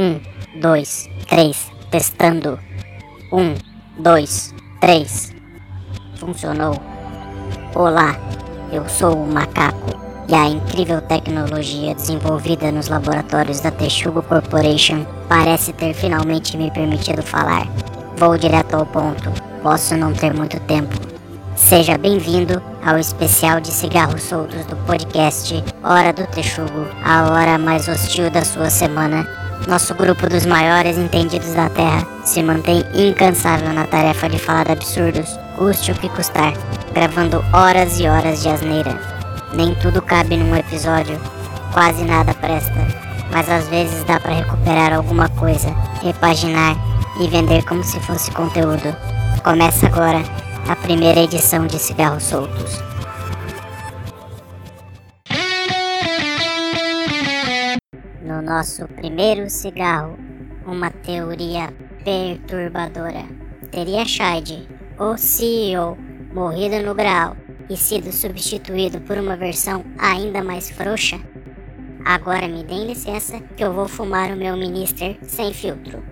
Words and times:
Um, 0.00 0.18
dois, 0.58 1.10
três, 1.28 1.70
testando. 1.90 2.58
Um, 3.30 3.54
dois, 3.98 4.54
três. 4.80 5.30
Funcionou. 6.14 6.74
Olá, 7.74 8.18
eu 8.72 8.88
sou 8.88 9.14
o 9.14 9.30
Macaco 9.30 9.90
e 10.26 10.34
a 10.34 10.46
incrível 10.46 11.02
tecnologia 11.02 11.94
desenvolvida 11.94 12.72
nos 12.72 12.88
laboratórios 12.88 13.60
da 13.60 13.70
Texugo 13.70 14.22
Corporation 14.22 15.04
parece 15.28 15.70
ter 15.74 15.92
finalmente 15.92 16.56
me 16.56 16.70
permitido 16.70 17.20
falar. 17.22 17.68
Vou 18.16 18.38
direto 18.38 18.76
ao 18.76 18.86
ponto, 18.86 19.30
posso 19.62 19.94
não 19.98 20.14
ter 20.14 20.32
muito 20.32 20.58
tempo. 20.60 20.98
Seja 21.54 21.98
bem-vindo 21.98 22.62
ao 22.82 22.96
especial 22.96 23.60
de 23.60 23.68
cigarros 23.68 24.22
soltos 24.22 24.64
do 24.64 24.76
podcast 24.86 25.62
Hora 25.84 26.10
do 26.10 26.26
Texugo, 26.28 26.86
a 27.04 27.30
hora 27.30 27.58
mais 27.58 27.86
hostil 27.86 28.30
da 28.30 28.42
sua 28.42 28.70
semana. 28.70 29.39
Nosso 29.70 29.94
grupo 29.94 30.28
dos 30.28 30.46
maiores 30.46 30.98
entendidos 30.98 31.54
da 31.54 31.70
Terra 31.70 32.04
se 32.24 32.42
mantém 32.42 32.84
incansável 32.92 33.72
na 33.72 33.86
tarefa 33.86 34.28
de 34.28 34.36
falar 34.36 34.68
absurdos, 34.68 35.38
custe 35.56 35.92
o 35.92 35.94
que 35.94 36.08
custar, 36.08 36.54
gravando 36.92 37.44
horas 37.52 38.00
e 38.00 38.08
horas 38.08 38.42
de 38.42 38.48
asneira. 38.48 39.00
Nem 39.54 39.72
tudo 39.76 40.02
cabe 40.02 40.36
num 40.36 40.56
episódio, 40.56 41.20
quase 41.72 42.02
nada 42.02 42.34
presta, 42.34 42.84
mas 43.30 43.48
às 43.48 43.68
vezes 43.68 44.02
dá 44.02 44.18
para 44.18 44.34
recuperar 44.34 44.92
alguma 44.92 45.28
coisa, 45.28 45.72
repaginar 46.02 46.74
e 47.20 47.28
vender 47.28 47.64
como 47.64 47.84
se 47.84 48.00
fosse 48.00 48.28
conteúdo. 48.32 48.92
Começa 49.44 49.86
agora 49.86 50.24
a 50.68 50.74
primeira 50.74 51.20
edição 51.20 51.68
de 51.68 51.78
Cigarros 51.78 52.24
Soltos. 52.24 52.82
Nosso 58.50 58.88
primeiro 58.88 59.48
cigarro, 59.48 60.18
uma 60.66 60.90
teoria 60.90 61.72
perturbadora. 62.04 63.24
Teria 63.70 64.04
Shade, 64.04 64.68
o 64.98 65.16
CEO, 65.16 65.96
morrido 66.34 66.84
no 66.84 66.92
grau 66.92 67.36
e 67.68 67.76
sido 67.76 68.10
substituído 68.10 69.00
por 69.02 69.16
uma 69.18 69.36
versão 69.36 69.84
ainda 69.96 70.42
mais 70.42 70.68
frouxa? 70.68 71.20
Agora 72.04 72.48
me 72.48 72.64
deem 72.64 72.88
licença 72.88 73.38
que 73.38 73.62
eu 73.62 73.72
vou 73.72 73.86
fumar 73.86 74.32
o 74.32 74.36
meu 74.36 74.56
Minister 74.56 75.16
sem 75.22 75.54
filtro. 75.54 76.02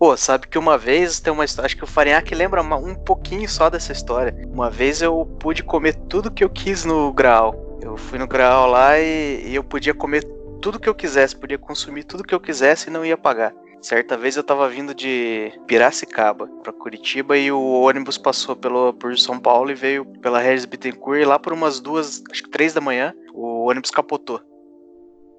Ô, 0.00 0.06
oh, 0.06 0.16
sabe 0.16 0.46
que 0.46 0.58
uma 0.58 0.78
vez 0.78 1.20
tem 1.20 1.30
uma 1.30 1.44
história, 1.44 1.66
acho 1.66 1.76
que 1.76 1.84
o 1.84 1.86
Farinhaque 1.86 2.34
lembra 2.34 2.62
um 2.62 2.94
pouquinho 2.94 3.46
só 3.46 3.68
dessa 3.68 3.92
história. 3.92 4.34
Uma 4.48 4.70
vez 4.70 5.02
eu 5.02 5.26
pude 5.38 5.62
comer 5.62 5.94
tudo 6.08 6.30
que 6.30 6.42
eu 6.42 6.48
quis 6.48 6.86
no 6.86 7.12
Graal. 7.12 7.78
Eu 7.82 7.98
fui 7.98 8.18
no 8.18 8.26
Graal 8.26 8.70
lá 8.70 8.98
e, 8.98 9.42
e 9.48 9.54
eu 9.54 9.62
podia 9.62 9.92
comer 9.92 10.24
tudo 10.60 10.78
que 10.78 10.88
eu 10.88 10.94
quisesse, 10.94 11.34
podia 11.34 11.58
consumir 11.58 12.04
tudo 12.04 12.24
que 12.24 12.34
eu 12.34 12.40
quisesse 12.40 12.88
e 12.88 12.92
não 12.92 13.04
ia 13.04 13.16
pagar. 13.16 13.54
Certa 13.80 14.14
vez 14.16 14.36
eu 14.36 14.42
tava 14.42 14.68
vindo 14.68 14.94
de 14.94 15.50
Piracicaba 15.66 16.46
para 16.62 16.72
Curitiba 16.72 17.36
e 17.38 17.50
o 17.50 17.80
ônibus 17.80 18.18
passou 18.18 18.54
pelo, 18.54 18.92
por 18.92 19.16
São 19.18 19.40
Paulo 19.40 19.70
e 19.70 19.74
veio 19.74 20.04
pela 20.04 20.38
Regis 20.38 20.66
Bittencourt 20.66 21.22
e 21.22 21.24
lá 21.24 21.38
por 21.38 21.54
umas 21.54 21.80
duas, 21.80 22.22
acho 22.30 22.42
que 22.42 22.50
três 22.50 22.74
da 22.74 22.80
manhã, 22.80 23.14
o 23.32 23.68
ônibus 23.70 23.90
capotou. 23.90 24.38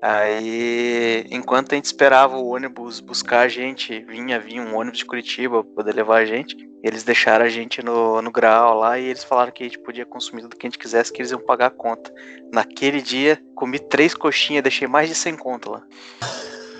Aí, 0.01 1.25
enquanto 1.29 1.73
a 1.73 1.75
gente 1.75 1.85
esperava 1.85 2.35
o 2.35 2.47
ônibus 2.47 2.99
buscar 2.99 3.41
a 3.41 3.47
gente, 3.47 3.99
vinha, 3.99 4.39
vinha 4.39 4.63
um 4.63 4.75
ônibus 4.75 4.99
de 4.99 5.05
Curitiba 5.05 5.63
pra 5.63 5.73
poder 5.75 5.93
levar 5.93 6.21
a 6.21 6.25
gente. 6.25 6.57
Eles 6.83 7.03
deixaram 7.03 7.45
a 7.45 7.49
gente 7.49 7.83
no, 7.85 8.19
no 8.19 8.31
grau 8.31 8.79
lá 8.79 8.97
e 8.97 9.05
eles 9.05 9.23
falaram 9.23 9.51
que 9.51 9.61
a 9.63 9.67
gente 9.67 9.77
podia 9.77 10.03
consumir 10.03 10.41
tudo 10.41 10.55
que 10.55 10.65
a 10.65 10.69
gente 10.69 10.79
quisesse, 10.79 11.13
que 11.13 11.21
eles 11.21 11.29
iam 11.29 11.39
pagar 11.39 11.67
a 11.67 11.69
conta. 11.69 12.11
Naquele 12.51 12.99
dia, 12.99 13.39
comi 13.53 13.77
três 13.77 14.15
coxinhas, 14.15 14.63
deixei 14.63 14.87
mais 14.87 15.07
de 15.07 15.13
100 15.13 15.37
conto 15.37 15.71
lá. 15.71 15.83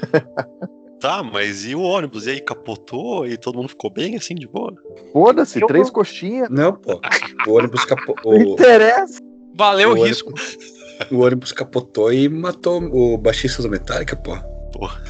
Tá, 1.02 1.24
mas 1.24 1.66
e 1.66 1.74
o 1.74 1.82
ônibus? 1.82 2.28
E 2.28 2.30
aí, 2.30 2.40
capotou 2.40 3.26
e 3.26 3.36
todo 3.36 3.56
mundo 3.56 3.70
ficou 3.70 3.90
bem 3.90 4.16
assim, 4.16 4.36
de 4.36 4.48
boa? 4.48 4.72
Foda-se, 5.12 5.60
três 5.66 5.90
coxinhas. 5.90 6.48
Não, 6.52 6.74
pô. 6.74 7.02
O 7.48 7.54
ônibus 7.54 7.84
capotou. 7.86 8.34
Não 8.38 8.54
interessa. 8.54 9.20
Valeu 9.56 9.90
o, 9.90 9.92
o 9.94 10.06
risco. 10.06 10.30
Ônibus... 10.30 10.81
O 11.10 11.20
ônibus 11.20 11.52
capotou 11.52 12.12
e 12.12 12.28
matou 12.30 12.82
o 12.84 13.18
baixista 13.18 13.62
do 13.62 13.70
Metallica, 13.70 14.16
pô. 14.16 14.38
Porra. 14.74 15.02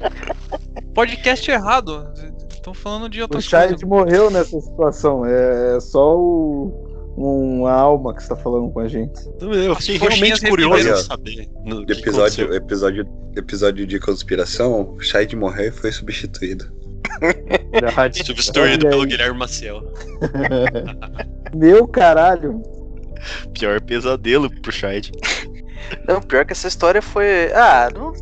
Podcast 0.94 1.50
errado. 1.50 2.08
Estão 2.50 2.74
falando 2.74 3.08
de 3.08 3.20
outra 3.22 3.40
coisa. 3.40 3.64
O 3.64 3.68
Child 3.68 3.86
morreu 3.86 4.30
nessa 4.30 4.60
situação. 4.60 5.24
É 5.26 5.80
só 5.80 6.16
o 6.16 6.92
uma 7.16 7.72
alma 7.72 8.14
que 8.14 8.22
está 8.22 8.34
falando 8.34 8.70
com 8.70 8.80
a 8.80 8.88
gente. 8.88 9.20
Eu 9.40 9.76
fiquei 9.76 9.98
realmente 9.98 10.48
curioso 10.48 10.96
saber. 11.04 11.48
No 11.64 11.82
episódio, 11.82 12.54
episódio, 12.54 13.06
episódio 13.36 13.86
de 13.86 13.98
conspiração, 13.98 14.94
o 14.94 15.00
Shade 15.00 15.36
morreu 15.36 15.68
e 15.68 15.72
foi 15.72 15.92
substituído. 15.92 16.70
Substituído 18.24 18.88
pelo 18.88 19.04
Guilherme 19.04 19.38
Maciel. 19.38 19.82
Meu 21.54 21.86
caralho. 21.86 22.62
Pior 23.58 23.80
pesadelo 23.80 24.50
pro 24.60 24.72
Shade. 24.72 25.12
Não, 26.06 26.20
pior 26.20 26.44
que 26.44 26.52
essa 26.52 26.68
história 26.68 27.02
foi. 27.02 27.52
Ah, 27.52 27.88
não... 27.92 28.12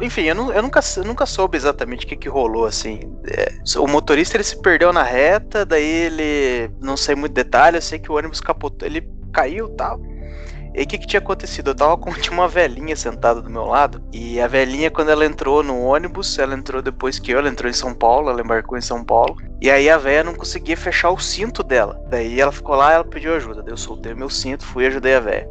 enfim, 0.00 0.22
eu, 0.22 0.34
não, 0.34 0.52
eu, 0.52 0.62
nunca, 0.62 0.80
eu 0.96 1.04
nunca 1.04 1.26
soube 1.26 1.56
exatamente 1.56 2.04
o 2.04 2.08
que, 2.08 2.16
que 2.16 2.28
rolou, 2.28 2.66
assim. 2.66 3.00
É, 3.26 3.52
o 3.78 3.86
motorista 3.86 4.36
ele 4.36 4.44
se 4.44 4.60
perdeu 4.60 4.92
na 4.92 5.02
reta, 5.02 5.64
daí 5.64 5.84
ele. 5.84 6.70
Não 6.80 6.96
sei 6.96 7.14
muito 7.14 7.32
detalhe, 7.32 7.76
eu 7.76 7.82
sei 7.82 7.98
que 7.98 8.10
o 8.10 8.16
ônibus 8.16 8.40
capotou, 8.40 8.86
ele 8.86 9.08
caiu 9.32 9.68
e 9.68 9.76
tal. 9.76 10.00
E 10.74 10.82
o 10.82 10.86
que, 10.86 10.98
que 10.98 11.06
tinha 11.06 11.20
acontecido? 11.20 11.70
Eu 11.70 11.74
tava 11.74 11.96
com 11.96 12.12
tinha 12.20 12.32
uma 12.32 12.48
velhinha 12.48 12.96
sentada 12.96 13.40
do 13.40 13.50
meu 13.50 13.64
lado. 13.64 14.02
E 14.12 14.40
a 14.40 14.46
velhinha, 14.46 14.90
quando 14.90 15.10
ela 15.10 15.24
entrou 15.24 15.62
no 15.62 15.80
ônibus, 15.80 16.38
ela 16.38 16.54
entrou 16.54 16.82
depois 16.82 17.18
que 17.18 17.32
eu, 17.32 17.38
ela 17.38 17.48
entrou 17.48 17.70
em 17.70 17.74
São 17.74 17.94
Paulo, 17.94 18.30
ela 18.30 18.40
embarcou 18.40 18.76
em 18.76 18.82
São 18.82 19.04
Paulo. 19.04 19.36
E 19.60 19.70
aí 19.70 19.90
a 19.90 19.98
velha 19.98 20.24
não 20.24 20.34
conseguia 20.34 20.76
fechar 20.76 21.10
o 21.10 21.18
cinto 21.18 21.62
dela. 21.62 22.00
Daí 22.08 22.40
ela 22.40 22.52
ficou 22.52 22.74
lá 22.74 22.92
ela 22.92 23.04
pediu 23.04 23.34
ajuda. 23.34 23.62
Daí 23.62 23.72
eu 23.72 23.76
soltei 23.76 24.14
meu 24.14 24.30
cinto, 24.30 24.64
fui 24.64 24.84
e 24.84 24.86
ajudei 24.86 25.14
a 25.14 25.20
velha. 25.20 25.48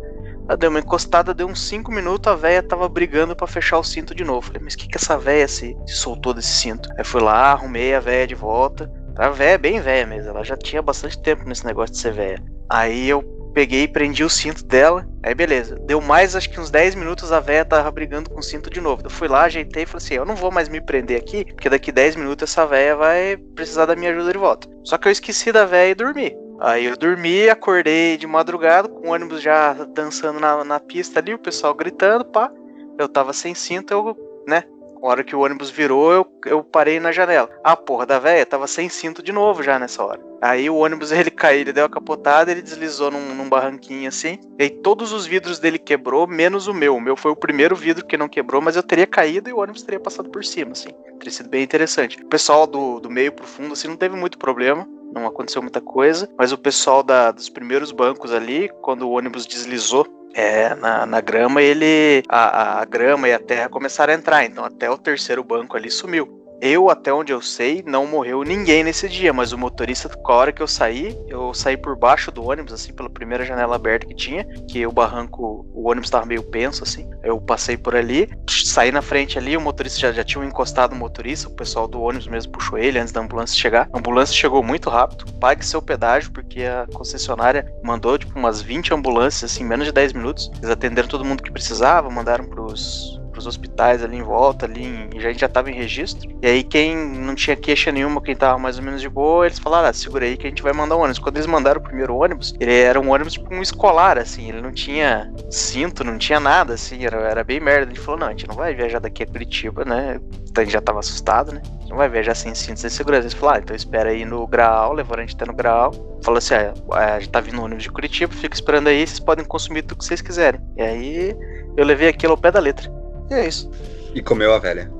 Ela 0.48 0.56
deu 0.56 0.70
uma 0.70 0.80
encostada, 0.80 1.34
deu 1.34 1.46
uns 1.46 1.68
5 1.68 1.92
minutos, 1.92 2.32
a 2.32 2.36
velha 2.36 2.64
tava 2.64 2.88
brigando 2.88 3.36
para 3.36 3.46
fechar 3.48 3.80
o 3.80 3.84
cinto 3.84 4.16
de 4.16 4.24
novo. 4.24 4.48
Falei, 4.48 4.62
mas 4.64 4.76
que 4.76 4.88
que 4.88 4.98
essa 4.98 5.18
velha 5.18 5.48
se, 5.48 5.76
se 5.86 5.96
soltou 5.96 6.34
desse 6.34 6.52
cinto? 6.52 6.90
Aí 6.98 7.04
fui 7.04 7.22
lá, 7.22 7.52
arrumei 7.52 7.94
a 7.94 8.00
velha 8.00 8.26
de 8.26 8.36
volta. 8.36 8.90
A 9.18 9.30
velha, 9.30 9.58
bem 9.58 9.82
velha 9.82 10.06
mesmo, 10.08 10.30
ela 10.30 10.44
já 10.44 10.56
tinha 10.56 10.82
bastante 10.82 11.22
tempo 11.22 11.44
nesse 11.44 11.66
negócio 11.66 11.94
de 11.94 12.00
ser 12.00 12.14
velha. 12.14 12.42
Aí 12.70 13.10
eu 13.10 13.37
peguei, 13.58 13.88
prendi 13.88 14.24
o 14.24 14.30
cinto 14.30 14.64
dela. 14.64 15.04
Aí 15.24 15.34
beleza. 15.34 15.78
Deu 15.88 16.00
mais, 16.00 16.36
acho 16.36 16.48
que 16.48 16.60
uns 16.60 16.70
10 16.70 16.94
minutos 16.94 17.32
a 17.32 17.40
véia 17.40 17.66
tava 17.66 17.90
brigando 17.90 18.30
com 18.30 18.40
o 18.40 18.44
cinto 18.44 18.70
de 18.70 18.80
novo. 18.80 19.02
Eu 19.04 19.10
fui 19.10 19.28
lá, 19.28 19.46
ajeitei 19.46 19.82
e 19.82 19.86
falei 19.88 19.98
assim: 20.06 20.14
eu 20.14 20.26
não 20.26 20.36
vou 20.36 20.52
mais 20.52 20.70
me 20.70 20.80
prender 20.80 21.18
aqui, 21.18 21.44
porque 21.44 21.68
daqui 21.68 21.92
10 21.92 22.18
minutos 22.18 22.52
essa 22.52 22.68
véia 22.68 22.96
vai 22.96 23.36
precisar 23.56 23.88
da 23.88 23.96
minha 23.96 24.12
ajuda 24.12 24.32
de 24.32 24.38
volta. 24.38 24.68
Só 24.84 24.96
que 24.96 25.08
eu 25.08 25.12
esqueci 25.12 25.52
da 25.52 25.66
véia 25.66 25.90
e 25.90 25.96
dormi. 25.96 26.38
Aí 26.60 26.86
eu 26.86 26.96
dormi, 26.96 27.50
acordei 27.50 28.16
de 28.16 28.28
madrugada, 28.28 28.88
com 28.88 29.08
o 29.08 29.12
ônibus 29.12 29.42
já 29.42 29.74
dançando 29.74 30.40
na, 30.40 30.64
na 30.64 30.80
pista 30.80 31.20
ali, 31.20 31.34
o 31.34 31.40
pessoal 31.40 31.74
gritando, 31.74 32.26
pá. 32.26 32.52
Eu 33.00 33.10
tava 33.10 33.34
sem 33.34 33.56
cinto, 33.56 33.92
eu, 33.92 34.44
né, 34.48 34.66
a 35.02 35.10
hora 35.10 35.24
que 35.24 35.36
o 35.36 35.40
ônibus 35.40 35.70
virou, 35.70 36.12
eu, 36.12 36.28
eu 36.46 36.64
parei 36.64 37.00
na 37.00 37.12
janela. 37.12 37.50
A 37.64 37.76
porra 37.76 38.06
da 38.06 38.20
véia 38.20 38.46
tava 38.46 38.68
sem 38.68 38.90
cinto 38.90 39.22
de 39.22 39.32
novo 39.32 39.64
já 39.64 39.78
nessa 39.78 40.04
hora. 40.04 40.20
Aí 40.42 40.70
o 40.70 40.78
ônibus 40.78 41.12
ele 41.14 41.32
caiu, 41.32 41.62
ele 41.62 41.74
deu 41.74 41.86
a 41.86 41.90
capotada, 41.90 42.52
ele 42.52 42.62
deslizou 42.62 43.12
num, 43.12 43.36
num 43.36 43.50
barranquinho 43.50 44.08
assim. 44.08 44.40
E 44.60 44.64
aí 44.64 44.70
todos 44.70 45.12
os 45.12 45.26
vidros 45.26 45.60
dele 45.60 45.80
quebrou, 45.80 46.28
menos 46.28 46.68
o 46.68 46.74
meu. 46.74 46.96
O 46.96 47.02
meu 47.02 47.16
foi 47.16 47.32
o 47.32 47.36
primeiro 47.36 47.76
vidro 47.76 48.06
que 48.06 48.18
não 48.18 48.28
quebrou, 48.28 48.62
mas 48.62 48.76
eu 48.76 48.84
teria 48.84 49.08
caído 49.08 49.50
e 49.50 49.54
o 49.54 49.60
ônibus 49.60 49.84
teria 49.84 50.00
passado 50.00 50.30
por 50.30 50.44
cima, 50.44 50.72
assim. 50.72 50.90
Teria 51.20 51.32
sido 51.32 51.50
bem 51.50 51.64
interessante. 51.64 52.22
O 52.22 52.28
pessoal 52.28 52.68
do, 52.68 53.00
do 53.00 53.10
meio 53.10 53.32
pro 53.32 53.46
fundo, 53.46 53.74
assim, 53.74 53.88
não 53.88 53.98
teve 53.98 54.16
muito 54.16 54.38
problema 54.38 54.88
não 55.14 55.26
aconteceu 55.26 55.62
muita 55.62 55.82
coisa, 55.82 56.30
mas 56.38 56.52
o 56.52 56.58
pessoal 56.58 57.02
da, 57.02 57.32
dos 57.32 57.50
primeiros 57.50 57.92
bancos 57.92 58.32
ali, 58.32 58.70
quando 58.82 59.04
o 59.04 59.12
ônibus 59.12 59.46
deslizou 59.46 60.06
é, 60.34 60.76
na, 60.76 61.06
na 61.06 61.22
grama, 61.22 61.62
ele. 61.62 62.24
A, 62.28 62.82
a 62.82 62.86
grama 62.86 63.28
e 63.28 63.34
a 63.34 63.40
terra 63.40 63.70
começaram 63.70 64.14
a 64.14 64.16
entrar. 64.16 64.46
Então 64.46 64.64
até 64.64 64.90
o 64.90 64.98
terceiro 64.98 65.44
banco 65.44 65.76
ali 65.76 65.90
sumiu. 65.90 66.47
Eu, 66.60 66.90
até 66.90 67.14
onde 67.14 67.32
eu 67.32 67.40
sei, 67.40 67.84
não 67.86 68.08
morreu 68.08 68.42
ninguém 68.44 68.84
nesse 68.84 69.08
dia, 69.08 69.32
mas 69.32 69.52
o 69.52 69.58
motorista, 69.58 70.10
com 70.10 70.32
a 70.32 70.36
hora 70.36 70.52
que 70.52 70.62
eu 70.62 70.68
saí, 70.68 71.16
eu 71.28 71.54
saí 71.54 71.78
por 71.78 71.96
baixo 71.96 72.32
do 72.32 72.44
ônibus, 72.44 72.74
assim, 72.74 72.92
pela 72.94 73.10
primeira 73.10 73.46
janela 73.46 73.76
aberta 73.76 74.08
que 74.08 74.16
tinha, 74.16 74.44
que 74.68 74.86
o 74.86 74.92
barranco, 74.92 75.68
o 75.72 75.88
ônibus 75.88 76.10
tava 76.10 76.26
meio 76.26 76.42
penso, 76.42 76.84
assim. 76.84 77.08
Eu 77.24 77.40
passei 77.40 77.78
por 77.78 77.96
ali, 77.96 78.28
saí 78.50 78.92
na 78.92 79.04
frente 79.04 79.38
ali, 79.38 79.56
o 79.56 79.62
motorista 79.62 80.00
já, 80.00 80.12
já 80.12 80.24
tinha 80.24 80.44
encostado 80.44 80.94
o 80.94 80.96
motorista, 80.96 81.48
o 81.48 81.56
pessoal 81.56 81.88
do 81.88 82.02
ônibus 82.02 82.28
mesmo 82.28 82.52
puxou 82.52 82.80
ele 82.80 82.98
antes 82.98 83.14
da 83.14 83.22
ambulância 83.22 83.56
chegar. 83.56 83.88
A 83.94 84.00
ambulância 84.00 84.36
chegou 84.36 84.64
muito 84.64 84.90
rápido, 84.90 85.32
pague 85.34 85.64
seu 85.64 85.82
pedágio, 85.82 86.32
porque 86.32 86.64
a 86.64 86.88
concessionária 86.92 87.72
mandou, 87.84 88.18
tipo, 88.18 88.38
umas 88.38 88.62
20 88.62 88.96
ambulâncias, 88.96 89.52
assim, 89.52 89.64
menos 89.64 89.86
de 89.86 89.92
10 89.92 90.14
minutos. 90.14 90.50
Eles 90.58 90.72
atenderam 90.72 91.08
todo 91.08 91.24
mundo 91.24 91.44
que 91.44 91.52
precisava, 91.52 92.10
mandaram 92.10 92.46
pros 92.46 93.17
pros 93.38 93.46
hospitais 93.46 94.04
ali 94.04 94.18
em 94.18 94.24
volta, 94.24 94.66
ali 94.66 94.84
em, 94.84 95.22
já, 95.22 95.30
a 95.30 95.32
gente 95.32 95.42
já 95.42 95.48
tava 95.48 95.70
em 95.70 95.76
registro. 95.76 96.28
E 96.42 96.48
aí 96.48 96.64
quem 96.64 96.98
não 96.98 97.36
tinha 97.36 97.56
queixa 97.56 97.92
nenhuma, 97.92 98.20
quem 98.20 98.36
tava 98.36 98.58
mais 98.58 98.80
ou 98.80 98.84
menos 98.84 99.00
de 99.00 99.08
boa, 99.08 99.46
eles 99.46 99.60
falaram, 99.60 99.88
ah, 99.88 99.94
segura 99.94 100.26
aí 100.26 100.36
que 100.36 100.48
a 100.48 100.50
gente 100.50 100.64
vai 100.64 100.74
mandar 100.74 100.96
um 100.96 101.02
ônibus. 101.02 101.20
Quando 101.20 101.38
eles 101.38 101.46
mandaram 101.46 101.80
o 101.80 101.84
primeiro 101.84 102.16
ônibus, 102.16 102.56
ele 102.60 102.74
era 102.74 103.00
um 103.00 103.12
ônibus 103.12 103.34
tipo 103.34 103.54
um 103.54 103.62
escolar, 103.62 104.18
assim, 104.18 104.50
ele 104.50 104.60
não 104.60 104.72
tinha 104.72 105.32
cinto, 105.52 106.04
não 106.04 106.18
tinha 106.18 106.40
nada, 106.40 106.74
assim, 106.74 107.06
era, 107.06 107.18
era 107.18 107.44
bem 107.44 107.60
merda. 107.60 107.86
Gente 107.86 108.00
falou, 108.00 108.20
não, 108.20 108.28
a 108.28 108.32
gente 108.32 108.48
não 108.48 108.56
vai 108.56 108.74
viajar 108.74 109.00
daqui 109.00 109.22
a 109.22 109.28
Curitiba, 109.28 109.86
né? 109.86 110.20
Então 110.50 110.64
a 110.64 110.66
gente 110.66 110.74
já 110.74 110.82
tava 110.82 111.00
assustado, 111.00 111.52
né? 111.52 111.62
A 111.64 111.80
gente 111.82 111.90
não 111.92 111.98
vai 111.98 112.10
viajar 112.10 112.34
sem 112.34 112.56
cinto, 112.56 112.80
sem 112.80 112.90
segurança. 112.90 113.24
Eles 113.24 113.34
falaram, 113.34 113.60
ah, 113.60 113.62
então 113.64 113.76
espera 113.76 114.10
aí 114.10 114.26
no 114.26 114.48
grau, 114.48 114.94
levaram 114.94 115.22
a 115.22 115.26
gente 115.26 115.36
até 115.36 115.46
no 115.46 115.54
grau. 115.54 115.92
Falou 116.24 116.40
assim, 116.40 116.56
ah, 116.56 116.74
a 117.16 117.20
gente 117.20 117.30
tá 117.30 117.40
vindo 117.40 117.58
no 117.58 117.66
ônibus 117.66 117.84
de 117.84 117.92
Curitiba, 117.92 118.34
fica 118.34 118.56
esperando 118.56 118.88
aí, 118.88 119.06
vocês 119.06 119.20
podem 119.20 119.46
consumir 119.46 119.84
tudo 119.84 120.00
que 120.00 120.06
vocês 120.06 120.22
quiserem. 120.22 120.60
E 120.76 120.82
aí 120.82 121.36
eu 121.78 121.86
levei 121.86 122.08
aquilo 122.08 122.34
ao 122.34 122.38
pé 122.38 122.52
da 122.52 122.60
letra. 122.60 122.97
E 123.30 123.34
é 123.34 123.48
isso. 123.48 123.70
E 124.14 124.22
comeu 124.22 124.54
a 124.54 124.60
velha. 124.60 124.92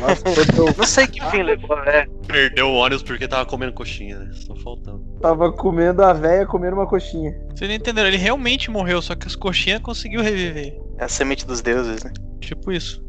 Nossa, 0.00 0.22
Não 0.76 0.86
sei 0.86 1.06
que 1.06 1.20
fim 1.30 1.42
levou, 1.42 1.76
é. 1.80 2.06
Perdeu 2.26 2.68
o 2.68 2.74
ônibus 2.74 3.02
porque 3.02 3.26
tava 3.26 3.44
comendo 3.44 3.72
coxinha, 3.72 4.18
né? 4.18 4.30
Só 4.32 4.54
faltando. 4.56 5.02
tava 5.20 5.52
comendo 5.52 6.02
a 6.02 6.12
véia 6.12 6.46
comendo 6.46 6.76
uma 6.76 6.86
coxinha. 6.86 7.34
Vocês 7.54 7.68
não 7.68 7.76
entenderam, 7.76 8.08
ele 8.08 8.16
realmente 8.16 8.70
morreu, 8.70 9.02
só 9.02 9.14
que 9.14 9.26
as 9.26 9.34
coxinhas 9.34 9.80
conseguiu 9.80 10.22
reviver. 10.22 10.78
É 10.98 11.04
a 11.04 11.08
semente 11.08 11.46
dos 11.46 11.60
deuses, 11.60 12.04
né? 12.04 12.12
Tipo 12.40 12.70
isso. 12.70 13.02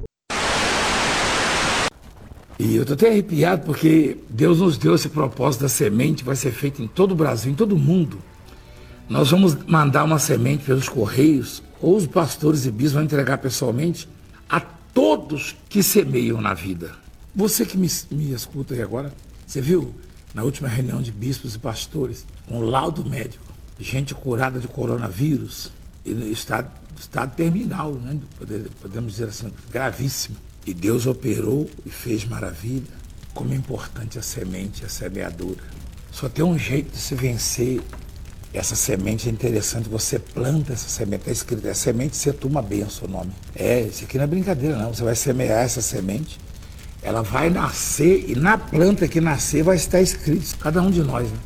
E 2.58 2.76
eu 2.76 2.86
tô 2.86 2.94
até 2.94 3.10
arrepiado 3.10 3.66
porque 3.66 4.18
Deus 4.30 4.60
nos 4.60 4.78
deu 4.78 4.96
esse 4.96 5.10
propósito 5.10 5.62
da 5.62 5.70
semente, 5.70 6.24
vai 6.24 6.36
ser 6.36 6.52
feito 6.52 6.82
em 6.82 6.88
todo 6.88 7.12
o 7.12 7.16
Brasil, 7.16 7.52
em 7.52 7.56
todo 7.56 7.74
o 7.74 7.80
mundo. 7.80 8.20
Nós 9.10 9.32
vamos 9.32 9.56
mandar 9.66 10.04
uma 10.04 10.18
semente 10.18 10.64
pelos 10.64 10.88
correios, 10.88 11.62
ou 11.84 11.98
os 11.98 12.08
pastores 12.08 12.66
e 12.66 12.72
bispos 12.72 12.94
vão 12.94 13.04
entregar 13.04 13.38
pessoalmente 13.40 14.08
a 14.50 14.60
todos 14.60 15.56
que 15.68 15.84
semeiam 15.84 16.40
na 16.40 16.54
vida. 16.54 16.92
Você 17.36 17.66
que 17.66 17.78
me, 17.78 17.90
me 18.10 18.32
escuta 18.32 18.74
aí 18.74 18.82
agora, 18.82 19.14
você 19.46 19.60
viu 19.60 19.94
na 20.34 20.44
última 20.44 20.70
reunião 20.70 21.02
de 21.02 21.12
bispos 21.12 21.56
e 21.56 21.60
pastores, 21.60 22.26
um 22.50 22.62
laudo 22.62 23.04
médico, 23.08 23.44
gente 23.80 24.16
curada 24.16 24.60
de 24.60 24.68
coronavírus, 24.68 25.72
estado, 26.06 26.72
estado 26.98 27.36
terminal, 27.36 27.94
né? 27.94 28.18
Pode- 28.40 28.70
podemos 28.82 29.12
dizer 29.14 29.26
assim, 29.28 29.52
gravíssimo. 29.70 30.38
E 30.66 30.74
Deus 30.74 31.06
operou 31.06 31.70
e 31.86 31.90
fez 31.90 32.24
maravilha. 32.24 32.88
Como 33.34 33.52
é 33.52 33.56
importante 33.58 34.18
a 34.18 34.22
semente, 34.22 34.86
a 34.86 34.90
semeadura. 34.90 35.62
Só 36.12 36.30
tem 36.30 36.46
um 36.46 36.58
jeito 36.58 36.92
de 36.94 36.98
se 37.00 37.14
vencer 37.16 37.82
essa 38.54 38.76
semente 38.76 39.28
é 39.28 39.32
interessante, 39.32 39.90
você 39.90 40.20
planta 40.20 40.74
essa 40.74 40.88
semente, 40.88 41.22
está 41.22 41.32
escrito, 41.32 41.68
é 41.68 41.74
semente 41.74 42.16
setu 42.16 42.48
uma 42.48 42.62
benção 42.62 43.08
o 43.08 43.12
nome. 43.12 43.32
É, 43.56 43.82
isso 43.82 44.04
aqui 44.04 44.18
não 44.18 44.26
é 44.26 44.28
brincadeira 44.28 44.78
não, 44.78 44.94
você 44.94 45.04
vai 45.04 45.16
semear 45.16 45.64
essa 45.64 45.82
semente, 45.82 46.40
ela 47.02 47.24
vai 47.24 47.50
nascer 47.50 48.30
e 48.30 48.36
na 48.36 48.58
planta 48.58 49.08
que 49.08 49.20
nascer 49.20 49.64
vai 49.64 49.76
estar 49.76 50.02
escrito, 50.02 50.56
cada 50.60 50.82
um 50.84 50.92
de 50.92 51.02
nós, 51.02 51.30
né? 51.30 51.38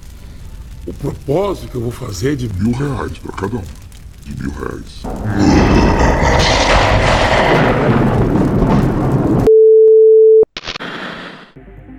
O 0.86 0.94
propósito 0.94 1.70
que 1.70 1.76
eu 1.76 1.82
vou 1.82 1.92
fazer 1.92 2.34
é 2.34 2.36
de 2.36 2.50
mil 2.54 2.72
reais 2.72 3.18
para 3.18 3.32
cada 3.34 3.58
um. 3.58 3.64
De 4.24 4.42
mil 4.42 4.52
reais. 4.52 5.04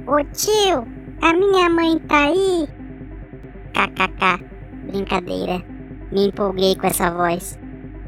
Ô 0.07 0.25
tio, 0.33 0.87
a 1.21 1.33
minha 1.35 1.69
mãe 1.69 1.99
tá 2.09 2.25
aí? 2.25 2.69
KKK, 3.75 4.58
brincadeira. 4.88 5.62
Me 6.11 6.26
empolguei 6.26 6.75
com 6.75 6.87
essa 6.87 7.11
voz. 7.11 7.58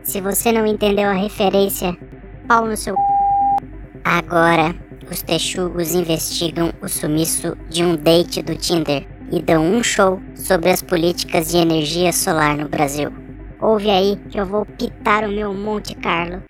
Se 0.02 0.20
você 0.20 0.50
não 0.50 0.66
entendeu 0.66 1.08
a 1.08 1.12
referência, 1.12 1.96
pau 2.48 2.66
no 2.66 2.76
seu. 2.76 2.94
c****. 2.94 3.00
Agora, 4.04 4.74
os 5.10 5.22
texugos 5.22 5.94
investigam 5.94 6.72
o 6.82 6.88
sumiço 6.88 7.56
de 7.68 7.84
um 7.84 7.94
date 7.94 8.42
do 8.42 8.56
Tinder 8.56 9.06
e 9.30 9.40
dão 9.40 9.64
um 9.64 9.82
show 9.82 10.20
sobre 10.34 10.70
as 10.70 10.82
políticas 10.82 11.50
de 11.50 11.58
energia 11.58 12.12
solar 12.12 12.56
no 12.56 12.68
Brasil. 12.68 13.12
Ouve 13.60 13.90
aí 13.90 14.16
que 14.30 14.40
eu 14.40 14.46
vou 14.46 14.64
pitar 14.64 15.24
o 15.24 15.28
meu 15.30 15.52
Monte 15.52 15.94
Carlo. 15.94 16.42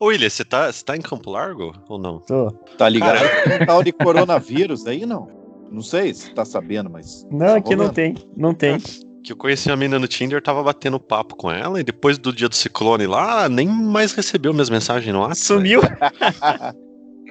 Ô, 0.00 0.06
William, 0.06 0.30
você 0.30 0.44
tá, 0.44 0.70
tá 0.84 0.96
em 0.96 1.00
Campo 1.00 1.30
Largo 1.30 1.72
ou 1.88 1.98
não? 1.98 2.18
Tô. 2.20 2.50
Tá 2.78 2.88
ligado 2.88 3.20
com 3.44 3.62
um 3.62 3.66
tal 3.66 3.82
de 3.84 3.92
coronavírus 3.92 4.86
aí, 4.86 5.06
não? 5.06 5.28
Não 5.70 5.82
sei 5.82 6.12
se 6.12 6.34
tá 6.34 6.44
sabendo, 6.44 6.90
mas. 6.90 7.24
Não, 7.30 7.46
tá 7.46 7.56
aqui 7.56 7.70
não 7.70 7.86
rolando. 7.86 7.94
tem. 7.94 8.14
Não 8.36 8.54
tem. 8.54 8.78
Que 9.24 9.32
eu 9.32 9.36
conheci 9.36 9.68
uma 9.70 9.76
menina 9.76 9.98
no 9.98 10.08
Tinder, 10.08 10.42
tava 10.42 10.62
batendo 10.62 10.98
papo 10.98 11.36
com 11.36 11.50
ela, 11.50 11.80
e 11.80 11.84
depois 11.84 12.18
do 12.18 12.32
dia 12.32 12.48
do 12.48 12.54
ciclone 12.56 13.06
lá, 13.06 13.48
nem 13.48 13.68
mais 13.68 14.12
recebeu 14.12 14.52
minhas 14.52 14.68
mensagens 14.68 15.12
no 15.14 15.20
WhatsApp. 15.20 15.44
Sumiu. 15.46 15.80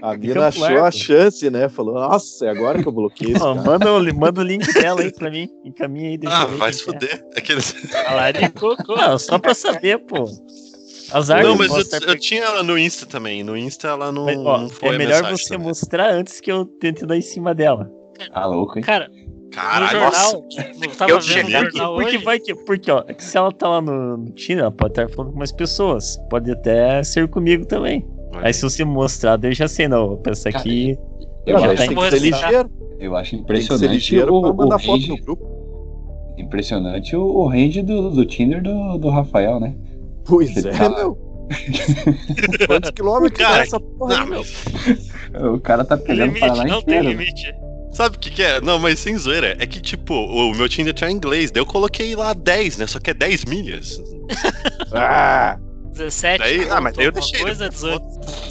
A 0.02 0.18
mina 0.18 0.48
achou 0.48 0.84
a 0.84 0.90
chance, 0.90 1.48
né? 1.52 1.70
Falou, 1.70 1.94
nossa, 1.94 2.48
é 2.48 2.50
agora 2.50 2.82
que 2.82 2.88
eu 2.88 2.92
bloqueei 2.92 3.34
cara. 3.34 3.54
manda, 3.54 3.94
o, 3.94 4.16
manda 4.16 4.42
o 4.42 4.44
link 4.44 4.66
dela 4.74 5.02
aí 5.02 5.12
pra 5.14 5.30
mim. 5.30 5.48
Encaminha 5.64 6.10
aí, 6.10 6.18
deixa 6.18 6.40
Ah, 6.40 6.42
eu 6.44 6.50
ver 6.50 6.58
vai 6.58 6.74
se 6.74 6.84
que 6.84 6.90
é. 6.90 6.94
fuder. 6.94 7.26
Aqueles... 7.38 7.76
Lá 8.12 8.32
de 8.32 8.50
cocô. 8.50 8.96
Não, 8.96 9.20
só 9.20 9.38
pra 9.38 9.54
saber, 9.54 10.00
pô. 10.00 10.26
Azar 11.12 11.44
Não, 11.44 11.56
mas 11.56 11.70
eu, 11.94 12.00
eu 12.08 12.20
tinha 12.20 12.42
ela 12.46 12.64
no 12.64 12.80
Insta 12.80 13.06
também. 13.06 13.44
No 13.44 13.56
Insta 13.56 13.90
ela 13.90 14.12
não, 14.12 14.26
Mas, 14.26 14.38
ó, 14.40 14.58
não 14.62 14.70
foi 14.70 14.96
é 14.96 14.98
melhor 14.98 15.24
você 15.30 15.50
também. 15.50 15.68
mostrar 15.68 16.10
antes 16.12 16.42
que 16.42 16.52
eu 16.52 16.66
tente 16.66 17.06
dar 17.06 17.16
em 17.18 17.22
cima 17.22 17.54
dela. 17.54 17.88
Tá 18.34 18.46
louco, 18.48 18.80
hein? 18.80 18.84
Cara, 18.84 19.08
Caralho, 19.51 19.83
no 19.83 19.89
jornal, 20.12 20.33
nossa. 20.33 20.71
eu 20.81 20.92
tava 20.98 21.12
Eu 21.12 21.19
vendo 21.21 21.44
no 21.45 21.51
jornal 21.51 21.95
Porque 21.95 22.15
hoje. 22.15 22.25
vai 22.25 22.39
que. 22.39 22.56
Porque, 22.56 22.92
ó, 22.92 23.03
é 23.07 23.15
se 23.18 23.38
ela 23.38 23.51
tá 23.51 23.68
lá 23.68 23.81
no, 23.81 24.18
no 24.18 24.30
Tinder, 24.31 24.62
ela 24.63 24.71
pode 24.71 24.92
estar 24.94 25.09
falando 25.09 25.31
com 25.33 25.38
mais 25.39 25.51
pessoas. 25.51 26.18
Pode 26.30 26.50
até 26.51 27.03
ser 27.03 27.27
comigo 27.27 27.65
também. 27.65 28.06
Aí 28.36 28.53
se 28.53 28.62
você 28.62 28.86
mostrar, 28.86 29.38
eu 29.44 29.51
já 29.53 29.68
sei, 29.68 29.88
não. 29.88 30.12
Eu 30.12 30.18
penso 30.18 30.48
aqui. 30.48 30.98
Eu 31.45 31.59
já 31.59 31.65
Não, 31.68 31.74
acho, 31.74 31.75
tá 31.81 31.88
tem 31.88 31.95
que 31.95 32.03
ser 32.03 32.09
Vou 32.12 32.19
ligeiro. 32.19 32.71
eu 33.00 33.15
acho 33.15 33.31
Tem 33.31 33.39
que 33.44 33.45
ser 33.48 33.53
impressionante 33.74 33.94
ligeiro 33.94 34.36
o, 34.36 34.42
pra 34.42 34.51
o 34.51 34.56
mandar 34.56 34.80
foto 34.80 34.92
range, 34.92 35.09
no 35.09 35.18
grupo. 35.18 36.33
impressionante 36.38 37.15
o, 37.15 37.21
o 37.24 37.47
range 37.47 37.81
do, 37.81 38.09
do 38.12 38.25
Tinder 38.25 38.62
do, 38.63 38.97
do 38.97 39.09
Rafael, 39.09 39.59
né? 39.59 39.75
Pois 40.25 40.56
Ele 40.56 40.69
é, 40.69 40.71
tá- 40.71 40.89
meu. 40.89 41.18
Quantos 42.68 42.92
quilômetros 42.92 43.38
Cara, 43.45 43.59
é 43.59 43.62
essa 43.63 43.80
porra? 43.80 44.18
Não, 44.19 44.27
meu? 44.27 45.54
O 45.56 45.59
cara 45.59 45.83
tá 45.83 45.97
pegando 45.97 46.33
para 46.39 46.47
lá 46.47 46.63
Limite, 46.63 46.71
não 46.71 46.81
tem 46.81 46.97
inteiro. 47.00 47.09
limite. 47.19 47.56
Sabe 47.92 48.16
o 48.16 48.20
que, 48.20 48.30
que 48.32 48.42
é? 48.44 48.60
Não, 48.62 48.80
mas 48.80 49.00
sem 49.00 49.18
zoeira. 49.18 49.56
É 49.60 49.66
que, 49.66 49.80
tipo, 49.82 50.14
o 50.14 50.54
meu 50.54 50.68
Tinder 50.70 50.94
tá 50.94 51.10
em 51.10 51.16
inglês. 51.16 51.52
Daí 51.52 51.62
eu 51.62 51.66
coloquei 51.66 52.16
lá 52.16 52.34
10, 52.34 52.78
né? 52.78 52.88
Só 52.88 53.00
que 53.00 53.10
é 53.12 53.14
10 53.14 53.46
milhas. 53.46 54.02
Ah, 54.94 55.58
17. 55.94 56.40
Daí- 56.40 56.70
ah, 56.70 56.82
mas 56.82 56.96
daí 56.96 57.06
eu 57.06 57.12
deixei, 57.14 57.40
Coisa, 57.42 57.64
né? 57.66 57.70
18. 57.70 58.04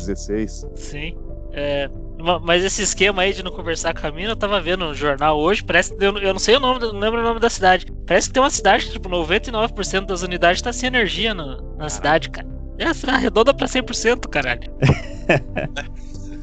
16. 0.06 0.66
Sim. 0.74 1.14
É, 1.52 1.88
ma- 2.18 2.38
mas 2.38 2.64
esse 2.64 2.80
esquema 2.82 3.22
aí 3.22 3.32
de 3.34 3.42
não 3.42 3.50
conversar 3.50 3.92
com 3.92 4.06
a 4.06 4.10
mina, 4.10 4.30
eu 4.30 4.36
tava 4.36 4.58
vendo 4.60 4.86
no 4.86 4.94
jornal 4.94 5.38
hoje, 5.38 5.62
parece 5.62 5.94
que 5.94 6.02
eu, 6.04 6.16
eu 6.18 6.32
não 6.32 6.38
sei 6.38 6.56
o 6.56 6.60
nome, 6.60 6.80
não 6.80 6.98
lembro 6.98 7.20
o 7.20 7.22
nome 7.24 7.40
da 7.40 7.50
cidade. 7.50 7.86
Parece 8.06 8.28
que 8.28 8.34
tem 8.34 8.42
uma 8.42 8.48
cidade 8.50 8.86
que, 8.86 8.92
tipo, 8.92 9.08
99% 9.08 10.06
das 10.06 10.22
unidades 10.22 10.62
tá 10.62 10.72
sem 10.72 10.86
energia 10.86 11.34
na, 11.34 11.58
na 11.76 11.88
cidade, 11.90 12.30
cara. 12.30 12.46
É, 12.78 13.10
arredonda 13.10 13.52
pra 13.52 13.66
100%, 13.66 14.26
caralho. 14.28 14.62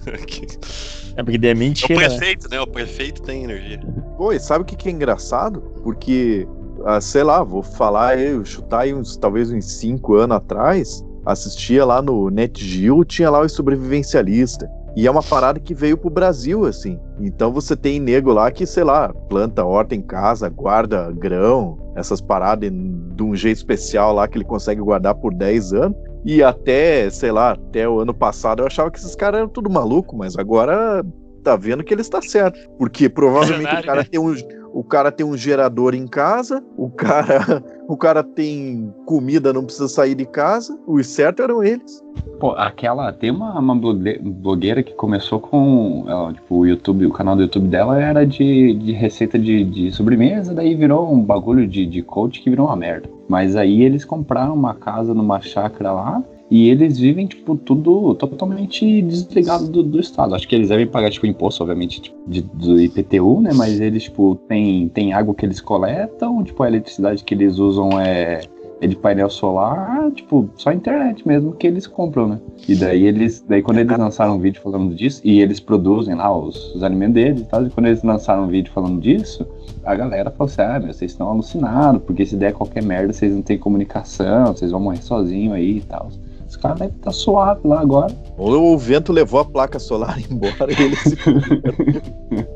É 1.18 1.24
porque 1.24 1.38
daí 1.38 1.50
é 1.50 1.54
É 1.54 1.56
o 1.56 1.58
mentira. 1.58 2.00
né? 2.00 2.08
prefeito, 2.10 2.50
né? 2.50 2.62
O 2.62 2.68
prefeito 2.68 3.22
tem 3.24 3.44
energia. 3.44 3.80
Pô, 4.18 4.32
e 4.32 4.40
sabe 4.40 4.62
o 4.62 4.66
que, 4.66 4.76
que 4.76 4.88
é 4.88 4.92
engraçado? 4.92 5.62
Porque, 5.84 6.48
ah, 6.86 7.02
sei 7.02 7.24
lá, 7.24 7.44
vou 7.44 7.64
falar, 7.64 8.20
eu 8.20 8.46
chutar 8.46 8.82
aí 8.82 8.94
uns, 8.94 9.18
talvez 9.18 9.52
uns 9.52 9.66
5 9.66 10.16
anos 10.16 10.38
atrás, 10.38 11.04
assistia 11.26 11.84
lá 11.84 12.02
no 12.02 12.30
NetGeo, 12.30 13.04
tinha 13.04 13.30
lá 13.30 13.42
os 13.42 13.52
sobrevivencialistas. 13.54 14.70
E 14.96 15.06
é 15.06 15.12
uma 15.12 15.22
parada 15.22 15.60
que 15.60 15.76
veio 15.76 15.96
pro 15.96 16.10
Brasil, 16.10 16.66
assim. 16.66 17.00
Então 17.20 17.52
você 17.52 17.76
tem 17.76 18.00
nego 18.00 18.32
lá 18.34 18.50
que, 18.50 18.66
sei 18.66 18.84
lá, 18.84 19.14
planta 19.30 19.64
horta 19.64 19.94
em 19.94 20.02
casa, 20.02 20.50
guarda 20.50 21.12
grão, 21.12 21.78
essas 21.96 22.20
paradas 22.20 22.72
de 22.72 23.24
um 23.24 23.36
jeito 23.36 23.58
especial 23.58 24.14
lá 24.14 24.28
que 24.28 24.38
ele 24.38 24.46
consegue 24.46 24.82
guardar 24.82 25.14
por 25.14 25.34
10 25.36 25.74
anos. 25.74 25.98
E 26.28 26.44
até, 26.44 27.10
sei 27.10 27.32
lá, 27.32 27.52
até 27.52 27.88
o 27.88 28.02
ano 28.02 28.14
passado 28.14 28.62
eu 28.62 28.68
achava 28.68 28.92
que 28.92 29.00
esses 29.00 29.16
caras 29.16 29.40
eram 29.40 29.48
tudo 29.48 29.70
maluco, 29.70 30.18
mas 30.18 30.38
agora 30.38 31.02
tá 31.42 31.56
vendo 31.56 31.86
que 31.86 31.94
ele 31.94 32.02
está 32.02 32.22
certo. 32.22 32.60
Porque 32.78 33.08
provavelmente 33.08 33.74
o 33.74 33.86
cara 33.86 34.02
né? 34.02 34.08
tem 34.12 34.20
um, 34.20 34.36
o 34.78 34.84
cara 34.84 35.12
tem 35.12 35.26
um 35.26 35.36
gerador 35.36 35.96
em 35.96 36.06
casa, 36.06 36.64
o 36.78 36.88
cara, 36.88 37.64
o 37.90 37.98
cara 37.98 38.24
tem 38.24 38.94
comida, 39.08 39.52
não 39.52 39.64
precisa 39.66 39.88
sair 39.88 40.14
de 40.14 40.24
casa. 40.24 40.78
Os 40.86 41.08
certos 41.08 41.44
eram 41.44 41.64
eles. 41.64 42.00
Pô, 42.40 42.52
aquela. 42.52 43.12
Tem 43.12 43.32
uma, 43.32 43.58
uma 43.58 43.76
blogue- 43.76 44.20
blogueira 44.20 44.84
que 44.84 44.94
começou 44.94 45.40
com. 45.40 46.06
ela, 46.08 46.32
tipo, 46.32 46.58
o 46.58 46.64
YouTube, 46.68 47.08
o 47.08 47.12
canal 47.12 47.36
do 47.36 47.42
YouTube 47.42 47.70
dela 47.70 48.00
era 48.00 48.24
de, 48.24 48.76
de 48.76 48.92
receita 48.92 49.40
de, 49.40 49.64
de 49.64 49.92
sobremesa, 49.92 50.54
daí 50.54 50.76
virou 50.76 51.12
um 51.12 51.24
bagulho 51.24 51.68
de, 51.68 51.84
de 51.88 52.04
coach 52.04 52.40
que 52.40 52.50
virou 52.52 52.68
uma 52.68 52.76
merda. 52.76 53.10
Mas 53.28 53.56
aí 53.56 53.82
eles 53.82 54.06
compraram 54.06 54.54
uma 54.54 54.76
casa 54.76 55.12
numa 55.12 55.42
chácara 55.42 55.92
lá. 55.92 56.24
E 56.50 56.70
eles 56.70 56.98
vivem, 56.98 57.28
tipo, 57.28 57.58
tudo 57.58 58.16
totalmente 58.16 59.02
desligado 59.02 59.68
do, 59.68 59.84
do 59.84 60.00
Estado. 60.00 60.34
Acho 60.34 60.48
que 60.48 60.56
eles 60.56 60.70
devem 60.70 60.88
pagar, 60.88 61.10
tipo, 61.10 61.26
imposto, 61.26 61.62
obviamente, 61.62 62.02
tipo, 62.02 62.18
de- 62.26 62.42
do 62.42 62.80
IPTU, 62.80 63.42
né? 63.42 63.52
Mas 63.54 63.82
eles, 63.82 64.04
tipo, 64.04 64.36
tem, 64.48 64.88
tem 64.90 65.12
água 65.14 65.36
que 65.36 65.46
eles 65.46 65.60
coletam, 65.60 66.42
tipo, 66.44 66.64
a 66.64 66.68
eletricidade 66.68 67.24
que 67.24 67.34
eles 67.34 67.58
usam 67.60 68.00
é, 68.00 68.42
é 68.80 68.88
de 68.88 68.96
painel 68.96 69.30
solar, 69.30 70.10
tipo, 70.12 70.50
só 70.56 70.70
a 70.70 70.74
internet 70.74 71.28
mesmo 71.28 71.52
que 71.52 71.68
eles 71.68 71.86
compram, 71.86 72.30
né? 72.30 72.40
E 72.66 72.76
daí 72.76 73.06
eles, 73.06 73.44
daí 73.46 73.62
quando 73.62 73.80
eles 73.80 73.98
lançaram 73.98 74.36
um 74.36 74.40
vídeo 74.40 74.62
falando 74.62 74.96
disso, 74.96 75.20
e 75.26 75.42
eles 75.42 75.60
produzem 75.60 76.16
lá 76.16 76.34
os, 76.34 76.76
os 76.76 76.82
alimentos 76.82 77.16
deles 77.16 77.42
e 77.42 77.46
tal, 77.46 77.66
e 77.66 77.70
quando 77.70 77.88
eles 77.88 78.04
lançaram 78.04 78.44
um 78.44 78.48
vídeo 78.48 78.72
falando 78.72 79.02
disso, 79.02 79.46
a 79.84 79.96
galera 79.96 80.32
falou 80.32 80.46
assim, 80.50 80.62
ah, 80.62 80.80
meu, 80.80 80.94
vocês 80.94 81.12
estão 81.12 81.28
alucinados, 81.30 82.02
porque 82.04 82.26
se 82.26 82.38
der 82.38 82.54
qualquer 82.54 82.84
merda, 82.84 83.12
vocês 83.12 83.34
não 83.34 83.42
têm 83.42 83.58
comunicação, 83.58 84.48
vocês 84.54 84.72
vão 84.72 84.80
morrer 84.80 85.02
sozinho 85.02 85.52
aí 85.54 85.78
e 85.80 85.82
tal. 85.82 86.10
Os 86.48 86.56
caras 86.56 86.80
devem 86.80 86.96
estar 86.96 87.12
tá 87.12 87.12
suave 87.12 87.68
lá 87.68 87.82
agora. 87.82 88.16
Ou 88.38 88.74
o 88.74 88.78
vento 88.78 89.12
levou 89.12 89.40
a 89.40 89.46
placa 89.46 89.80
solar 89.80 90.18
embora 90.30 90.72
e 90.72 90.82
eles 90.82 91.00
se 91.00 91.18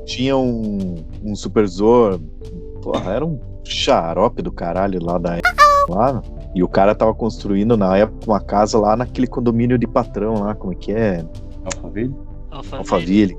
Tinha 0.06 0.38
um, 0.38 0.96
um 1.24 1.36
supervisor, 1.36 2.20
porra, 2.82 3.14
era 3.14 3.26
um 3.26 3.40
xarope 3.64 4.42
do 4.42 4.52
caralho 4.52 5.04
lá 5.04 5.18
da 5.18 5.38
lá. 5.90 6.22
E 6.54 6.64
o 6.64 6.68
cara 6.68 6.96
tava 6.96 7.14
construindo 7.14 7.78
na 7.78 7.98
época 7.98 8.26
uma 8.28 8.40
casa 8.40 8.78
lá 8.80 8.96
naquele 8.96 9.28
condomínio 9.28 9.78
de 9.78 9.88
patrão 9.88 10.36
lá, 10.36 10.56
como 10.56 10.74
é 10.74 10.76
que 10.76 10.92
é? 10.92 11.26
Alphaville? 11.66 12.16
Alphaville. 12.50 12.78
Alphaville. 12.78 13.38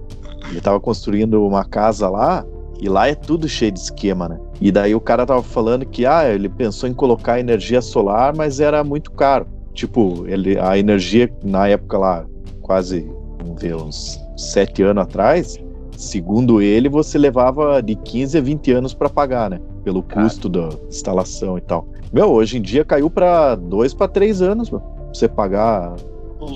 Ele 0.50 0.60
tava 0.60 0.80
construindo 0.80 1.46
uma 1.46 1.64
casa 1.64 2.08
lá 2.08 2.44
e 2.80 2.88
lá 2.88 3.06
é 3.06 3.14
tudo 3.14 3.48
cheio 3.48 3.70
de 3.70 3.78
esquema, 3.78 4.28
né? 4.28 4.40
E 4.60 4.72
daí 4.72 4.94
o 4.94 5.00
cara 5.00 5.24
tava 5.24 5.42
falando 5.42 5.86
que 5.86 6.04
ah, 6.04 6.28
ele 6.28 6.48
pensou 6.48 6.88
em 6.88 6.94
colocar 6.94 7.38
energia 7.38 7.80
solar, 7.80 8.34
mas 8.36 8.60
era 8.60 8.82
muito 8.82 9.12
caro. 9.12 9.46
Tipo, 9.74 10.26
ele, 10.26 10.58
a 10.58 10.76
energia 10.76 11.32
na 11.42 11.68
época 11.68 11.98
lá, 11.98 12.26
quase, 12.60 13.10
vamos 13.38 13.60
ver, 13.60 13.74
uns 13.74 14.20
sete 14.36 14.82
anos 14.82 15.02
atrás, 15.02 15.58
segundo 15.96 16.60
ele, 16.60 16.88
você 16.88 17.16
levava 17.18 17.82
de 17.82 17.94
15 17.94 18.38
a 18.38 18.40
20 18.40 18.72
anos 18.72 18.94
para 18.94 19.08
pagar, 19.08 19.50
né? 19.50 19.60
Pelo 19.84 20.02
custo 20.02 20.48
da 20.48 20.68
instalação 20.88 21.56
e 21.56 21.60
tal. 21.60 21.86
Meu, 22.12 22.30
hoje 22.30 22.58
em 22.58 22.62
dia 22.62 22.84
caiu 22.84 23.08
para 23.08 23.54
dois 23.54 23.94
para 23.94 24.06
três 24.08 24.42
anos. 24.42 24.68
Pra 24.68 24.80
você 25.12 25.28
pagar. 25.28 25.94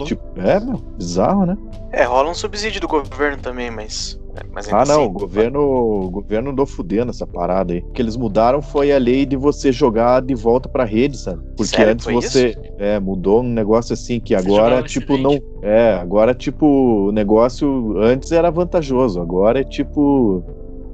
Tipo, 0.04 0.22
é, 0.40 0.58
meu, 0.60 0.78
bizarro, 0.96 1.46
né? 1.46 1.56
É, 1.92 2.02
rola 2.02 2.28
um 2.30 2.34
subsídio 2.34 2.80
do 2.80 2.88
governo 2.88 3.38
também, 3.38 3.70
mas. 3.70 4.20
É, 4.36 4.42
mas 4.52 4.70
Ah, 4.70 4.84
não, 4.84 5.02
assim, 5.02 5.04
o 5.04 5.10
governo, 5.10 5.60
o 5.60 6.10
governo 6.10 6.50
andou 6.50 6.66
fudendo 6.66 7.10
essa 7.10 7.26
parada 7.26 7.72
aí. 7.72 7.80
O 7.80 7.92
que 7.92 8.02
eles 8.02 8.16
mudaram 8.16 8.60
foi 8.60 8.92
a 8.92 8.98
lei 8.98 9.24
de 9.24 9.36
você 9.36 9.72
jogar 9.72 10.20
de 10.20 10.34
volta 10.34 10.68
pra 10.68 10.84
rede, 10.84 11.16
sabe? 11.16 11.42
Porque 11.56 11.76
Sério, 11.76 11.92
antes 11.92 12.06
você. 12.06 12.54
É, 12.78 13.00
mudou 13.00 13.40
um 13.40 13.48
negócio 13.48 13.94
assim 13.94 14.20
que 14.20 14.36
Você 14.36 14.46
agora, 14.46 14.82
tipo, 14.82 15.16
não. 15.16 15.38
É, 15.62 15.94
agora, 15.94 16.34
tipo, 16.34 16.66
o 17.08 17.12
negócio 17.12 17.96
antes 17.98 18.30
era 18.30 18.50
vantajoso, 18.50 19.20
agora 19.20 19.60
é 19.60 19.64
tipo. 19.64 20.44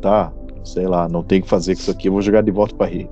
Tá, 0.00 0.32
sei 0.64 0.86
lá, 0.86 1.08
não 1.08 1.24
tem 1.24 1.40
o 1.40 1.42
que 1.42 1.48
fazer 1.48 1.74
com 1.74 1.80
isso 1.80 1.90
aqui, 1.90 2.08
eu 2.08 2.12
vou 2.12 2.22
jogar 2.22 2.42
de 2.42 2.50
volta 2.52 2.76
pra 2.76 2.86
rede. 2.86 3.10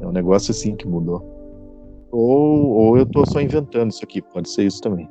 É 0.00 0.06
um 0.06 0.12
negócio 0.12 0.52
assim 0.52 0.74
que 0.74 0.86
mudou. 0.88 1.22
Ou, 2.10 2.70
ou 2.70 2.98
eu 2.98 3.06
tô 3.06 3.24
só 3.24 3.40
inventando 3.40 3.90
isso 3.90 4.04
aqui, 4.04 4.20
pode 4.20 4.50
ser 4.50 4.64
isso 4.64 4.80
também. 4.80 5.08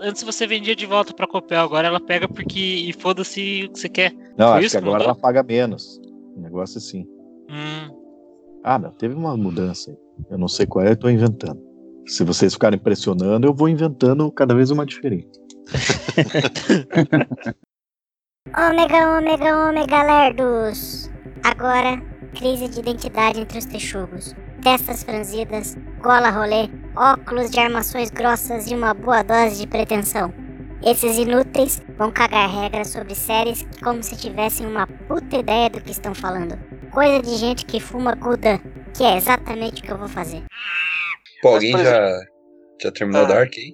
Antes 0.00 0.22
você 0.22 0.46
vendia 0.46 0.76
de 0.76 0.84
volta 0.86 1.14
pra 1.14 1.26
Copel, 1.26 1.60
agora 1.60 1.88
ela 1.88 2.00
pega 2.00 2.28
porque. 2.28 2.58
E 2.58 2.92
foda-se 2.92 3.64
o 3.64 3.72
que 3.72 3.78
você 3.80 3.88
quer. 3.88 4.12
Não, 4.36 4.48
Foi 4.48 4.56
acho 4.58 4.66
isso 4.66 4.70
que 4.72 4.84
agora 4.84 4.98
mudou? 4.98 5.12
ela 5.12 5.14
paga 5.20 5.42
menos. 5.42 5.98
Um 6.36 6.42
negócio 6.42 6.78
assim. 6.78 7.06
Hum. 7.50 7.94
Ah, 8.62 8.78
não, 8.78 8.90
teve 8.90 9.14
uma 9.14 9.36
mudança 9.36 9.90
aí. 9.90 9.96
Eu 10.30 10.38
não 10.38 10.48
sei 10.48 10.66
qual 10.66 10.84
é, 10.84 10.90
eu 10.90 10.96
tô 10.96 11.08
inventando. 11.08 11.60
Se 12.06 12.24
vocês 12.24 12.52
ficarem 12.52 12.78
pressionando, 12.78 13.46
eu 13.46 13.54
vou 13.54 13.68
inventando 13.68 14.30
cada 14.30 14.54
vez 14.54 14.70
uma 14.70 14.84
diferente. 14.86 15.28
Ômega, 18.56 19.18
ômega, 19.18 19.68
ômega, 19.68 20.02
lerdos. 20.04 21.10
Agora, 21.42 22.00
crise 22.34 22.68
de 22.68 22.80
identidade 22.80 23.40
entre 23.40 23.58
os 23.58 23.64
texugos. 23.64 24.34
Testas 24.62 25.02
franzidas, 25.04 25.76
gola 26.02 26.30
rolê, 26.30 26.68
óculos 26.96 27.50
de 27.50 27.60
armações 27.60 28.10
grossas 28.10 28.70
e 28.70 28.74
uma 28.74 28.92
boa 28.94 29.22
dose 29.22 29.60
de 29.60 29.66
pretensão. 29.66 30.32
Esses 30.84 31.16
inúteis 31.18 31.82
vão 31.96 32.10
cagar 32.10 32.48
regras 32.50 32.88
sobre 32.88 33.14
séries 33.14 33.66
como 33.82 34.02
se 34.02 34.16
tivessem 34.16 34.66
uma 34.66 34.86
puta 34.86 35.38
ideia 35.38 35.70
do 35.70 35.80
que 35.80 35.90
estão 35.90 36.14
falando. 36.14 36.58
Coisa 36.92 37.20
de 37.22 37.36
gente 37.36 37.64
que 37.64 37.80
fuma 37.80 38.14
Gudan, 38.14 38.58
que 38.96 39.02
é 39.04 39.16
exatamente 39.16 39.80
o 39.80 39.84
que 39.84 39.92
eu 39.92 39.98
vou 39.98 40.08
fazer. 40.08 40.42
Pô, 41.42 41.48
alguém 41.54 41.72
por 41.72 41.82
já, 41.84 42.20
já 42.82 42.92
terminou 42.92 43.22
Ah. 43.22 43.26
Dark 43.26 43.52
aí? 43.56 43.72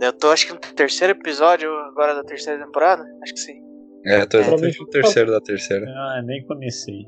Eu 0.00 0.12
tô 0.12 0.30
acho 0.30 0.46
que 0.46 0.52
no 0.52 0.58
terceiro 0.58 1.12
episódio 1.12 1.70
agora 1.86 2.14
da 2.14 2.22
terceira 2.24 2.62
temporada. 2.64 3.04
Acho 3.22 3.32
que 3.34 3.40
sim. 3.40 3.60
É, 4.06 4.26
tô 4.26 4.36
É. 4.38 4.40
exatamente 4.40 4.80
no 4.80 4.86
terceiro 4.88 5.30
da 5.30 5.40
terceira. 5.40 5.86
Ah, 5.88 6.22
nem 6.24 6.44
comecei. 6.46 7.06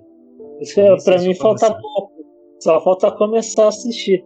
Isso 0.61 0.81
é, 0.81 0.97
pra 1.05 1.19
mim 1.19 1.35
falta 1.35 1.75
pouco. 1.75 2.13
Só 2.63 2.83
falta 2.83 3.11
começar 3.13 3.65
a 3.65 3.69
assistir. 3.69 4.25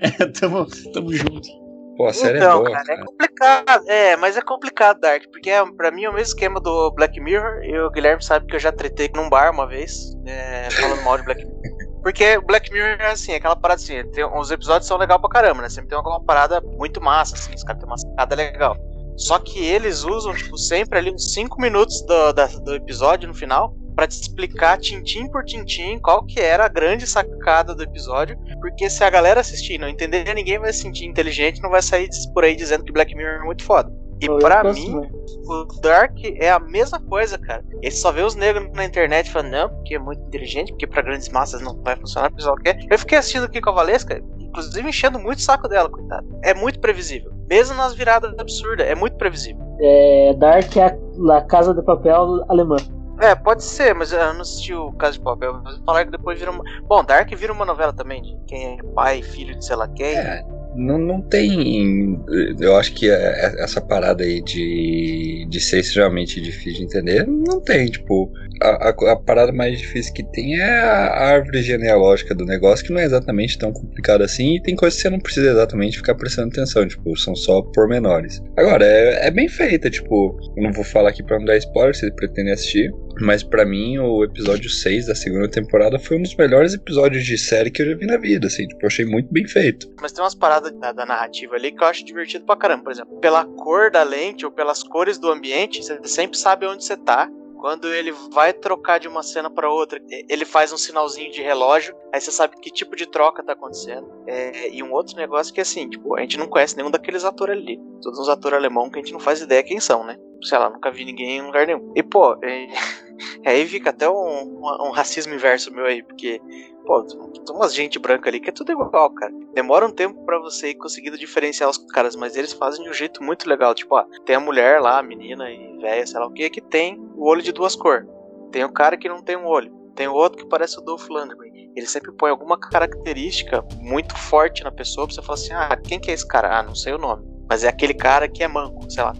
tamo, 0.40 0.66
tamo 0.92 1.12
junto. 1.12 1.48
Pô, 1.96 2.06
a 2.06 2.12
série 2.12 2.38
então, 2.38 2.52
é 2.52 2.62
boa, 2.62 2.70
cara, 2.72 2.84
cara. 2.84 3.00
é 3.00 3.04
complicado. 3.04 3.88
É, 3.88 4.16
mas 4.16 4.36
é 4.36 4.40
complicado, 4.40 5.00
Dark, 5.00 5.22
porque 5.30 5.50
é, 5.50 5.64
pra 5.72 5.90
mim 5.90 6.04
é 6.04 6.08
o 6.08 6.14
mesmo 6.14 6.28
esquema 6.28 6.58
do 6.58 6.90
Black 6.92 7.20
Mirror. 7.20 7.62
E 7.62 7.78
o 7.78 7.90
Guilherme 7.90 8.22
sabe 8.24 8.46
que 8.46 8.56
eu 8.56 8.60
já 8.60 8.72
tretei 8.72 9.10
num 9.14 9.28
bar 9.28 9.52
uma 9.52 9.66
vez, 9.66 10.16
é, 10.26 10.70
falando 10.70 11.02
mal 11.02 11.18
de 11.18 11.24
Black 11.24 11.44
Mirror. 11.44 11.60
Porque 12.02 12.38
o 12.38 12.42
Black 12.42 12.72
Mirror 12.72 12.96
é 13.00 13.10
assim, 13.10 13.34
aquela 13.34 13.54
parada 13.54 13.80
assim, 13.80 14.02
tem, 14.12 14.24
os 14.24 14.50
episódios 14.50 14.88
são 14.88 14.96
legal 14.96 15.20
pra 15.20 15.28
caramba, 15.28 15.60
né? 15.62 15.68
Sempre 15.68 15.90
tem 15.90 15.98
alguma 15.98 16.22
parada 16.24 16.60
muito 16.62 17.00
massa, 17.00 17.34
assim, 17.34 17.54
os 17.54 17.62
caras 17.62 17.80
têm 17.80 17.88
uma 17.88 17.98
sacada 17.98 18.34
legal. 18.34 18.76
Só 19.18 19.38
que 19.38 19.62
eles 19.62 20.02
usam, 20.02 20.32
tipo, 20.34 20.56
sempre 20.56 20.98
ali 20.98 21.12
uns 21.12 21.34
5 21.34 21.60
minutos 21.60 22.00
do, 22.06 22.32
da- 22.32 22.46
do 22.46 22.74
episódio 22.74 23.28
no 23.28 23.34
final 23.34 23.74
pra 23.94 24.06
te 24.06 24.20
explicar 24.20 24.78
tintim 24.78 25.28
por 25.28 25.44
tintim 25.44 25.98
qual 25.98 26.24
que 26.24 26.40
era 26.40 26.64
a 26.64 26.68
grande 26.68 27.06
sacada 27.06 27.74
do 27.74 27.82
episódio. 27.82 28.36
Porque 28.60 28.88
se 28.88 29.02
a 29.04 29.10
galera 29.10 29.40
assistir 29.40 29.74
e 29.74 29.78
não 29.78 29.88
entender, 29.88 30.32
ninguém 30.34 30.58
vai 30.58 30.72
se 30.72 30.80
sentir 30.80 31.06
inteligente 31.06 31.60
não 31.62 31.70
vai 31.70 31.82
sair 31.82 32.08
por 32.32 32.44
aí 32.44 32.54
dizendo 32.56 32.84
que 32.84 32.92
Black 32.92 33.14
Mirror 33.14 33.42
é 33.42 33.44
muito 33.44 33.64
foda. 33.64 33.92
E 34.20 34.26
Eu 34.26 34.38
pra 34.38 34.62
mim, 34.64 35.00
o 35.46 35.64
Dark 35.80 36.18
é 36.38 36.50
a 36.50 36.58
mesma 36.58 37.00
coisa, 37.00 37.38
cara. 37.38 37.64
Ele 37.80 37.90
só 37.90 38.12
vê 38.12 38.22
os 38.22 38.34
negros 38.34 38.70
na 38.74 38.84
internet 38.84 39.30
falando, 39.30 39.50
não, 39.50 39.68
porque 39.70 39.94
é 39.94 39.98
muito 39.98 40.22
inteligente, 40.22 40.72
porque 40.72 40.86
pra 40.86 41.00
grandes 41.00 41.30
massas 41.30 41.62
não 41.62 41.74
vai 41.82 41.96
funcionar, 41.96 42.28
porque 42.28 42.42
só 42.42 42.54
quer. 42.56 42.80
Eu 42.90 42.98
fiquei 42.98 43.16
assistindo 43.16 43.44
aqui 43.44 43.62
com 43.62 43.70
a 43.70 43.72
Valesca, 43.72 44.22
inclusive 44.38 44.86
enchendo 44.86 45.18
muito 45.18 45.38
o 45.38 45.42
saco 45.42 45.66
dela, 45.68 45.88
coitada. 45.88 46.26
É 46.44 46.52
muito 46.52 46.80
previsível. 46.80 47.32
Mesmo 47.48 47.76
nas 47.76 47.94
viradas 47.94 48.38
absurdas, 48.38 48.86
é 48.86 48.94
muito 48.94 49.16
previsível. 49.16 49.62
É, 49.80 50.34
Dark 50.36 50.76
é 50.76 50.84
a, 50.84 51.36
a 51.36 51.40
Casa 51.42 51.72
de 51.72 51.82
Papel 51.82 52.44
alemã. 52.50 52.76
É, 53.20 53.34
pode 53.34 53.62
ser, 53.62 53.94
mas 53.94 54.12
eu 54.12 54.32
não 54.32 54.40
assisti 54.40 54.72
o 54.72 54.92
Caso 54.92 55.18
de 55.18 55.24
Papel. 55.24 55.62
Falaram 55.84 56.06
que 56.06 56.16
depois 56.16 56.38
vira 56.38 56.50
uma. 56.50 56.64
Bom, 56.88 57.04
Dark 57.04 57.30
vira 57.34 57.52
uma 57.52 57.66
novela 57.66 57.92
também, 57.92 58.22
de 58.22 58.36
quem 58.46 58.78
é 58.78 58.82
pai, 58.94 59.22
filho 59.22 59.54
de 59.58 59.64
sei 59.64 59.76
lá 59.76 59.86
quem. 59.88 60.16
É, 60.16 60.42
não, 60.74 60.96
não 60.96 61.20
tem. 61.20 62.18
Eu 62.58 62.76
acho 62.76 62.94
que 62.94 63.10
é- 63.10 63.54
essa 63.62 63.80
parada 63.80 64.24
aí 64.24 64.40
de, 64.40 65.46
de 65.50 65.60
ser 65.60 65.80
extremamente 65.80 66.40
difícil 66.40 66.78
de 66.78 66.84
entender, 66.84 67.26
não 67.26 67.60
tem. 67.60 67.90
Tipo, 67.90 68.32
a, 68.62 68.88
a- 68.90 69.16
parada 69.16 69.52
mais 69.52 69.78
difícil 69.78 70.12
que 70.14 70.22
tem 70.32 70.58
é 70.58 70.64
a 70.80 71.28
árvore 71.28 71.62
genealógica 71.62 72.34
do 72.34 72.44
negócio, 72.44 72.84
que 72.84 72.92
não 72.92 73.00
é 73.00 73.04
exatamente 73.04 73.58
tão 73.58 73.72
complicado 73.72 74.22
assim, 74.22 74.56
e 74.56 74.62
tem 74.62 74.76
coisas 74.76 74.96
que 74.96 75.02
você 75.02 75.10
não 75.10 75.18
precisa 75.20 75.50
exatamente 75.50 75.96
ficar 75.98 76.14
prestando 76.14 76.48
atenção, 76.48 76.86
tipo, 76.86 77.16
são 77.16 77.34
só 77.34 77.62
pormenores. 77.74 78.40
Agora, 78.56 78.84
é, 78.84 79.26
é 79.26 79.30
bem 79.30 79.48
feita, 79.48 79.88
tipo, 79.90 80.36
eu 80.56 80.62
não 80.62 80.72
vou 80.72 80.84
falar 80.84 81.10
aqui 81.10 81.22
pra 81.22 81.38
não 81.38 81.44
dar 81.44 81.56
spoiler, 81.56 81.94
se 81.94 82.10
pretendem 82.14 82.52
assistir, 82.52 82.90
mas 83.20 83.42
pra 83.42 83.64
mim 83.66 83.98
o 83.98 84.24
episódio 84.24 84.70
6 84.70 85.06
da 85.06 85.14
segunda 85.14 85.48
temporada 85.48 85.98
foi 85.98 86.16
um 86.18 86.22
dos 86.22 86.34
melhores 86.36 86.74
episódios 86.74 87.24
de 87.24 87.36
série 87.36 87.70
que 87.70 87.82
eu 87.82 87.86
já 87.90 87.94
vi 87.96 88.06
na 88.06 88.16
vida, 88.16 88.46
assim, 88.46 88.66
tipo, 88.66 88.82
eu 88.82 88.86
achei 88.86 89.04
muito 89.04 89.32
bem 89.32 89.46
feito. 89.46 89.90
Mas 90.00 90.12
tem 90.12 90.22
umas 90.22 90.34
paradas 90.34 90.72
da, 90.78 90.92
da 90.92 91.04
narrativa 91.04 91.54
ali 91.56 91.72
que 91.72 91.82
eu 91.82 91.86
acho 91.86 92.04
divertido 92.04 92.44
pra 92.44 92.56
caramba. 92.56 92.84
Por 92.84 92.92
exemplo, 92.92 93.18
pela 93.20 93.44
cor 93.44 93.90
da 93.90 94.02
lente 94.02 94.44
ou 94.46 94.50
pelas 94.52 94.82
cores 94.82 95.18
do 95.18 95.30
ambiente, 95.30 95.82
você 95.82 95.98
sempre 96.04 96.38
sabe 96.38 96.66
onde 96.66 96.84
você 96.84 96.96
tá. 96.96 97.28
Quando 97.60 97.92
ele 97.92 98.10
vai 98.32 98.54
trocar 98.54 98.98
de 98.98 99.06
uma 99.06 99.22
cena 99.22 99.50
pra 99.50 99.70
outra, 99.70 100.00
ele 100.28 100.46
faz 100.46 100.72
um 100.72 100.78
sinalzinho 100.78 101.30
de 101.30 101.42
relógio, 101.42 101.94
aí 102.12 102.18
você 102.20 102.30
sabe 102.30 102.56
que 102.56 102.70
tipo 102.70 102.96
de 102.96 103.06
troca 103.06 103.42
tá 103.42 103.52
acontecendo. 103.52 104.10
É, 104.26 104.70
e 104.70 104.82
um 104.82 104.92
outro 104.92 105.14
negócio 105.16 105.52
que 105.52 105.60
assim, 105.60 105.88
tipo, 105.88 106.16
a 106.16 106.20
gente 106.22 106.38
não 106.38 106.48
conhece 106.48 106.76
nenhum 106.76 106.90
daqueles 106.90 107.22
atores 107.22 107.56
ali. 107.56 107.78
Todos 108.02 108.18
uns 108.18 108.28
atores 108.30 108.56
alemão 108.56 108.88
que 108.88 108.98
a 108.98 109.02
gente 109.02 109.12
não 109.12 109.20
faz 109.20 109.42
ideia 109.42 109.62
quem 109.62 109.78
são, 109.78 110.04
né? 110.04 110.16
Sei 110.42 110.56
lá, 110.56 110.70
nunca 110.70 110.90
vi 110.90 111.04
ninguém 111.04 111.36
em 111.36 111.42
lugar 111.42 111.66
nenhum. 111.66 111.92
E 111.94 112.02
pô, 112.02 112.32
é, 112.42 112.66
aí 113.44 113.66
fica 113.66 113.90
até 113.90 114.08
um, 114.08 114.42
um- 114.58 114.90
racismo 114.90 115.34
inverso 115.34 115.72
meu 115.72 115.84
aí, 115.86 116.02
porque 116.02 116.40
Pô, 116.84 117.02
tem 117.04 117.54
umas 117.54 117.74
gente 117.74 117.98
branca 117.98 118.28
ali 118.28 118.40
que 118.40 118.48
é 118.48 118.52
tudo 118.52 118.72
igual, 118.72 119.10
cara. 119.10 119.32
Demora 119.54 119.86
um 119.86 119.90
tempo 119.92 120.24
pra 120.24 120.38
você 120.38 120.70
ir 120.70 120.74
conseguindo 120.74 121.18
diferenciar 121.18 121.68
os 121.68 121.76
caras, 121.78 122.16
mas 122.16 122.36
eles 122.36 122.52
fazem 122.52 122.82
de 122.82 122.90
um 122.90 122.92
jeito 122.92 123.22
muito 123.22 123.48
legal. 123.48 123.74
Tipo, 123.74 123.96
ó, 123.96 124.04
tem 124.24 124.34
a 124.34 124.40
mulher 124.40 124.80
lá, 124.80 124.98
a 124.98 125.02
menina 125.02 125.48
e 125.50 125.76
velha, 125.78 126.06
sei 126.06 126.18
lá 126.18 126.26
o 126.26 126.32
que, 126.32 126.48
que 126.50 126.60
tem 126.60 126.98
o 127.14 127.28
olho 127.28 127.42
de 127.42 127.52
duas 127.52 127.76
cores. 127.76 128.08
Tem 128.50 128.64
o 128.64 128.72
cara 128.72 128.96
que 128.96 129.08
não 129.08 129.22
tem 129.22 129.36
um 129.36 129.46
olho. 129.46 129.70
Tem 129.94 130.08
o 130.08 130.14
outro 130.14 130.42
que 130.42 130.48
parece 130.48 130.78
o 130.78 130.82
Dolph 130.82 131.06
Lundgren. 131.08 131.70
Ele 131.76 131.86
sempre 131.86 132.12
põe 132.12 132.30
alguma 132.30 132.58
característica 132.58 133.64
muito 133.78 134.16
forte 134.16 134.64
na 134.64 134.72
pessoa 134.72 135.06
pra 135.06 135.14
você 135.14 135.22
falar 135.22 135.34
assim: 135.34 135.52
ah, 135.52 135.76
quem 135.76 136.00
que 136.00 136.10
é 136.10 136.14
esse 136.14 136.26
cara? 136.26 136.58
Ah, 136.58 136.62
não 136.62 136.74
sei 136.74 136.92
o 136.94 136.98
nome. 136.98 137.24
Mas 137.48 137.62
é 137.62 137.68
aquele 137.68 137.94
cara 137.94 138.26
que 138.26 138.42
é 138.42 138.48
manco, 138.48 138.90
sei 138.90 139.04
lá. 139.04 139.12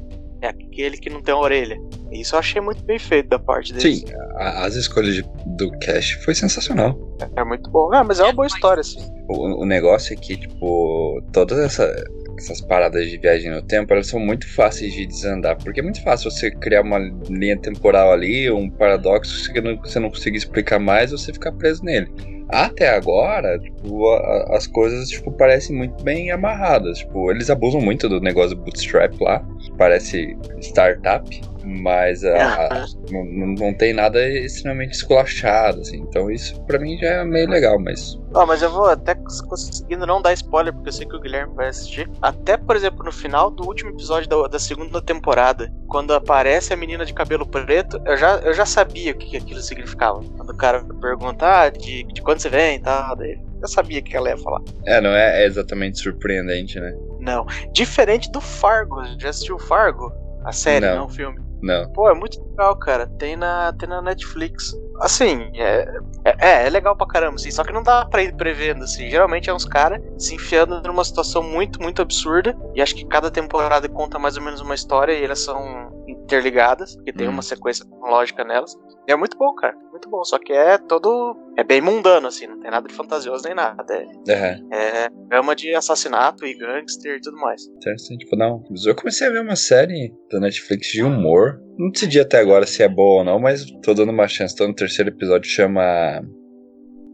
É 0.42 0.49
aquele 0.49 0.97
que 0.97 1.11
não 1.11 1.20
tem 1.20 1.35
orelha. 1.35 1.76
Isso 2.11 2.35
eu 2.35 2.38
achei 2.38 2.61
muito 2.62 2.82
bem 2.85 2.99
feito 2.99 3.28
da 3.28 3.38
parte 3.38 3.73
deles. 3.75 4.00
Sim, 4.00 4.04
a- 4.37 4.64
as 4.64 4.75
escolhas 4.75 5.14
de- 5.14 5.25
do 5.56 5.70
Cash 5.80 6.12
foi 6.25 6.35
sensacional. 6.35 6.99
É 7.37 7.44
muito 7.44 7.68
bom. 7.70 7.92
Ah, 7.92 8.02
mas 8.02 8.20
é 8.20 8.25
uma 8.25 8.32
boa 8.32 8.47
história, 8.47 8.80
assim. 8.80 9.00
O, 9.28 9.62
o 9.62 9.66
negócio 9.66 10.14
é 10.14 10.16
que, 10.16 10.37
tipo, 10.37 11.23
todas 11.32 11.59
essa, 11.59 11.92
essas 12.38 12.61
paradas 12.62 13.09
de 13.09 13.18
viagem 13.18 13.50
no 13.50 13.61
tempo, 13.62 13.92
elas 13.92 14.06
são 14.06 14.18
muito 14.18 14.49
fáceis 14.54 14.92
de 14.94 15.06
desandar, 15.06 15.56
porque 15.62 15.80
é 15.80 15.82
muito 15.82 16.02
fácil 16.02 16.30
você 16.30 16.50
criar 16.50 16.80
uma 16.82 16.99
linha 17.28 17.59
temporal 17.59 18.11
ali, 18.11 18.50
um 18.50 18.70
paradoxo 18.70 19.52
que 19.52 19.61
não- 19.61 19.76
você 19.76 20.00
não 20.00 20.09
conseguir 20.09 20.38
explicar 20.38 20.78
mais, 20.78 21.11
você 21.11 21.32
ficar 21.32 21.52
preso 21.52 21.85
nele. 21.85 22.11
Até 22.52 22.88
agora, 22.90 23.59
tipo, 23.59 24.09
a- 24.09 24.57
as 24.57 24.66
coisas, 24.66 25.09
tipo, 25.09 25.30
parecem 25.33 25.76
muito 25.76 26.02
bem 26.02 26.30
amarradas. 26.30 26.99
Tipo, 26.99 27.30
eles 27.30 27.49
abusam 27.50 27.80
muito 27.80 28.09
do 28.09 28.21
negócio 28.21 28.57
bootstrap 28.57 29.14
lá, 29.21 29.45
parece 29.78 30.37
startup, 30.61 31.40
mas 31.64 32.24
a- 32.24 32.66
a- 32.66 32.86
não, 33.10 33.24
não- 33.24 33.54
não 33.54 33.74
tem 33.74 33.92
nada 33.92 34.26
extremamente 34.28 34.92
esculachado, 34.94 35.80
assim. 35.80 35.98
Então 35.98 36.30
isso 36.30 36.60
pra 36.64 36.78
mim 36.78 36.96
já 36.98 37.08
é 37.08 37.24
meio 37.24 37.48
legal, 37.48 37.78
mas 37.78 38.18
Ó, 38.32 38.46
mas 38.46 38.62
eu 38.62 38.70
vou 38.70 38.86
até 38.86 39.14
cons- 39.14 39.40
conseguindo 39.40 40.06
não 40.06 40.22
dar 40.22 40.32
spoiler, 40.34 40.72
porque 40.72 40.88
eu 40.88 40.92
sei 40.92 41.06
que 41.06 41.16
o 41.16 41.20
Guilherme 41.20 41.52
vai 41.54 41.68
assistir. 41.68 42.08
Até, 42.22 42.56
por 42.56 42.76
exemplo, 42.76 43.04
no 43.04 43.10
final 43.12 43.50
do 43.50 43.66
último 43.66 43.90
episódio 43.90 44.28
da, 44.28 44.46
da 44.46 44.58
segunda 44.58 45.02
temporada, 45.02 45.70
quando 45.88 46.14
aparece 46.14 46.72
a 46.72 46.76
menina 46.76 47.04
de 47.04 47.12
cabelo 47.12 47.44
preto, 47.46 48.00
eu 48.06 48.16
já, 48.16 48.36
eu 48.36 48.54
já 48.54 48.64
sabia 48.64 49.10
o 49.12 49.14
que, 49.16 49.30
que 49.30 49.36
aquilo 49.36 49.60
significava. 49.60 50.20
Quando 50.36 50.50
o 50.50 50.56
cara 50.56 50.84
pergunta, 51.00 51.44
ah, 51.62 51.68
de, 51.70 52.04
de 52.04 52.22
quando 52.22 52.38
você 52.40 52.48
vem 52.48 52.76
e 52.76 52.80
tal, 52.80 53.16
daí 53.16 53.36
eu 53.60 53.68
sabia 53.68 53.98
o 53.98 54.02
que 54.02 54.16
ela 54.16 54.30
ia 54.30 54.38
falar. 54.38 54.60
É, 54.86 55.00
não 55.00 55.10
é, 55.10 55.42
é 55.42 55.46
exatamente 55.46 55.98
surpreendente, 55.98 56.78
né? 56.78 56.94
Não. 57.18 57.44
Diferente 57.72 58.30
do 58.30 58.40
Fargo. 58.40 59.02
Já 59.18 59.30
assistiu 59.30 59.58
Fargo? 59.58 60.12
A 60.44 60.52
série, 60.52 60.86
Não. 60.86 60.96
não, 60.98 61.06
o 61.06 61.08
filme. 61.10 61.38
Não. 61.62 61.90
Pô, 61.92 62.08
é 62.08 62.14
muito 62.14 62.40
legal, 62.50 62.76
cara. 62.76 63.06
Tem 63.18 63.36
na, 63.36 63.72
tem 63.72 63.88
na 63.88 64.00
Netflix. 64.00 64.72
Assim, 65.00 65.50
é, 65.54 65.86
é, 66.24 66.66
é 66.66 66.70
legal 66.70 66.96
pra 66.96 67.06
caramba, 67.06 67.36
assim, 67.36 67.50
só 67.50 67.64
que 67.64 67.72
não 67.72 67.82
dá 67.82 68.04
pra 68.04 68.22
ir 68.22 68.34
prevendo, 68.36 68.84
assim. 68.84 69.10
Geralmente 69.10 69.48
é 69.48 69.54
uns 69.54 69.64
caras 69.64 70.00
se 70.18 70.34
enfiando 70.34 70.82
numa 70.82 71.04
situação 71.04 71.42
muito, 71.42 71.82
muito 71.82 72.02
absurda. 72.02 72.56
E 72.74 72.82
acho 72.82 72.94
que 72.94 73.06
cada 73.06 73.30
temporada 73.30 73.88
conta 73.88 74.18
mais 74.18 74.36
ou 74.36 74.42
menos 74.42 74.60
uma 74.60 74.74
história 74.74 75.12
e 75.12 75.24
elas 75.24 75.40
são 75.40 76.00
interligadas, 76.10 76.94
porque 76.96 77.12
tem 77.12 77.28
Hum. 77.28 77.32
uma 77.32 77.42
sequência 77.42 77.84
lógica 78.02 78.44
nelas. 78.44 78.74
E 79.08 79.12
é 79.12 79.16
muito 79.16 79.36
bom, 79.36 79.52
cara. 79.54 79.76
Muito 79.90 80.08
bom. 80.08 80.22
Só 80.24 80.38
que 80.38 80.52
é 80.52 80.78
todo. 80.78 81.36
É 81.56 81.64
bem 81.64 81.80
mundano, 81.80 82.26
assim, 82.28 82.46
não 82.46 82.58
tem 82.60 82.70
nada 82.70 82.86
de 82.88 82.94
fantasioso 82.94 83.44
nem 83.44 83.54
nada. 83.54 83.84
É, 84.28 84.32
É, 84.32 85.04
é 85.04 85.08
drama 85.28 85.54
de 85.56 85.74
assassinato 85.74 86.44
e 86.46 86.54
gangster 86.54 87.16
e 87.16 87.20
tudo 87.20 87.36
mais. 87.38 87.62
interessante. 87.66 88.24
Tipo, 88.24 88.36
não. 88.36 88.62
Eu 88.86 88.94
comecei 88.94 89.26
a 89.26 89.30
ver 89.30 89.40
uma 89.40 89.56
série 89.56 90.14
da 90.30 90.38
Netflix 90.40 90.88
de 90.88 91.02
humor. 91.02 91.60
Não 91.78 91.90
decidi 91.90 92.20
até 92.20 92.38
agora 92.38 92.66
se 92.66 92.82
é 92.82 92.88
boa 92.88 93.20
ou 93.20 93.24
não, 93.24 93.38
mas 93.40 93.64
tô 93.82 93.92
dando 93.94 94.10
uma 94.12 94.28
chance. 94.28 94.54
Tô 94.56 94.66
no 94.66 94.74
terceiro 94.74 95.10
episódio, 95.10 95.50
chama. 95.50 96.22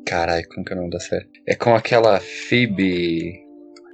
Caralho, 0.07 0.47
como 0.55 0.65
que 0.65 0.73
é 0.73 0.77
o 0.77 0.79
nome 0.79 0.91
da 0.91 1.01
série? 1.01 1.27
É 1.49 1.55
com 1.57 1.75
aquela 1.75 2.21
Phoebe 2.21 3.43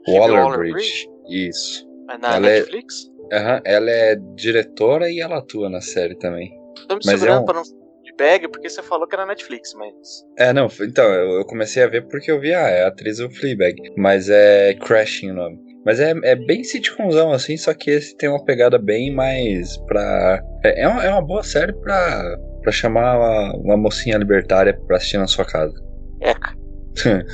Waller-Bridge. 0.09 0.43
Waller-Bridge? 0.45 1.09
Isso. 1.49 1.89
Mas 2.07 2.21
na 2.21 2.37
Ela 2.37 2.51
é- 2.51 2.61
Aham, 3.33 3.61
ela 3.65 3.91
é 3.91 4.17
diretora 4.35 5.11
e 5.11 5.21
ela 5.21 5.39
atua 5.39 5.71
na 5.71 5.81
série 5.81 6.17
também. 6.19 6.51
Tô 6.89 6.95
me 6.97 7.01
Mas 7.05 7.15
é 7.15 7.19
segurando 7.19 7.43
um- 7.43 7.45
pra 7.47 7.55
não 7.55 7.63
de 7.63 8.13
bag, 8.19 8.49
porque 8.49 8.69
você 8.69 8.83
falou 8.83 9.07
que 9.07 9.15
era 9.15 9.25
Netflix, 9.25 9.73
mas. 9.75 9.95
É, 10.39 10.53
não, 10.53 10.67
então, 10.81 11.05
eu, 11.05 11.39
eu 11.39 11.45
comecei 11.47 11.83
a 11.83 11.89
ver 11.89 12.07
porque 12.09 12.31
eu 12.31 12.41
vi, 12.41 12.53
ah, 12.53 12.69
é 12.69 12.85
a 12.85 12.89
atriz 12.89 13.19
do 13.19 13.31
Fleabag. 13.31 13.77
Mas 13.97 14.29
é 14.29 14.75
Crashing 14.75 15.31
o 15.31 15.35
nome. 15.35 15.59
Mas 15.85 15.99
é, 15.99 16.13
é 16.25 16.37
bem 16.37 16.63
sitcomzão, 16.63 17.33
assim, 17.33 17.57
só 17.57 17.73
que 17.75 17.91
esse 17.91 18.17
tem 18.17 18.29
uma 18.29 18.45
pegada 18.45 18.79
bem 18.79 19.13
mais 19.15 19.77
pra... 19.87 20.43
É, 20.65 20.83
é, 20.83 20.89
uma, 20.89 21.05
é 21.05 21.11
uma 21.11 21.25
boa 21.25 21.43
série 21.43 21.73
pra, 21.73 22.37
pra 22.63 22.73
chamar 22.73 23.17
uma, 23.19 23.57
uma 23.57 23.77
mocinha 23.77 24.17
libertária 24.19 24.79
pra 24.87 24.97
assistir 24.97 25.19
na 25.19 25.27
sua 25.27 25.45
casa. 25.45 25.75
Eca. 26.21 26.53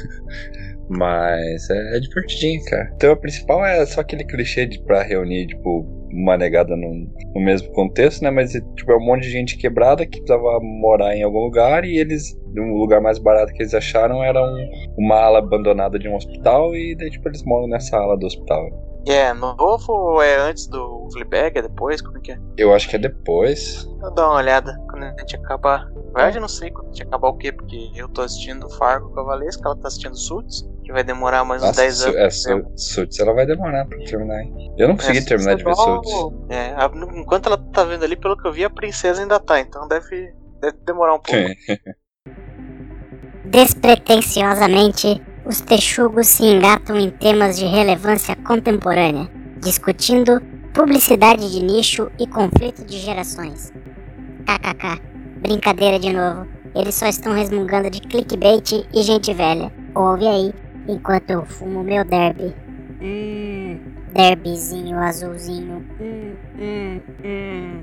Mas 0.89 1.69
é, 1.71 1.97
é 1.97 2.01
divertidinho, 2.01 2.65
cara. 2.65 2.91
Então 2.95 3.13
a 3.13 3.17
principal 3.17 3.65
é 3.65 3.85
só 3.85 4.01
aquele 4.01 4.25
clichê 4.25 4.67
de 4.67 4.81
pra 4.83 5.03
reunir, 5.03 5.47
tipo, 5.47 5.87
uma 6.11 6.37
negada 6.37 6.75
no, 6.75 7.07
no 7.35 7.41
mesmo 7.41 7.71
contexto, 7.73 8.23
né? 8.23 8.31
Mas 8.31 8.53
tipo, 8.53 8.93
é 8.93 8.97
um 8.97 9.05
monte 9.05 9.25
de 9.25 9.31
gente 9.31 9.57
quebrada 9.57 10.07
que 10.07 10.19
precisava 10.19 10.59
morar 10.61 11.15
em 11.15 11.23
algum 11.23 11.45
lugar 11.45 11.85
e 11.85 11.99
eles. 11.99 12.37
O 12.57 12.79
lugar 12.79 13.01
mais 13.01 13.19
barato 13.19 13.53
que 13.53 13.63
eles 13.63 13.75
acharam 13.75 14.25
era 14.25 14.43
um, 14.43 14.71
uma 14.97 15.17
ala 15.17 15.39
abandonada 15.39 15.99
de 15.99 16.09
um 16.09 16.17
hospital 16.17 16.75
e 16.75 16.97
daí, 16.97 17.11
tipo, 17.11 17.29
eles 17.29 17.43
moram 17.45 17.69
nessa 17.69 17.97
ala 17.97 18.17
do 18.17 18.27
hospital. 18.27 18.69
E 19.09 19.11
é 19.11 19.33
novo 19.33 19.91
ou 19.91 20.23
é 20.23 20.37
antes 20.37 20.67
do 20.67 21.09
Fleabag? 21.11 21.59
É 21.59 21.63
depois? 21.63 22.03
Como 22.03 22.19
é 22.19 22.21
que 22.21 22.33
é? 22.33 22.39
Eu 22.59 22.75
acho 22.75 22.87
que 22.91 22.97
é 22.97 22.99
depois. 22.99 23.85
Vou 24.01 24.13
dar 24.13 24.27
uma 24.29 24.37
olhada 24.37 24.77
quando 24.91 25.05
a 25.05 25.15
gente 25.19 25.35
acabar. 25.37 25.87
Na 25.87 26.03
verdade, 26.13 26.37
eu 26.37 26.41
não 26.43 26.49
sei 26.49 26.71
quando 26.71 26.89
a 26.89 26.91
gente 26.91 27.05
acabar 27.05 27.29
o 27.29 27.37
quê, 27.39 27.51
porque 27.51 27.91
eu 27.95 28.07
tô 28.11 28.21
assistindo 28.21 28.69
Fargo 28.77 29.09
com 29.15 29.21
a 29.21 29.25
Valesca, 29.25 29.63
ela 29.65 29.77
tá 29.77 29.89
assistindo 29.89 30.15
Suits, 30.15 30.69
que 30.85 30.93
vai 30.93 31.03
demorar 31.03 31.43
mais 31.43 31.63
uns 31.63 31.69
Nossa, 31.69 31.81
10 31.81 31.95
Su- 31.97 32.09
anos. 32.11 32.17
é, 32.21 32.31
Su- 32.31 32.65
Suits 32.77 33.19
ela 33.19 33.33
vai 33.33 33.47
demorar 33.47 33.87
pra 33.87 33.97
terminar, 34.05 34.43
hein? 34.43 34.75
Eu 34.77 34.89
não 34.89 34.97
consegui 34.97 35.19
É, 35.21 35.23
terminar 35.25 35.55
de 35.57 35.65
ver 35.65 35.75
Suits. 35.75 36.11
É, 36.51 36.75
a- 36.75 36.91
enquanto 37.15 37.47
ela 37.47 37.57
tá 37.57 37.85
vendo 37.85 38.05
ali, 38.05 38.15
pelo 38.15 38.37
que 38.37 38.47
eu 38.47 38.53
vi, 38.53 38.63
a 38.65 38.69
princesa 38.71 39.23
ainda 39.23 39.41
tá, 39.41 39.59
então 39.59 39.89
deve, 39.89 40.35
deve 40.61 40.77
demorar 40.85 41.15
um 41.15 41.19
pouco. 41.21 41.49
Despretensiosamente, 43.47 45.23
os 45.49 45.63
texugos 45.63 46.27
se 46.27 46.45
engatam 46.45 46.99
em 46.99 47.09
temas 47.09 47.59
de 47.59 47.65
relevância 47.65 48.37
contemporânea, 48.37 49.31
discutindo 49.59 50.43
publicidade 50.75 51.51
de 51.51 51.65
nicho 51.65 52.11
e 52.19 52.27
conflito 52.27 52.85
de 52.85 52.99
gerações. 52.99 53.73
KKK, 54.45 55.01
brincadeira 55.41 55.99
de 55.99 56.13
novo. 56.13 56.47
Eles 56.75 56.95
só 56.95 57.07
estão 57.07 57.33
resmungando 57.33 57.89
de 57.89 57.99
clickbait 58.03 58.87
e 58.93 59.03
gente 59.03 59.33
velha. 59.33 59.73
Ouve 59.95 60.29
aí, 60.29 60.53
enquanto 60.87 61.31
eu 61.31 61.47
fumo 61.47 61.83
meu 61.83 62.05
derby. 62.05 62.55
Hum, 63.01 63.81
derbyzinho 64.13 64.99
azulzinho. 64.99 65.83
Hum, 65.99 66.35
hum, 66.59 67.01
hum. 67.25 67.83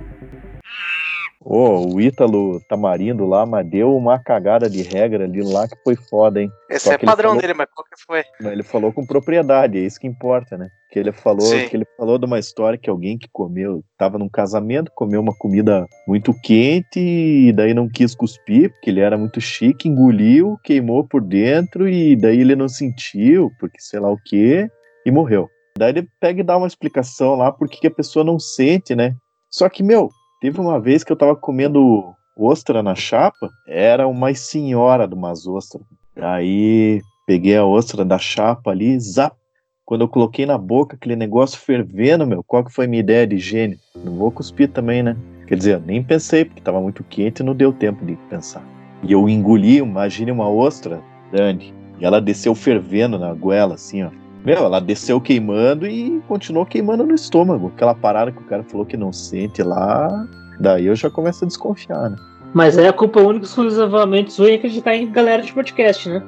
Ô, 1.47 1.93
o 1.93 2.01
Ítalo 2.01 2.59
Tamarindo 2.67 3.23
lá, 3.27 3.45
mas 3.45 3.69
deu 3.69 3.95
uma 3.95 4.17
cagada 4.17 4.67
de 4.67 4.81
regra 4.81 5.25
ali 5.25 5.43
lá 5.43 5.67
que 5.67 5.75
foi 5.83 5.95
foda, 5.95 6.41
hein? 6.41 6.49
Esse 6.67 6.89
é 6.91 6.97
padrão 6.97 7.29
falou- 7.29 7.41
dele, 7.41 7.53
mas 7.53 7.67
qual 7.71 7.85
que 7.85 8.03
foi? 8.03 8.23
Mas 8.41 8.51
ele 8.51 8.63
falou 8.63 8.91
com 8.91 9.05
propriedade, 9.05 9.77
é 9.77 9.81
isso 9.81 9.99
que 9.99 10.07
importa, 10.07 10.57
né? 10.57 10.69
Que 10.89 10.97
ele 10.97 11.11
falou, 11.11 11.45
Sim. 11.45 11.69
que 11.69 11.77
ele 11.77 11.85
falou 11.95 12.17
de 12.17 12.25
uma 12.25 12.39
história 12.39 12.79
que 12.79 12.89
alguém 12.89 13.15
que 13.15 13.27
comeu, 13.31 13.83
tava 13.95 14.17
num 14.17 14.27
casamento, 14.27 14.91
comeu 14.95 15.21
uma 15.21 15.35
comida 15.37 15.85
muito 16.07 16.33
quente 16.41 16.99
e 16.99 17.53
daí 17.53 17.75
não 17.75 17.87
quis 17.87 18.15
cuspir, 18.15 18.71
porque 18.71 18.89
ele 18.89 19.01
era 19.01 19.15
muito 19.15 19.39
chique, 19.39 19.87
engoliu, 19.87 20.57
queimou 20.63 21.07
por 21.07 21.21
dentro 21.21 21.87
e 21.87 22.15
daí 22.15 22.39
ele 22.41 22.55
não 22.55 22.67
sentiu, 22.67 23.51
porque 23.59 23.79
sei 23.79 23.99
lá 23.99 24.11
o 24.11 24.17
quê, 24.25 24.67
e 25.05 25.11
morreu. 25.11 25.47
Daí 25.77 25.91
ele 25.91 26.07
pega 26.19 26.39
e 26.39 26.43
dá 26.43 26.57
uma 26.57 26.65
explicação 26.65 27.35
lá 27.35 27.51
porque 27.51 27.77
que 27.77 27.87
a 27.87 27.91
pessoa 27.91 28.25
não 28.25 28.39
sente, 28.39 28.95
né? 28.95 29.13
Só 29.51 29.69
que, 29.69 29.83
meu, 29.83 30.09
teve 30.45 30.61
uma 30.61 30.79
vez 30.79 31.03
que 31.03 31.11
eu 31.11 31.15
tava 31.15 31.35
comendo 31.35 32.13
ostra 32.37 32.83
na 32.83 32.93
chapa, 32.93 33.49
era 33.67 34.07
uma 34.07 34.31
senhora 34.35 35.07
de 35.07 35.15
umas 35.15 35.47
ostras. 35.47 35.81
Aí 36.15 37.01
peguei 37.25 37.57
a 37.57 37.65
ostra 37.65 38.05
da 38.05 38.19
chapa 38.19 38.69
ali, 38.69 38.99
zap. 38.99 39.35
Quando 39.83 40.01
eu 40.01 40.07
coloquei 40.07 40.45
na 40.45 40.55
boca 40.55 40.95
aquele 40.95 41.15
negócio 41.15 41.57
fervendo, 41.57 42.27
meu, 42.27 42.43
qual 42.43 42.63
que 42.63 42.71
foi 42.71 42.85
minha 42.85 42.99
ideia 42.99 43.25
de 43.25 43.39
gênio? 43.39 43.79
Não 43.95 44.13
vou 44.13 44.29
cuspir 44.29 44.69
também, 44.69 45.01
né? 45.01 45.17
Quer 45.47 45.57
dizer, 45.57 45.73
eu 45.77 45.81
nem 45.81 46.03
pensei, 46.03 46.45
porque 46.45 46.61
tava 46.61 46.79
muito 46.79 47.03
quente 47.03 47.39
e 47.39 47.43
não 47.43 47.55
deu 47.55 47.73
tempo 47.73 48.05
de 48.05 48.15
pensar. 48.29 48.63
E 49.01 49.11
eu 49.11 49.27
engoli, 49.27 49.77
imagine 49.77 50.31
uma 50.31 50.47
ostra 50.47 51.01
grande. 51.31 51.73
E 51.99 52.05
ela 52.05 52.21
desceu 52.21 52.53
fervendo 52.53 53.17
na 53.17 53.33
goela, 53.33 53.73
assim, 53.73 54.03
ó. 54.03 54.11
Meu, 54.45 54.57
ela 54.57 54.79
desceu 54.79 55.19
queimando 55.19 55.87
e 55.87 56.21
continuou 56.27 56.67
queimando 56.67 57.03
no 57.03 57.15
estômago. 57.15 57.71
Aquela 57.75 57.95
parada 57.95 58.31
que 58.31 58.37
o 58.37 58.45
cara 58.45 58.63
falou 58.63 58.85
que 58.85 58.95
não 58.95 59.11
sente 59.11 59.63
lá. 59.63 60.27
Daí 60.59 60.85
eu 60.85 60.95
já 60.95 61.09
começo 61.09 61.43
a 61.43 61.47
desconfiar, 61.47 62.11
né? 62.11 62.15
Mas 62.53 62.77
aí 62.77 62.87
a 62.87 62.93
culpa 62.93 63.19
única 63.19 63.45
exclusivamente 63.45 64.31
sua 64.31 64.51
em 64.51 64.55
acreditar 64.55 64.95
em 64.95 65.11
galera 65.11 65.41
de 65.41 65.51
podcast, 65.51 66.07
né? 66.07 66.23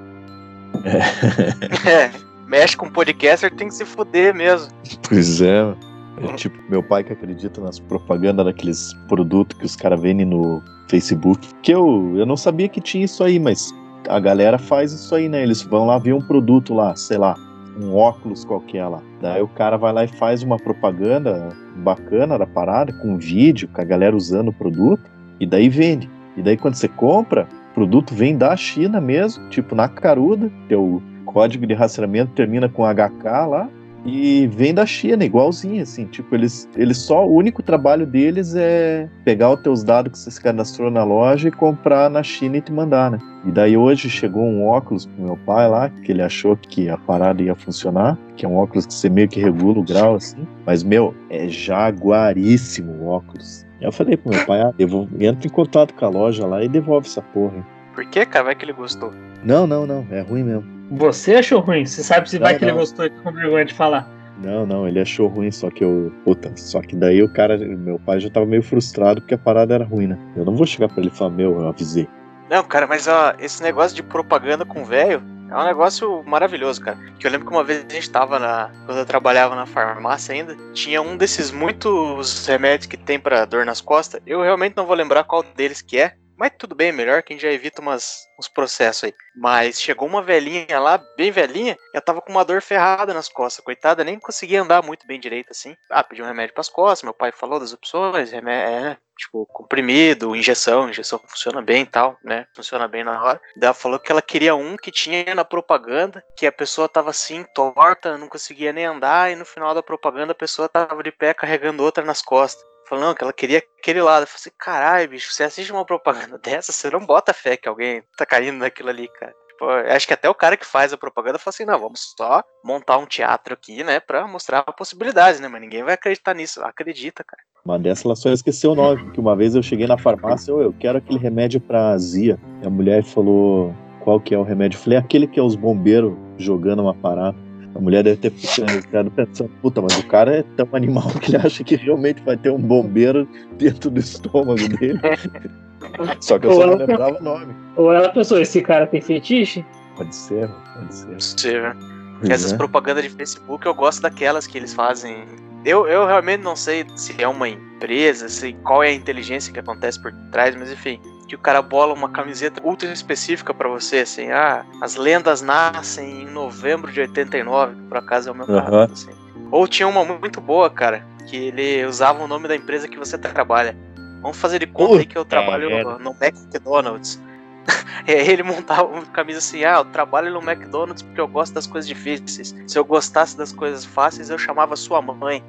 É, 1.87 2.11
mexe 2.47 2.75
com 2.75 2.89
podcaster 2.89 3.53
tem 3.53 3.67
que 3.67 3.75
se 3.75 3.85
fuder 3.85 4.33
mesmo. 4.33 4.67
Pois 5.07 5.41
é. 5.41 5.73
É 6.21 6.33
tipo 6.33 6.57
meu 6.69 6.81
pai 6.81 7.03
que 7.03 7.13
acredita 7.13 7.61
nas 7.61 7.79
propagandas 7.79 8.45
daqueles 8.45 8.93
produtos 9.07 9.57
que 9.57 9.65
os 9.65 9.75
caras 9.75 10.01
vendem 10.01 10.25
no 10.25 10.61
Facebook. 10.89 11.47
Que 11.61 11.73
eu, 11.73 12.13
eu 12.15 12.25
não 12.25 12.35
sabia 12.35 12.67
que 12.67 12.81
tinha 12.81 13.05
isso 13.05 13.23
aí, 13.23 13.39
mas 13.39 13.71
a 14.09 14.19
galera 14.19 14.57
faz 14.57 14.91
isso 14.91 15.13
aí, 15.13 15.29
né? 15.29 15.43
Eles 15.43 15.61
vão 15.61 15.85
lá 15.85 15.99
ver 15.99 16.13
um 16.13 16.21
produto 16.21 16.73
lá, 16.73 16.95
sei 16.95 17.17
lá, 17.17 17.35
um 17.79 17.95
óculos 17.95 18.43
qualquer 18.43 18.87
lá. 18.87 19.01
Daí 19.21 19.41
o 19.41 19.47
cara 19.47 19.77
vai 19.77 19.93
lá 19.93 20.03
e 20.03 20.07
faz 20.07 20.43
uma 20.43 20.57
propaganda 20.57 21.49
bacana 21.77 22.37
da 22.37 22.45
parada, 22.45 22.91
com 22.93 23.13
um 23.13 23.17
vídeo, 23.17 23.69
com 23.71 23.81
a 23.81 23.85
galera 23.85 24.15
usando 24.15 24.49
o 24.49 24.53
produto, 24.53 25.09
e 25.39 25.45
daí 25.45 25.69
vende. 25.69 26.09
E 26.35 26.41
daí 26.41 26.57
quando 26.57 26.75
você 26.75 26.87
compra, 26.87 27.47
o 27.71 27.73
produto 27.73 28.13
vem 28.13 28.37
da 28.37 28.55
China 28.55 28.99
mesmo, 28.99 29.47
tipo 29.49 29.75
na 29.75 29.87
caruda, 29.87 30.51
teu 30.67 31.01
código 31.25 31.67
de 31.67 31.73
rastreamento 31.73 32.31
termina 32.33 32.67
com 32.67 32.83
HK 32.83 33.23
lá, 33.47 33.69
E 34.05 34.47
vem 34.47 34.73
da 34.73 34.85
China, 34.85 35.25
igualzinho, 35.25 35.81
assim. 35.81 36.05
Tipo, 36.05 36.35
eles, 36.35 36.69
eles 36.75 36.97
só. 36.97 37.27
O 37.27 37.33
único 37.35 37.61
trabalho 37.61 38.05
deles 38.05 38.55
é 38.55 39.09
pegar 39.25 39.51
os 39.51 39.61
teus 39.61 39.83
dados 39.83 40.11
que 40.11 40.17
você 40.17 40.31
se 40.31 40.41
cadastrou 40.41 40.89
na 40.89 41.03
loja 41.03 41.49
e 41.49 41.51
comprar 41.51 42.09
na 42.09 42.23
China 42.23 42.57
e 42.57 42.61
te 42.61 42.71
mandar, 42.71 43.11
né? 43.11 43.17
E 43.45 43.51
daí 43.51 43.75
hoje 43.75 44.09
chegou 44.09 44.43
um 44.43 44.65
óculos 44.65 45.05
pro 45.05 45.23
meu 45.25 45.37
pai 45.45 45.67
lá, 45.69 45.89
que 45.89 46.11
ele 46.11 46.21
achou 46.21 46.55
que 46.55 46.89
a 46.89 46.97
parada 46.97 47.41
ia 47.41 47.55
funcionar, 47.55 48.17
que 48.35 48.45
é 48.45 48.49
um 48.49 48.55
óculos 48.55 48.85
que 48.85 48.93
você 48.93 49.09
meio 49.09 49.27
que 49.27 49.41
regula 49.41 49.79
o 49.79 49.83
grau, 49.83 50.15
assim. 50.15 50.47
Mas, 50.65 50.83
meu, 50.83 51.13
é 51.29 51.47
jaguaríssimo 51.47 52.91
o 52.93 53.07
óculos. 53.07 53.65
Eu 53.81 53.91
falei 53.91 54.17
pro 54.17 54.33
meu 54.33 54.45
pai, 54.45 54.61
ah, 54.61 54.73
devolve, 54.77 55.23
entra 55.25 55.47
em 55.47 55.51
contato 55.51 55.93
com 55.93 56.05
a 56.05 56.09
loja 56.09 56.45
lá 56.47 56.63
e 56.63 56.67
devolve 56.67 57.07
essa 57.07 57.21
porra. 57.21 57.57
hein. 57.57 57.65
Por 57.93 58.05
que, 58.05 58.25
cara? 58.25 58.45
Vai 58.45 58.55
que 58.55 58.65
ele 58.65 58.73
gostou. 58.73 59.11
Não, 59.43 59.67
não, 59.67 59.85
não, 59.85 60.05
é 60.11 60.21
ruim 60.21 60.43
mesmo. 60.43 60.76
Você 60.91 61.35
achou 61.35 61.59
ruim? 61.59 61.85
Você 61.85 62.03
sabe 62.03 62.29
se 62.29 62.39
vai 62.39 62.53
Não, 62.53 62.59
que 62.59 62.65
ele 62.65 62.71
não. 62.71 62.79
gostou 62.79 63.05
e 63.05 63.09
tá 63.09 63.21
com 63.21 63.31
vergonha 63.31 63.65
de 63.65 63.73
falar. 63.73 64.09
Não, 64.41 64.65
não, 64.65 64.87
ele 64.87 64.99
achou 64.99 65.27
ruim, 65.27 65.51
só 65.51 65.69
que 65.69 65.83
eu. 65.83 66.13
Puta, 66.23 66.51
só 66.55 66.79
que 66.81 66.95
daí 66.95 67.21
o 67.23 67.31
cara, 67.33 67.57
meu 67.57 67.99
pai 67.99 68.19
já 68.19 68.29
tava 68.29 68.45
meio 68.45 68.61
frustrado 68.61 69.19
porque 69.21 69.33
a 69.33 69.37
parada 69.37 69.73
era 69.73 69.83
ruim, 69.83 70.07
né? 70.07 70.17
Eu 70.35 70.45
não 70.45 70.55
vou 70.55 70.65
chegar 70.65 70.87
pra 70.87 70.99
ele 71.01 71.11
e 71.13 71.17
falar, 71.17 71.31
meu, 71.31 71.59
eu 71.59 71.67
avisei. 71.67 72.07
Não, 72.49 72.63
cara, 72.63 72.85
mas 72.87 73.07
ó, 73.07 73.33
esse 73.39 73.61
negócio 73.63 73.95
de 73.95 74.03
propaganda 74.03 74.63
com 74.63 74.85
velho 74.85 75.21
é 75.49 75.55
um 75.57 75.65
negócio 75.65 76.23
maravilhoso, 76.25 76.79
cara. 76.81 76.97
Que 77.19 77.25
eu 77.25 77.31
lembro 77.31 77.47
que 77.47 77.53
uma 77.53 77.63
vez 77.63 77.83
a 77.89 77.93
gente 77.93 78.09
tava 78.09 78.37
na. 78.37 78.69
Quando 78.85 78.99
eu 78.99 79.05
trabalhava 79.05 79.55
na 79.55 79.65
farmácia 79.65 80.35
ainda, 80.35 80.55
tinha 80.73 81.01
um 81.01 81.17
desses 81.17 81.51
muitos 81.51 82.45
remédios 82.45 82.85
que 82.85 82.95
tem 82.95 83.19
pra 83.19 83.43
dor 83.45 83.65
nas 83.65 83.81
costas. 83.81 84.21
Eu 84.25 84.41
realmente 84.41 84.77
não 84.77 84.85
vou 84.85 84.95
lembrar 84.95 85.23
qual 85.23 85.43
deles 85.55 85.81
que 85.81 85.97
é. 85.97 86.13
Mas 86.37 86.51
tudo 86.55 86.75
bem, 86.75 86.91
melhor 86.91 87.23
que 87.23 87.33
a 87.33 87.35
gente 87.35 87.41
já 87.41 87.51
evita 87.51 87.81
umas, 87.81 88.27
uns 88.39 88.47
processos 88.47 89.05
aí. 89.05 89.13
Mas 89.35 89.81
chegou 89.81 90.07
uma 90.07 90.21
velhinha 90.21 90.79
lá, 90.79 91.03
bem 91.17 91.31
velhinha, 91.31 91.75
ela 91.91 92.01
tava 92.01 92.21
com 92.21 92.31
uma 92.31 92.45
dor 92.45 92.61
ferrada 92.61 93.11
nas 93.11 93.27
costas. 93.27 93.65
Coitada, 93.65 94.03
nem 94.03 94.19
conseguia 94.19 94.61
andar 94.61 94.83
muito 94.83 95.07
bem 95.07 95.19
direito 95.19 95.49
assim. 95.49 95.75
Ah, 95.89 96.03
pediu 96.03 96.23
um 96.23 96.27
remédio 96.27 96.53
pras 96.53 96.69
costas, 96.69 97.01
meu 97.01 97.13
pai 97.13 97.31
falou 97.31 97.59
das 97.59 97.73
opções, 97.73 98.31
remédio, 98.31 98.71
é, 98.71 98.97
tipo, 99.17 99.47
comprimido, 99.47 100.35
injeção, 100.35 100.89
injeção 100.89 101.19
funciona 101.27 101.59
bem 101.59 101.81
e 101.81 101.87
tal, 101.87 102.17
né? 102.23 102.45
Funciona 102.55 102.87
bem 102.87 103.03
na 103.03 103.21
hora. 103.23 103.41
Daí 103.55 103.67
ela 103.67 103.73
falou 103.73 103.97
que 103.97 104.11
ela 104.11 104.21
queria 104.21 104.53
um 104.55 104.77
que 104.77 104.91
tinha 104.91 105.33
na 105.33 105.43
propaganda, 105.43 106.23
que 106.37 106.45
a 106.45 106.51
pessoa 106.51 106.87
tava 106.87 107.09
assim, 107.09 107.43
torta, 107.55 108.15
não 108.15 108.29
conseguia 108.29 108.71
nem 108.71 108.85
andar, 108.85 109.31
e 109.31 109.35
no 109.35 109.45
final 109.45 109.73
da 109.73 109.81
propaganda 109.81 110.33
a 110.33 110.35
pessoa 110.35 110.69
tava 110.69 111.01
de 111.01 111.11
pé 111.11 111.33
carregando 111.33 111.83
outra 111.83 112.03
nas 112.03 112.21
costas. 112.21 112.63
Falou, 112.87 113.05
não, 113.05 113.13
que 113.13 113.23
ela 113.23 113.33
queria 113.33 113.57
aquele 113.57 114.01
lado. 114.01 114.23
Eu 114.23 114.27
falei 114.27 114.39
assim, 114.39 114.51
caralho, 114.57 115.09
bicho, 115.09 115.33
você 115.33 115.43
assiste 115.43 115.71
uma 115.71 115.85
propaganda 115.85 116.37
dessa, 116.41 116.71
você 116.71 116.89
não 116.89 117.05
bota 117.05 117.33
fé 117.33 117.57
que 117.57 117.67
alguém 117.67 118.01
tá 118.17 118.25
caindo 118.25 118.57
naquilo 118.57 118.89
ali, 118.89 119.07
cara. 119.09 119.33
Tipo, 119.49 119.65
acho 119.69 120.07
que 120.07 120.13
até 120.13 120.29
o 120.29 120.35
cara 120.35 120.55
que 120.55 120.65
faz 120.65 120.93
a 120.93 120.97
propaganda 120.97 121.39
fala 121.39 121.53
assim, 121.53 121.65
não, 121.65 121.79
vamos 121.79 122.13
só 122.15 122.43
montar 122.63 122.97
um 122.99 123.07
teatro 123.07 123.53
aqui, 123.55 123.83
né, 123.83 123.99
pra 123.99 124.27
mostrar 124.27 124.61
possibilidades, 124.63 125.39
né, 125.39 125.47
mas 125.47 125.59
ninguém 125.59 125.83
vai 125.83 125.95
acreditar 125.95 126.35
nisso. 126.35 126.61
Acredita, 126.63 127.23
cara. 127.23 127.41
Uma 127.65 127.77
dessa 127.77 128.07
ela 128.07 128.15
só 128.15 128.29
esqueceu 128.29 128.71
o 128.71 128.75
nome, 128.75 129.03
porque 129.03 129.19
uma 129.19 129.35
vez 129.35 129.55
eu 129.55 129.63
cheguei 129.63 129.87
na 129.87 129.97
farmácia, 129.97 130.51
eu, 130.51 130.61
eu 130.61 130.73
quero 130.73 130.99
aquele 130.99 131.19
remédio 131.19 131.59
pra 131.59 131.89
azia. 131.89 132.39
E 132.61 132.67
a 132.67 132.69
mulher 132.69 133.03
falou, 133.03 133.75
qual 134.03 134.21
que 134.21 134.33
é 134.33 134.37
o 134.37 134.43
remédio? 134.43 134.77
Eu 134.77 134.81
falei, 134.81 134.97
aquele 134.97 135.27
que 135.27 135.39
é 135.39 135.43
os 135.43 135.55
bombeiros 135.55 136.15
jogando 136.37 136.83
uma 136.83 136.93
parada. 136.93 137.46
A 137.77 137.79
mulher 137.79 138.03
deve 138.03 138.17
ter 138.17 138.31
ficado 138.31 139.11
pensando, 139.11 139.51
puta, 139.61 139.81
mas 139.81 139.95
o 139.97 140.07
cara 140.07 140.37
é 140.37 140.43
tão 140.55 140.67
animal 140.73 141.07
que 141.21 141.29
ele 141.29 141.37
acha 141.37 141.63
que 141.63 141.75
realmente 141.75 142.23
vai 142.23 142.35
ter 142.35 142.49
um 142.49 142.59
bombeiro 142.59 143.27
dentro 143.57 143.91
do 143.91 143.99
estômago 143.99 144.67
dele. 144.67 144.99
Só 146.19 146.39
que 146.39 146.47
eu 146.47 146.53
só 146.53 146.67
não 146.67 146.75
lembrava 146.75 147.19
o 147.19 147.23
nome. 147.23 147.55
Ou 147.75 147.93
ela 147.93 148.09
pensou, 148.09 148.41
esse 148.41 148.61
cara 148.61 148.87
tem 148.87 148.99
fetiche? 148.99 149.63
Pode 149.95 150.13
ser, 150.15 150.49
pode 150.73 150.93
ser. 150.93 151.13
Possível. 151.13 151.73
Pois 152.19 152.29
Essas 152.31 152.53
é. 152.53 152.57
propagandas 152.57 153.03
de 153.03 153.09
Facebook 153.11 153.65
eu 153.65 153.73
gosto 153.75 154.01
daquelas 154.01 154.47
que 154.47 154.57
eles 154.57 154.73
fazem. 154.73 155.25
Eu, 155.63 155.87
eu 155.87 156.05
realmente 156.05 156.41
não 156.41 156.55
sei 156.55 156.85
se 156.95 157.21
é 157.21 157.27
uma 157.27 157.47
empresa, 157.47 158.27
se 158.27 158.53
qual 158.63 158.83
é 158.83 158.89
a 158.89 158.93
inteligência 158.93 159.53
que 159.53 159.59
acontece 159.59 160.01
por 160.01 160.11
trás, 160.31 160.55
mas 160.55 160.71
enfim. 160.71 160.99
Que 161.27 161.35
o 161.35 161.39
cara 161.39 161.61
bola 161.61 161.93
uma 161.93 162.09
camiseta 162.09 162.61
ultra 162.63 162.91
específica 162.91 163.53
pra 163.53 163.67
você, 163.67 163.97
assim, 163.97 164.31
ah, 164.31 164.65
as 164.81 164.95
lendas 164.95 165.41
nascem 165.41 166.21
em 166.21 166.25
novembro 166.25 166.91
de 166.91 167.01
89, 167.01 167.75
que 167.75 167.81
por 167.81 167.97
acaso 167.97 168.29
é 168.29 168.31
o 168.31 168.35
meu 168.35 168.47
caso, 168.47 168.59
Aham. 168.59 168.89
assim. 168.91 169.11
Ou 169.51 169.67
tinha 169.67 169.87
uma 169.87 170.03
muito 170.03 170.39
boa, 170.39 170.69
cara, 170.69 171.05
que 171.27 171.35
ele 171.35 171.85
usava 171.85 172.23
o 172.23 172.27
nome 172.27 172.47
da 172.47 172.55
empresa 172.55 172.87
que 172.87 172.97
você 172.97 173.17
trabalha. 173.17 173.75
Vamos 174.21 174.37
fazer 174.37 174.59
de 174.59 174.67
conta 174.67 174.99
aí 174.99 175.05
que 175.05 175.17
eu 175.17 175.25
trabalho 175.25 175.69
no, 175.69 175.99
no 175.99 176.15
McDonald's. 176.21 177.21
E 178.07 178.11
aí 178.11 178.29
ele 178.29 178.43
montava 178.43 178.85
uma 178.85 179.05
camisa 179.07 179.39
assim, 179.39 179.65
ah, 179.65 179.79
eu 179.79 179.85
trabalho 179.85 180.31
no 180.31 180.39
McDonald's 180.39 181.01
porque 181.01 181.19
eu 181.19 181.27
gosto 181.27 181.53
das 181.53 181.67
coisas 181.67 181.85
difíceis. 181.85 182.55
Se 182.65 182.79
eu 182.79 182.85
gostasse 182.85 183.37
das 183.37 183.51
coisas 183.51 183.83
fáceis, 183.83 184.29
eu 184.29 184.37
chamava 184.37 184.77
sua 184.77 185.01
mãe. 185.01 185.43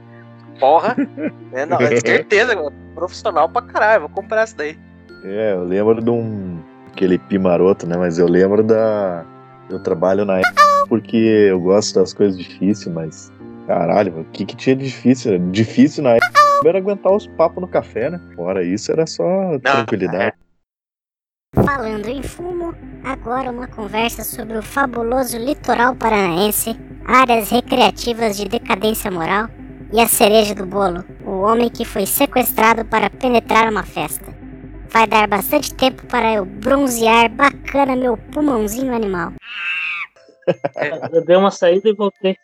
Porra, 0.59 0.97
é, 1.53 1.65
não, 1.65 1.79
é 1.79 1.95
certeza, 2.01 2.57
profissional 2.95 3.49
pra 3.49 3.63
caralho, 3.63 4.01
vou 4.01 4.09
comprar 4.09 4.43
essa 4.43 4.57
daí. 4.57 4.77
É, 5.29 5.53
eu 5.53 5.65
lembro 5.65 6.03
de 6.03 6.11
um. 6.11 6.59
aquele 6.87 7.19
pimaroto, 7.19 7.87
né? 7.87 7.97
Mas 7.97 8.19
eu 8.19 8.27
lembro 8.27 8.63
da. 8.63 9.25
Eu 9.69 9.83
trabalho 9.83 10.25
na 10.25 10.41
porque 10.89 11.17
eu 11.17 11.61
gosto 11.61 12.01
das 12.01 12.15
coisas 12.15 12.39
difíceis, 12.39 12.95
mas. 12.95 13.33
Caralho, 13.67 14.21
o 14.21 14.25
que, 14.25 14.47
que 14.47 14.57
tinha 14.57 14.75
de 14.75 14.87
difícil? 14.87 15.39
Difícil 15.51 16.03
na 16.03 16.13
época 16.13 16.33
era 16.65 16.79
aguentar 16.79 17.13
os 17.13 17.27
papos 17.27 17.61
no 17.61 17.69
café, 17.69 18.09
né? 18.09 18.19
Fora 18.35 18.65
isso, 18.65 18.91
era 18.91 19.07
só 19.07 19.59
tranquilidade. 19.63 20.35
Falando 21.55 22.09
em 22.09 22.23
fumo, 22.23 22.75
agora 23.05 23.51
uma 23.51 23.69
conversa 23.69 24.25
sobre 24.25 24.57
o 24.57 24.63
fabuloso 24.63 25.37
litoral 25.37 25.95
paranaense, 25.95 26.75
áreas 27.05 27.51
recreativas 27.51 28.37
de 28.39 28.47
decadência 28.47 29.11
moral 29.11 29.49
e 29.93 30.01
a 30.01 30.07
cereja 30.07 30.55
do 30.55 30.67
bolo, 30.67 31.05
o 31.25 31.41
homem 31.41 31.69
que 31.69 31.85
foi 31.85 32.07
sequestrado 32.07 32.85
para 32.85 33.11
penetrar 33.11 33.71
uma 33.71 33.83
festa. 33.83 34.38
Vai 34.91 35.07
dar 35.07 35.29
bastante 35.29 35.75
tempo 35.75 36.07
para 36.07 36.35
eu 36.35 36.45
bronzear 36.45 37.31
bacana 37.31 37.95
meu 37.95 38.17
pulmãozinho 38.17 38.95
animal. 38.95 39.33
Eu 41.13 41.25
dei 41.25 41.37
uma 41.37 41.51
saída 41.51 41.89
e 41.89 41.95
voltei. 41.95 42.37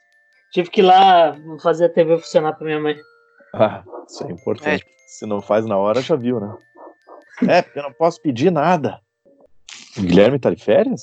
Tive 0.52 0.70
que 0.70 0.80
ir 0.80 0.84
lá 0.84 1.36
fazer 1.62 1.86
a 1.86 1.88
TV 1.88 2.18
funcionar 2.18 2.52
pra 2.52 2.66
minha 2.66 2.80
mãe. 2.80 2.96
Ah, 3.52 3.82
isso 4.08 4.26
é 4.26 4.32
importante. 4.32 4.84
Se 5.06 5.26
não 5.26 5.40
faz 5.40 5.66
na 5.66 5.76
hora, 5.76 6.00
já 6.00 6.16
viu, 6.16 6.40
né? 6.40 6.56
É, 7.48 7.62
porque 7.62 7.78
eu 7.78 7.82
não 7.82 7.92
posso 7.92 8.20
pedir 8.20 8.50
nada. 8.50 9.00
O 9.96 10.02
Guilherme 10.02 10.38
tá 10.38 10.50
de 10.50 10.62
férias? 10.62 11.02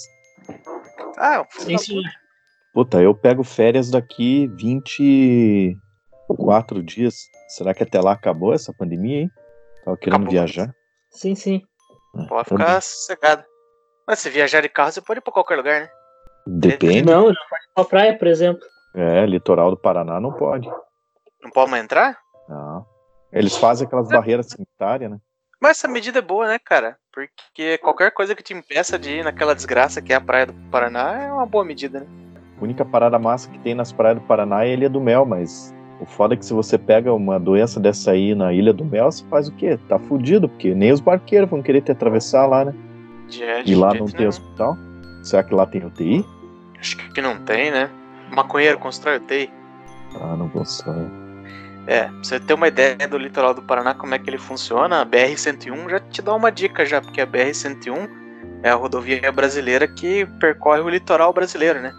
Ah, 1.18 1.46
Sim, 1.52 1.78
sim. 1.78 2.02
Puta, 2.74 3.02
eu 3.02 3.14
pego 3.14 3.44
férias 3.44 3.92
daqui 3.92 4.48
24 4.56 6.82
dias. 6.84 7.16
Será 7.50 7.74
que 7.74 7.84
até 7.84 8.00
lá 8.00 8.14
acabou 8.14 8.54
essa 8.54 8.74
pandemia, 8.74 9.22
hein? 9.22 9.32
Tava 9.84 9.98
querendo 9.98 10.22
Acabou. 10.22 10.32
viajar. 10.32 10.74
Sim, 11.12 11.36
sim. 11.36 11.62
pode 12.28 12.50
ficar 12.50 12.82
sossegado. 12.82 13.44
Mas 14.08 14.20
se 14.20 14.30
viajar 14.30 14.62
de 14.62 14.70
carro, 14.70 14.92
você 14.92 15.02
pode 15.02 15.20
ir 15.20 15.22
pra 15.22 15.34
qualquer 15.34 15.58
lugar, 15.58 15.82
né? 15.82 15.90
Depende. 16.48 17.04
Não, 17.04 17.28
não 17.28 17.34
pode 17.50 17.64
ir 17.64 17.74
pra 17.76 17.86
praia, 17.86 18.18
por 18.18 18.28
exemplo. 18.28 18.62
É, 18.96 19.26
litoral 19.26 19.70
do 19.70 19.78
Paraná 19.78 20.20
não 20.20 20.34
pode. 20.34 20.68
Não 21.42 21.50
pode 21.52 21.72
mais 21.72 21.84
entrar? 21.84 22.18
Não. 22.50 22.86
Eles 23.32 23.56
fazem 23.56 23.88
aquelas 23.88 24.10
barreiras 24.10 24.48
sanitárias, 24.48 25.12
né? 25.12 25.18
Mas 25.62 25.78
essa 25.78 25.88
medida 25.88 26.20
é 26.20 26.22
boa, 26.22 26.48
né, 26.48 26.60
cara? 26.60 26.98
Porque 27.14 27.78
qualquer 27.78 28.12
coisa 28.12 28.36
que 28.36 28.44
te 28.44 28.54
impeça 28.54 28.98
de 28.98 29.18
ir 29.18 29.24
naquela 29.24 29.54
desgraça 29.54 30.02
que 30.02 30.12
é 30.12 30.16
a 30.16 30.22
Praia 30.22 30.48
do 30.48 30.54
Paraná 30.72 31.22
é 31.22 31.32
uma 31.32 31.46
boa 31.46 31.64
medida, 31.64 32.00
né? 32.02 32.08
A 32.60 32.64
única 32.64 32.84
parada 32.84 33.20
massa 33.20 33.50
que 33.50 33.60
tem 33.60 33.76
nas 33.76 33.92
praias 33.92 34.20
do 34.20 34.26
Paraná 34.26 34.64
é 34.64 34.70
a 34.70 34.74
Ilha 34.74 34.90
do 34.90 35.00
Mel, 35.00 35.26
mas 35.26 35.74
o 36.02 36.06
foda 36.06 36.34
é 36.34 36.38
que 36.38 36.46
se 36.46 36.54
você 36.54 36.78
pega 36.78 37.14
uma 37.14 37.40
doença 37.40 37.80
dessa 37.80 38.12
aí 38.12 38.34
na 38.36 38.52
Ilha 38.52 38.74
do 38.74 38.84
Mel, 38.84 39.12
você 39.12 39.24
faz 39.30 39.48
o 39.48 39.52
quê? 39.54 39.78
Tá 39.88 40.00
fudido, 40.00 40.50
porque 40.50 40.74
nem 40.74 40.92
os 40.92 41.00
barqueiros 41.00 41.50
vão 41.50 41.62
querer 41.62 41.82
te 41.82 41.92
atravessar 41.92 42.46
lá, 42.48 42.66
né? 42.66 42.74
É, 43.40 43.64
E 43.66 43.76
lá 43.76 43.94
não 43.94 44.08
tem 44.08 44.16
nenhum. 44.18 44.30
hospital? 44.30 44.78
Será 45.24 45.44
que 45.44 45.54
lá 45.54 45.66
tem 45.66 45.86
UTI? 45.86 46.26
Acho 46.80 46.98
que 47.14 47.22
não 47.22 47.38
tem, 47.46 47.72
né? 47.72 47.90
Maconheiro 48.32 48.78
constrói 48.80 49.18
UTI. 49.18 49.50
Ah, 50.20 50.36
não 50.36 50.50
constrói. 50.50 51.06
É, 51.88 52.04
pra 52.04 52.12
você 52.24 52.40
ter 52.40 52.54
uma 52.54 52.68
ideia 52.68 53.08
do 53.08 53.18
litoral 53.18 53.54
do 53.54 53.62
Paraná, 53.62 53.94
como 53.94 54.14
é 54.14 54.20
que 54.20 54.30
ele 54.30 54.38
funciona, 54.38 55.02
a 55.02 55.06
BR-101 55.06 55.90
já 55.90 56.00
te 56.00 56.22
dá 56.22 56.34
uma 56.34 56.52
dica 56.52 56.86
já, 56.86 57.02
porque 57.02 57.22
a 57.22 57.28
BR-101 57.28 58.10
é 58.64 58.70
a 58.70 58.76
rodovia 58.76 59.32
brasileira 59.32 59.88
que 59.88 60.26
percorre 60.40 60.82
o 60.82 60.90
litoral 60.90 61.34
brasileiro, 61.34 61.80
né? 61.82 61.94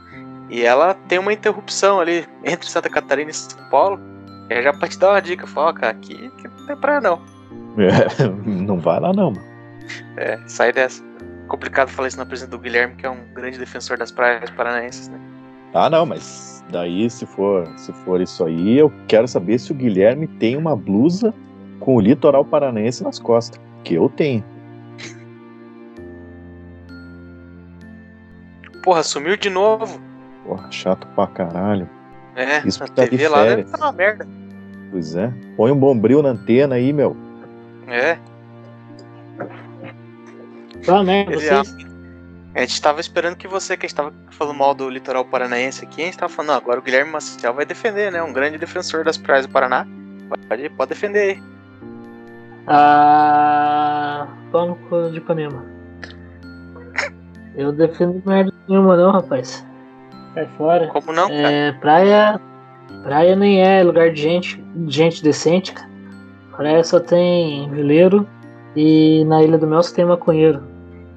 E 0.53 0.67
ela 0.67 0.93
tem 1.09 1.19
uma 1.19 1.33
interrupção 1.33 1.99
ali 1.99 2.27
entre 2.45 2.69
Santa 2.69 2.91
Catarina 2.91 3.31
e 3.31 3.35
São 3.35 3.59
Paulo. 3.71 3.99
É 4.51 4.63
já 4.63 4.71
pra 4.71 4.87
te 4.87 4.99
dar 4.99 5.13
uma 5.13 5.23
dica, 5.23 5.47
fala, 5.47 5.71
ó, 5.71 5.73
cara, 5.73 5.93
aqui, 5.93 6.27
aqui 6.27 6.47
não 6.47 6.67
tem 6.67 6.77
praia 6.77 7.01
não. 7.01 7.23
É, 7.79 8.29
não 8.45 8.79
vai 8.79 9.01
lá 9.01 9.15
não, 9.15 9.31
mano. 9.31 9.47
É, 10.19 10.39
sai 10.47 10.71
dessa. 10.71 11.03
Complicado 11.49 11.89
falar 11.89 12.09
isso 12.09 12.19
na 12.19 12.27
presença 12.27 12.51
do 12.51 12.59
Guilherme, 12.59 12.95
que 12.97 13.07
é 13.07 13.11
um 13.11 13.25
grande 13.33 13.59
defensor 13.59 13.97
das 13.97 14.13
praias 14.13 14.51
paranaenses, 14.51 15.09
né? 15.09 15.19
Ah, 15.73 15.89
não, 15.89 16.05
mas 16.05 16.63
daí 16.69 17.09
se 17.09 17.25
for, 17.25 17.67
se 17.79 17.91
for 18.05 18.21
isso 18.21 18.45
aí, 18.45 18.77
eu 18.77 18.93
quero 19.09 19.27
saber 19.27 19.59
se 19.59 19.73
o 19.73 19.75
Guilherme 19.75 20.27
tem 20.27 20.55
uma 20.55 20.77
blusa 20.77 21.33
com 21.81 21.97
o 21.97 22.01
litoral 22.01 22.45
paranaense 22.45 23.03
nas 23.03 23.19
costas, 23.19 23.59
que 23.83 23.95
eu 23.95 24.11
tenho. 24.11 24.45
Porra, 28.83 29.03
sumiu 29.03 29.35
de 29.39 29.49
novo. 29.49 30.12
Porra, 30.57 30.71
chato 30.71 31.07
pra 31.15 31.27
caralho. 31.29 31.89
É, 32.37 32.67
Isso 32.67 32.83
a 32.83 32.87
que 32.87 32.93
tá 32.93 33.05
de 33.05 33.11
TV 33.11 33.29
lá 33.29 33.39
deve 33.43 33.49
férias. 33.51 33.71
tá 33.71 33.79
uma 33.79 33.93
merda. 33.93 34.27
Pois 34.91 35.15
é. 35.17 35.33
Põe 35.57 35.71
um 35.73 35.79
bombril 35.79 36.23
na 36.23 36.31
antena 36.31 36.75
aí, 36.75 36.93
meu. 36.93 37.17
É. 37.87 38.19
Merda, 41.05 41.33
Ele- 41.33 41.41
vocês. 41.41 41.77
A 42.55 42.61
gente 42.61 42.83
tava 42.83 43.01
esperando 43.01 43.37
que 43.37 43.49
você, 43.49 43.79
que 43.79 43.87
a 43.87 43.89
gente 43.89 43.97
tava 43.97 44.13
falando 44.31 44.59
mal 44.59 44.75
do 44.75 44.91
litoral 44.91 45.25
paranaense 45.25 45.85
aqui, 45.87 46.03
a 46.03 46.05
gente 46.05 46.19
tava 46.19 46.31
falando, 46.31 46.51
não, 46.51 46.57
agora 46.57 46.81
o 46.81 46.83
Guilherme 46.83 47.11
Maciel 47.11 47.55
vai 47.55 47.65
defender, 47.65 48.13
né? 48.13 48.23
Um 48.23 48.33
grande 48.33 48.59
defensor 48.59 49.05
das 49.05 49.17
praias 49.17 49.47
do 49.47 49.53
Paraná. 49.53 49.87
Pode, 50.49 50.69
pode 50.71 50.89
defender 50.91 51.19
aí. 51.19 51.43
Ah. 52.67 54.29
Cu 54.51 55.11
de 55.11 55.17
Ipanema. 55.17 55.65
Eu 57.57 57.73
defendo 57.73 58.23
merda 58.27 58.53
nenhuma, 58.69 58.97
não, 58.99 59.13
rapaz. 59.13 59.67
Sai 60.35 60.47
fora. 60.57 60.89
Como 60.89 61.13
não, 61.13 61.29
cara? 61.29 61.51
É, 61.51 61.73
praia. 61.73 62.41
Praia 63.03 63.35
nem 63.35 63.63
é 63.63 63.83
lugar 63.83 64.13
de 64.13 64.21
gente, 64.21 64.63
de 64.75 64.95
gente 64.95 65.23
decente, 65.23 65.73
cara. 65.73 65.91
Praia 66.57 66.85
só 66.85 67.01
tem 67.01 67.69
vileiro 67.71 68.29
e 68.77 69.25
na 69.25 69.43
Ilha 69.43 69.59
do 69.59 69.67
Mel 69.67 69.83
só 69.83 69.95
tem 69.95 70.05
maconheiro. 70.05 70.63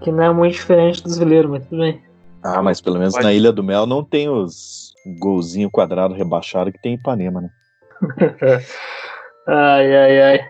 Que 0.02 0.12
não 0.12 0.24
é 0.24 0.34
muito 0.34 0.54
diferente 0.54 1.04
dos 1.04 1.18
vileiros, 1.18 1.52
mas 1.52 1.66
tudo 1.68 1.82
bem. 1.82 2.02
Ah, 2.44 2.62
mas 2.62 2.80
pelo 2.80 2.98
menos 2.98 3.14
Pode. 3.14 3.26
na 3.26 3.34
Ilha 3.34 3.52
do 3.52 3.64
Mel 3.64 3.86
não 3.86 4.04
tem 4.04 4.30
os 4.30 4.94
golzinho 5.20 5.70
quadrado 5.70 6.14
rebaixado 6.14 6.72
que 6.72 6.82
tem 6.82 6.94
em 6.94 6.96
Ipanema, 6.96 7.42
né? 7.42 7.50
Ai, 9.48 9.96
ai, 9.96 10.22
ai. 10.22 10.50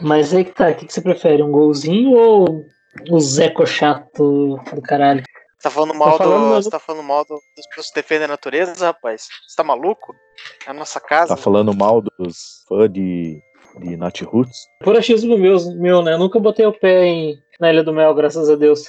Mas 0.00 0.34
aí 0.34 0.44
que 0.44 0.50
tá, 0.50 0.68
o 0.68 0.74
que, 0.74 0.86
que 0.86 0.92
você 0.92 1.00
prefere? 1.00 1.44
Um 1.44 1.52
golzinho 1.52 2.10
ou 2.10 2.66
o 3.08 3.20
Zeco 3.20 3.64
chato 3.64 4.58
do 4.74 4.82
caralho? 4.82 5.22
Você 5.66 5.70
tá 5.70 5.70
falando 5.70 5.94
mal, 5.94 6.18
falando 6.18 6.48
do, 6.48 6.54
você 6.54 6.70
tá 6.70 6.78
falando 6.78 7.04
mal 7.04 7.24
do, 7.24 7.40
das 7.56 7.66
pessoas 7.66 7.88
que 7.88 7.94
defendem 7.96 8.26
a 8.26 8.28
natureza, 8.28 8.86
rapaz? 8.86 9.26
Você 9.46 9.56
tá 9.56 9.64
maluco? 9.64 10.14
É 10.64 10.70
a 10.70 10.74
nossa 10.74 11.00
casa. 11.00 11.34
Tá 11.34 11.36
falando 11.36 11.74
mal 11.74 12.00
dos 12.00 12.64
fãs 12.68 12.92
de, 12.92 13.40
de 13.80 13.96
Nat 13.96 14.20
Roots? 14.22 14.56
Por 14.84 14.96
achismo 14.96 15.36
meu, 15.36 15.56
meu, 15.76 16.02
né? 16.02 16.12
Eu 16.12 16.18
nunca 16.18 16.38
botei 16.38 16.64
o 16.66 16.72
pé 16.72 17.06
em, 17.06 17.36
na 17.58 17.72
Ilha 17.72 17.82
do 17.82 17.92
Mel, 17.92 18.14
graças 18.14 18.48
a 18.48 18.54
Deus. 18.54 18.84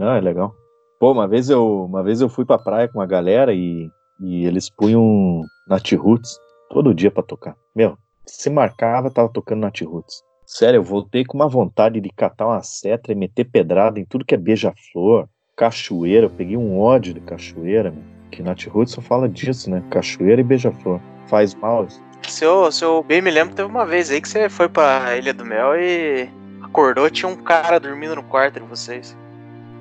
Ah, 0.00 0.16
é 0.16 0.20
legal. 0.20 0.54
Pô, 0.98 1.12
uma 1.12 1.28
vez 1.28 1.50
eu, 1.50 1.84
uma 1.84 2.02
vez 2.02 2.22
eu 2.22 2.28
fui 2.28 2.46
pra 2.46 2.58
praia 2.58 2.88
com 2.88 2.98
uma 2.98 3.06
galera 3.06 3.52
e, 3.52 3.90
e 4.20 4.46
eles 4.46 4.70
punham 4.70 5.42
Nat 5.68 5.92
Roots 5.92 6.38
todo 6.70 6.94
dia 6.94 7.10
pra 7.10 7.22
tocar. 7.22 7.54
Meu, 7.76 7.98
se 8.24 8.48
marcava, 8.48 9.10
tava 9.10 9.28
tocando 9.28 9.60
Nat 9.60 9.82
Roots. 9.82 10.22
Sério, 10.46 10.78
eu 10.78 10.82
voltei 10.82 11.22
com 11.22 11.36
uma 11.36 11.48
vontade 11.48 12.00
de 12.00 12.08
catar 12.08 12.46
uma 12.46 12.62
setra 12.62 13.12
e 13.12 13.14
meter 13.14 13.44
pedrada 13.44 14.00
em 14.00 14.06
tudo 14.06 14.24
que 14.24 14.34
é 14.34 14.38
beija-flor, 14.38 15.28
cachoeira. 15.58 16.26
Eu 16.26 16.30
peguei 16.30 16.56
um 16.56 16.80
ódio 16.80 17.12
de 17.12 17.20
cachoeira, 17.20 17.90
meu. 17.90 18.02
Que 18.30 18.42
Nat 18.42 18.66
só 18.86 19.00
fala 19.02 19.28
disso, 19.28 19.68
né? 19.70 19.82
Cachoeira 19.90 20.40
e 20.40 20.44
beija-flor. 20.44 21.00
Faz 21.26 21.54
mal. 21.54 21.84
isso. 21.84 22.02
Se 22.22 22.44
eu, 22.44 22.70
se 22.70 22.84
eu 22.84 23.02
bem 23.02 23.20
me 23.20 23.30
lembro, 23.30 23.54
teve 23.54 23.68
uma 23.68 23.84
vez 23.84 24.10
aí 24.10 24.20
que 24.20 24.28
você 24.28 24.48
foi 24.48 24.68
pra 24.68 25.16
Ilha 25.16 25.34
do 25.34 25.44
Mel 25.44 25.74
e 25.76 26.28
acordou 26.62 27.06
e 27.06 27.10
tinha 27.10 27.28
um 27.28 27.36
cara 27.36 27.78
dormindo 27.80 28.14
no 28.14 28.22
quarto 28.22 28.60
de 28.60 28.66
vocês. 28.66 29.16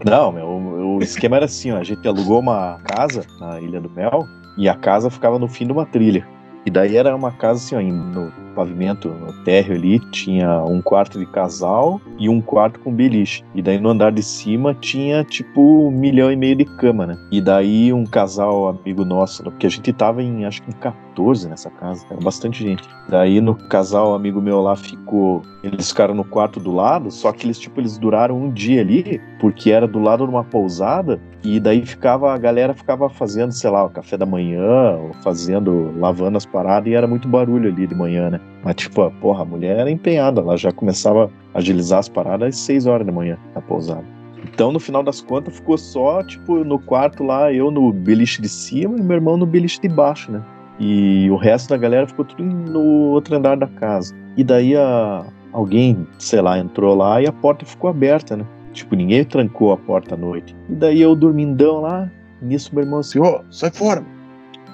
Não, 0.06 0.32
meu, 0.32 0.46
o, 0.46 0.98
o 0.98 1.02
esquema 1.02 1.38
era 1.38 1.46
assim, 1.46 1.72
ó, 1.72 1.78
a 1.78 1.84
gente 1.84 2.08
alugou 2.08 2.40
uma 2.40 2.80
casa 2.86 3.26
na 3.40 3.60
Ilha 3.60 3.82
do 3.82 3.90
Mel 3.90 4.26
e 4.58 4.70
a 4.70 4.76
casa 4.76 5.10
ficava 5.10 5.38
no 5.38 5.48
fim 5.48 5.66
de 5.66 5.72
uma 5.72 5.86
trilha. 5.86 6.26
E 6.66 6.70
daí 6.70 6.96
era 6.96 7.16
uma 7.16 7.32
casa 7.32 7.60
assim, 7.60 7.76
ó, 7.76 7.82
no 7.82 8.32
pavimento, 8.58 9.10
no 9.10 9.32
térreo 9.44 9.76
ali, 9.76 10.00
tinha 10.12 10.64
um 10.64 10.82
quarto 10.82 11.20
de 11.20 11.26
casal 11.28 12.02
e 12.18 12.28
um 12.28 12.42
quarto 12.42 12.80
com 12.80 12.92
beliche. 12.92 13.44
E 13.54 13.62
daí 13.62 13.80
no 13.80 13.90
andar 13.90 14.12
de 14.12 14.24
cima 14.24 14.74
tinha 14.74 15.24
tipo 15.24 15.88
um 15.88 15.92
milhão 15.92 16.32
e 16.32 16.36
meio 16.36 16.56
de 16.56 16.66
cama, 16.66 17.06
né? 17.06 17.18
E 17.32 17.40
daí 17.40 17.94
um 17.94 18.06
casal 18.06 18.68
amigo 18.68 19.06
nosso, 19.06 19.44
porque 19.44 19.68
a 19.68 19.70
gente 19.70 19.94
tava 19.94 20.24
em 20.24 20.46
acho 20.46 20.64
que 20.64 20.72
em 20.72 20.74
14 20.74 21.48
nessa 21.48 21.70
casa, 21.70 22.04
era 22.10 22.20
bastante 22.20 22.64
gente. 22.64 22.84
Daí 23.08 23.40
no 23.40 23.54
casal 23.56 24.16
amigo 24.16 24.42
meu 24.42 24.62
lá 24.62 24.76
ficou, 24.76 25.44
eles 25.64 25.90
ficaram 25.90 26.16
no 26.16 26.24
quarto 26.24 26.60
do 26.60 26.74
lado, 26.74 27.12
só 27.12 27.32
que 27.32 27.46
eles 27.46 27.60
tipo 27.60 27.80
eles 27.80 27.98
duraram 27.98 28.36
um 28.36 28.52
dia 28.52 28.82
ali, 28.82 29.22
porque 29.40 29.72
era 29.72 29.88
do 29.88 30.00
lado 30.00 30.26
de 30.26 30.32
uma 30.32 30.44
pousada 30.44 31.20
e 31.44 31.60
daí 31.60 31.86
ficava 31.86 32.34
a 32.34 32.38
galera 32.38 32.74
ficava 32.74 33.10
fazendo, 33.10 33.52
sei 33.52 33.70
lá, 33.70 33.86
o 33.86 33.90
café 33.90 34.18
da 34.18 34.26
manhã, 34.26 34.98
fazendo, 35.24 35.94
lavando 35.98 36.38
as 36.38 36.46
paradas 36.46 36.88
e 36.90 36.96
era 36.96 37.08
muito 37.08 37.28
barulho 37.28 37.70
ali 37.70 37.86
de 37.86 37.96
manhã, 37.96 38.30
né? 38.30 38.40
Mas 38.64 38.76
tipo, 38.76 39.02
a- 39.02 39.12
porra, 39.12 39.42
a 39.44 39.46
mulher 39.46 39.78
era 39.78 39.90
empenhada, 39.92 40.42
ela 40.42 40.58
já 40.58 40.72
começava 40.72 41.30
a 41.54 41.58
agilizar 41.60 42.00
as 42.00 42.10
paradas 42.10 42.50
às 42.50 42.58
6 42.58 42.86
horas 42.86 43.06
da 43.06 43.12
manhã 43.14 43.38
na 43.56 43.62
pousada. 43.62 44.04
Então, 44.44 44.72
no 44.72 44.80
final 44.80 45.04
das 45.04 45.22
contas, 45.22 45.56
ficou 45.56 45.78
só, 45.78 46.24
tipo, 46.24 46.64
no 46.64 46.80
quarto 46.80 47.24
lá, 47.24 47.52
eu 47.52 47.70
no 47.72 47.92
beliche 47.92 48.42
de 48.42 48.50
cima 48.50 48.98
e 48.98 49.02
meu 49.02 49.16
irmão 49.18 49.36
no 49.38 49.46
beliche 49.46 49.80
de 49.82 49.90
baixo, 49.90 50.32
né? 50.32 50.42
E 50.80 51.28
o 51.32 51.36
resto 51.36 51.70
da 51.70 51.78
galera 51.78 52.08
ficou 52.08 52.24
tudo 52.24 52.44
no 52.44 52.82
outro 53.10 53.36
andar 53.36 53.58
da 53.58 53.68
casa. 53.68 54.16
E 54.36 54.44
daí 54.44 54.76
a, 54.76 55.26
alguém, 55.52 56.08
sei 56.20 56.40
lá, 56.42 56.58
entrou 56.60 56.96
lá 56.96 57.20
e 57.22 57.28
a 57.28 57.32
porta 57.32 57.66
ficou 57.66 57.90
aberta, 57.90 58.38
né? 58.38 58.46
Tipo, 58.74 58.96
ninguém 58.96 59.24
trancou 59.24 59.72
a 59.74 59.78
porta 59.78 60.14
à 60.14 60.18
noite. 60.18 60.56
E 60.70 60.74
daí 60.76 61.02
eu 61.02 61.16
dormindão 61.16 61.82
lá, 61.82 62.10
nisso 62.42 62.74
meu 62.76 62.84
irmão 62.84 63.00
assim, 63.00 63.20
ó, 63.20 63.42
sai 63.50 63.72
fora, 63.72 64.02
mano. 64.02 64.14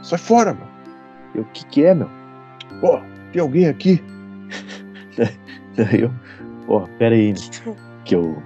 Sai 0.04 0.20
fora, 0.20 0.54
mano. 0.54 0.68
Eu, 1.34 1.44
o 1.44 1.48
que 1.54 1.66
que 1.68 1.86
é, 1.86 1.94
meu? 1.96 2.10
Ó, 2.84 3.00
tem 3.34 3.42
alguém 3.42 3.68
aqui? 3.68 4.02
daí 5.76 6.02
eu, 6.02 6.12
ó, 6.68 6.88
pera 6.98 7.16
aí, 7.16 7.34
né? 7.34 7.76
que 8.06 8.16
eu... 8.16 8.38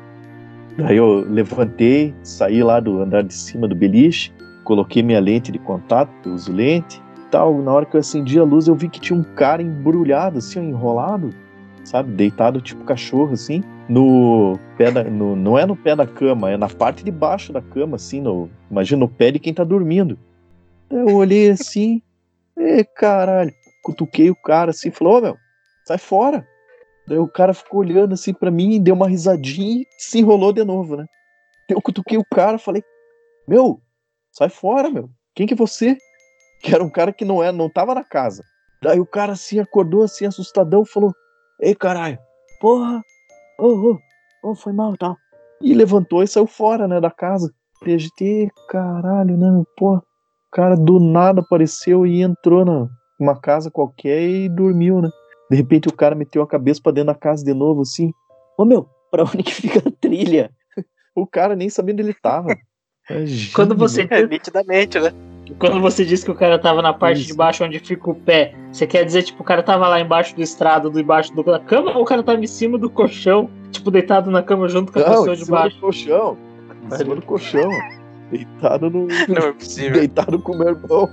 Daí 0.77 0.97
eu 0.97 1.25
levantei, 1.29 2.13
saí 2.23 2.63
lá 2.63 2.79
do 2.79 3.01
andar 3.01 3.23
de 3.23 3.33
cima 3.33 3.67
do 3.67 3.75
beliche, 3.75 4.31
coloquei 4.63 5.01
minha 5.01 5.19
lente 5.19 5.51
de 5.51 5.59
contato, 5.59 6.11
eu 6.25 6.33
uso 6.33 6.51
lente, 6.51 7.01
tal. 7.31 7.61
Na 7.61 7.73
hora 7.73 7.85
que 7.85 7.95
eu 7.95 7.99
acendi 7.99 8.39
a 8.39 8.43
luz, 8.43 8.67
eu 8.67 8.75
vi 8.75 8.87
que 8.87 8.99
tinha 8.99 9.17
um 9.17 9.23
cara 9.23 9.61
embrulhado, 9.61 10.37
assim, 10.37 10.59
enrolado, 10.59 11.31
sabe? 11.83 12.11
Deitado 12.11 12.61
tipo 12.61 12.83
cachorro, 12.83 13.33
assim, 13.33 13.63
no 13.89 14.59
pé 14.77 14.91
da. 14.91 15.03
No, 15.03 15.35
não 15.35 15.57
é 15.57 15.65
no 15.65 15.75
pé 15.75 15.95
da 15.95 16.05
cama, 16.05 16.51
é 16.51 16.57
na 16.57 16.69
parte 16.69 17.03
de 17.03 17.11
baixo 17.11 17.51
da 17.51 17.61
cama, 17.61 17.95
assim, 17.95 18.21
no. 18.21 18.49
Imagina 18.69 19.03
o 19.03 19.09
pé 19.09 19.31
de 19.31 19.39
quem 19.39 19.53
tá 19.53 19.63
dormindo. 19.63 20.17
Daí 20.89 20.99
Eu 20.99 21.15
olhei 21.15 21.49
assim, 21.49 22.01
e 22.55 22.83
caralho, 22.83 23.51
cutuquei 23.87 24.29
o 24.29 24.35
cara 24.35 24.71
assim, 24.71 24.91
falou, 24.91 25.17
ô 25.17 25.21
meu, 25.21 25.37
sai 25.85 25.97
fora. 25.97 26.45
Daí 27.07 27.17
o 27.17 27.27
cara 27.27 27.53
ficou 27.53 27.79
olhando 27.79 28.13
assim 28.13 28.33
pra 28.33 28.51
mim, 28.51 28.81
deu 28.83 28.93
uma 28.93 29.07
risadinha 29.07 29.81
e 29.81 29.87
se 29.97 30.19
enrolou 30.19 30.51
de 30.51 30.61
novo, 30.65 30.97
né? 30.97 31.05
Eu 31.69 31.81
cutuquei 31.81 32.17
o 32.17 32.25
cara, 32.29 32.59
falei, 32.59 32.83
meu, 33.47 33.81
sai 34.29 34.49
fora, 34.49 34.89
meu. 34.89 35.09
Quem 35.33 35.47
que 35.47 35.53
é 35.53 35.57
você? 35.57 35.97
Que 36.61 36.75
era 36.75 36.83
um 36.83 36.89
cara 36.89 37.13
que 37.13 37.23
não 37.23 37.41
era, 37.41 37.53
não 37.53 37.69
tava 37.69 37.95
na 37.95 38.03
casa. 38.03 38.43
Daí 38.81 38.99
o 38.99 39.05
cara 39.05 39.33
assim 39.33 39.59
acordou 39.59 40.03
assim 40.03 40.25
assustadão, 40.25 40.83
falou: 40.83 41.13
"Ei, 41.61 41.73
caralho. 41.73 42.17
Porra. 42.59 43.01
Ô, 43.59 43.67
ô, 43.67 43.99
ô, 44.43 44.55
foi 44.55 44.73
mal, 44.73 44.97
tal". 44.97 45.15
E 45.61 45.73
levantou 45.73 46.23
e 46.23 46.27
saiu 46.27 46.47
fora, 46.47 46.87
né, 46.87 46.99
da 46.99 47.09
casa. 47.09 47.49
E 47.85 47.91
"Ê, 48.21 48.49
caralho, 48.67 49.37
né, 49.37 49.49
meu, 49.49 49.65
porra. 49.77 49.99
O 49.99 50.51
cara 50.51 50.75
do 50.75 50.99
nada 50.99 51.41
apareceu 51.41 52.05
e 52.05 52.21
entrou 52.21 52.65
na 52.65 52.89
uma 53.19 53.35
casa 53.39 53.71
qualquer 53.71 54.21
e 54.21 54.49
dormiu, 54.49 55.01
né? 55.01 55.09
De 55.49 55.55
repente 55.57 55.87
o 55.87 55.93
cara 55.93 56.15
meteu 56.15 56.41
a 56.41 56.47
cabeça 56.47 56.81
pra 56.81 56.91
dentro 56.91 57.07
da 57.07 57.15
casa 57.15 57.43
de 57.43 57.53
novo 57.53 57.81
assim. 57.81 58.11
Ô, 58.57 58.65
meu, 58.65 58.87
pra 59.11 59.23
onde 59.25 59.43
que 59.43 59.53
fica 59.53 59.79
a 59.87 59.91
trilha? 59.91 60.51
O 61.15 61.25
cara 61.25 61.55
nem 61.55 61.69
sabendo 61.69 61.99
onde 62.01 62.09
ele 62.09 62.17
tava. 62.21 62.47
É 63.09 63.23
Quando 63.55 63.73
você, 63.73 64.05
É, 64.09 64.27
nitidamente, 64.27 64.99
né? 64.99 65.13
quando 65.59 65.79
você 65.79 66.03
disse 66.03 66.25
que 66.25 66.31
o 66.31 66.35
cara 66.35 66.59
tava 66.59 66.81
na 66.81 66.93
parte 66.93 67.23
de 67.25 67.33
baixo 67.33 67.63
onde 67.63 67.79
fica 67.79 68.09
o 68.09 68.13
pé, 68.13 68.53
você 68.69 68.85
quer 68.85 69.05
dizer, 69.05 69.23
tipo, 69.23 69.41
o 69.41 69.45
cara 69.45 69.63
tava 69.63 69.87
lá 69.87 69.97
embaixo 70.01 70.35
do 70.35 70.41
estrado, 70.41 70.89
do 70.89 70.99
embaixo 70.99 71.33
do- 71.33 71.41
da 71.41 71.57
cama, 71.57 71.95
ou 71.95 72.01
o 72.01 72.05
cara 72.05 72.21
tava 72.21 72.37
em 72.37 72.45
cima 72.47 72.77
do 72.77 72.89
colchão, 72.89 73.49
tipo, 73.71 73.89
deitado 73.89 74.29
na 74.29 74.43
cama 74.43 74.67
junto 74.67 74.91
com 74.91 74.99
a 74.99 75.03
Não, 75.03 75.09
pessoa 75.11 75.35
de 75.37 75.45
cima 75.45 75.57
baixo? 75.59 75.77
do 75.77 75.81
colchão. 75.83 76.37
Em 76.85 76.95
cima 76.97 77.15
do 77.15 77.21
colchão. 77.21 77.69
Deitado 78.29 78.89
no. 78.89 79.07
Não 79.07 79.47
é 79.47 79.53
possível. 79.53 79.93
Deitado 80.03 80.37
com 80.41 80.51
o 80.51 80.57
meu 80.57 80.67
irmão. 80.67 81.09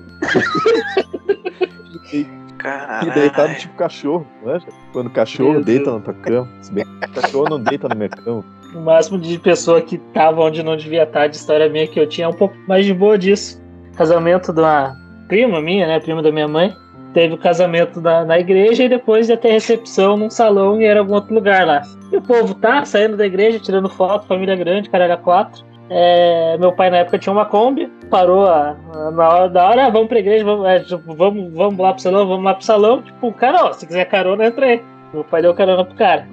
E 2.13 2.27
Caralho. 2.59 3.13
deitado 3.13 3.55
tipo 3.57 3.75
cachorro, 3.75 4.27
manja? 4.45 4.67
Quando 4.93 5.09
o 5.09 5.11
cachorro 5.11 5.53
Meu 5.53 5.65
deita 5.65 5.93
na 5.93 6.01
tua 6.01 6.15
cama. 6.15 6.49
Se 6.61 6.73
bem 6.73 6.85
que 6.85 7.11
o 7.11 7.23
cachorro 7.23 7.49
não 7.51 7.61
deita 7.61 7.89
na 7.89 7.95
minha 7.95 8.09
cama. 8.09 8.45
O 8.75 8.81
máximo 8.81 9.19
de 9.19 9.39
pessoa 9.39 9.81
que 9.81 9.99
tava 9.99 10.41
onde 10.41 10.63
não 10.63 10.77
devia 10.77 11.05
estar, 11.05 11.27
de 11.29 11.37
história 11.37 11.69
minha 11.69 11.87
que 11.87 11.99
eu 11.99 12.09
tinha, 12.09 12.27
é 12.27 12.29
um 12.29 12.33
pouco 12.35 12.55
mais 12.67 12.85
de 12.87 12.95
boa 12.95 13.19
disso. 13.19 13.63
Casamento 13.97 14.53
de 14.53 14.61
uma 14.61 14.97
prima 15.29 15.61
minha, 15.61 15.87
né? 15.87 16.01
Prima 16.01 16.23
da 16.23 16.33
minha 16.33 16.49
mãe. 16.49 16.75
Teve 17.13 17.35
o 17.35 17.39
casamento 17.39 18.01
na, 18.01 18.25
na 18.25 18.39
igreja 18.41 18.85
e 18.85 18.89
depois 18.89 19.29
ia 19.29 19.37
ter 19.37 19.53
recepção 19.53 20.17
num 20.17 20.29
salão 20.29 20.81
e 20.81 20.85
era 20.85 21.01
algum 21.01 21.15
outro 21.15 21.33
lugar 21.33 21.65
lá. 21.65 21.83
E 22.11 22.17
o 22.17 22.23
povo 22.23 22.55
tá 22.55 22.85
saindo 22.85 23.17
da 23.17 23.25
igreja, 23.25 23.61
tirando 23.61 23.89
foto, 23.89 24.27
família 24.27 24.57
grande, 24.57 24.91
caralho 24.91 25.17
quatro. 25.19 25.65
É, 25.91 26.57
meu 26.59 26.73
pai 26.73 26.89
na 26.89 26.99
época 26.99 27.19
tinha 27.19 27.33
uma 27.33 27.45
Kombi, 27.45 27.87
parou 28.11 28.47
a- 28.47 28.75
a- 28.95 29.11
na 29.11 29.29
hora 29.29 29.49
da 29.51 29.69
hora, 29.69 29.87
ah, 29.87 29.91
vamos 29.91 30.09
pra 30.09 30.19
igreja, 30.19 30.43
vamos, 30.45 30.67
é, 30.67 30.81
tipo, 30.81 31.15
vamos, 31.15 31.53
vamos 31.53 31.79
lá 31.79 31.93
pro 31.93 32.03
salão, 32.03 32.27
vamos 32.27 32.45
lá 32.45 32.55
pro 32.55 32.65
salão. 32.65 33.03
Tipo, 33.03 33.29
o 33.29 33.33
cara, 33.33 33.67
ó, 33.67 33.73
se 33.73 33.87
quiser 33.87 34.07
carona, 34.07 34.47
entra 34.47 34.65
aí. 34.67 34.83
Meu 35.13 35.25
pai 35.25 35.43
deu 35.43 35.55
carona 35.55 35.85
pro 35.85 35.95
cara. 35.95 36.27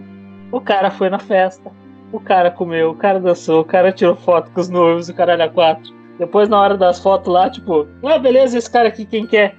O 0.51 0.61
cara 0.61 0.89
foi 0.89 1.09
na 1.09 1.19
festa, 1.19 1.69
o 2.11 2.19
cara 2.19 2.49
comeu, 2.49 2.91
o 2.91 2.95
cara 2.95 3.19
dançou, 3.19 3.61
o 3.61 3.65
cara 3.65 3.91
tirou 3.91 4.15
foto 4.15 4.49
com 4.51 4.59
os 4.61 4.69
noivos, 4.69 5.09
o 5.09 5.13
caralho 5.13 5.43
a 5.43 5.49
quatro. 5.49 5.93
Depois, 6.17 6.47
na 6.47 6.59
hora 6.59 6.77
das 6.77 6.99
fotos 7.01 7.31
lá, 7.33 7.49
tipo, 7.49 7.87
ah, 8.05 8.17
beleza, 8.17 8.57
esse 8.57 8.69
cara 8.71 8.87
aqui, 8.87 9.05
quem 9.05 9.25
quer? 9.25 9.55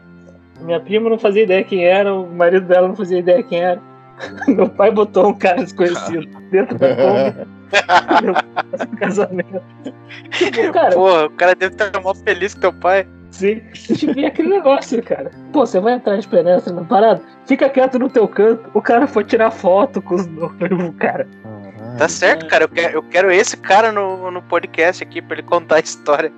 Minha 0.60 0.80
prima 0.80 1.10
não 1.10 1.18
fazia 1.18 1.42
ideia 1.42 1.64
quem 1.64 1.84
era, 1.84 2.14
o 2.14 2.26
marido 2.32 2.66
dela 2.66 2.88
não 2.88 2.94
fazia 2.96 3.18
ideia 3.18 3.42
quem 3.42 3.60
era. 3.60 3.80
Meu 4.48 4.68
pai 4.68 4.90
botou 4.90 5.28
um 5.28 5.34
cara 5.34 5.62
desconhecido 5.62 6.26
dentro 6.50 6.78
da 6.78 6.88
Kombi. 6.94 7.62
Meu 8.22 8.34
casamento. 8.98 9.62
Tipo, 10.30 10.72
cara, 10.72 10.94
Porra, 10.94 11.26
o 11.26 11.30
cara 11.30 11.54
deve 11.54 11.74
estar 11.74 12.00
mó 12.00 12.14
feliz 12.14 12.54
com 12.54 12.60
teu 12.60 12.72
pai. 12.72 13.06
Sim. 13.30 13.62
Tipo, 13.72 14.18
e 14.18 14.26
aquele 14.26 14.50
negócio, 14.50 15.02
cara. 15.02 15.30
Pô, 15.52 15.64
você 15.64 15.80
vai 15.80 15.94
entrar 15.94 16.18
de 16.18 16.28
penetra 16.28 16.72
na 16.72 16.84
parada? 16.84 17.22
Fica 17.46 17.68
quieto 17.68 17.98
no 17.98 18.10
teu 18.10 18.28
canto. 18.28 18.70
O 18.74 18.82
cara 18.82 19.06
foi 19.06 19.24
tirar 19.24 19.50
foto 19.50 20.02
com 20.02 20.16
os 20.16 20.26
noivos, 20.26 20.94
cara. 20.98 21.26
Tá 21.98 22.08
certo, 22.08 22.46
cara. 22.46 22.64
Eu 22.64 22.68
quero, 22.68 22.94
eu 22.94 23.02
quero 23.02 23.32
esse 23.32 23.56
cara 23.56 23.90
no, 23.90 24.30
no 24.30 24.42
podcast 24.42 25.02
aqui 25.02 25.22
pra 25.22 25.36
ele 25.36 25.46
contar 25.46 25.76
a 25.76 25.80
história. 25.80 26.30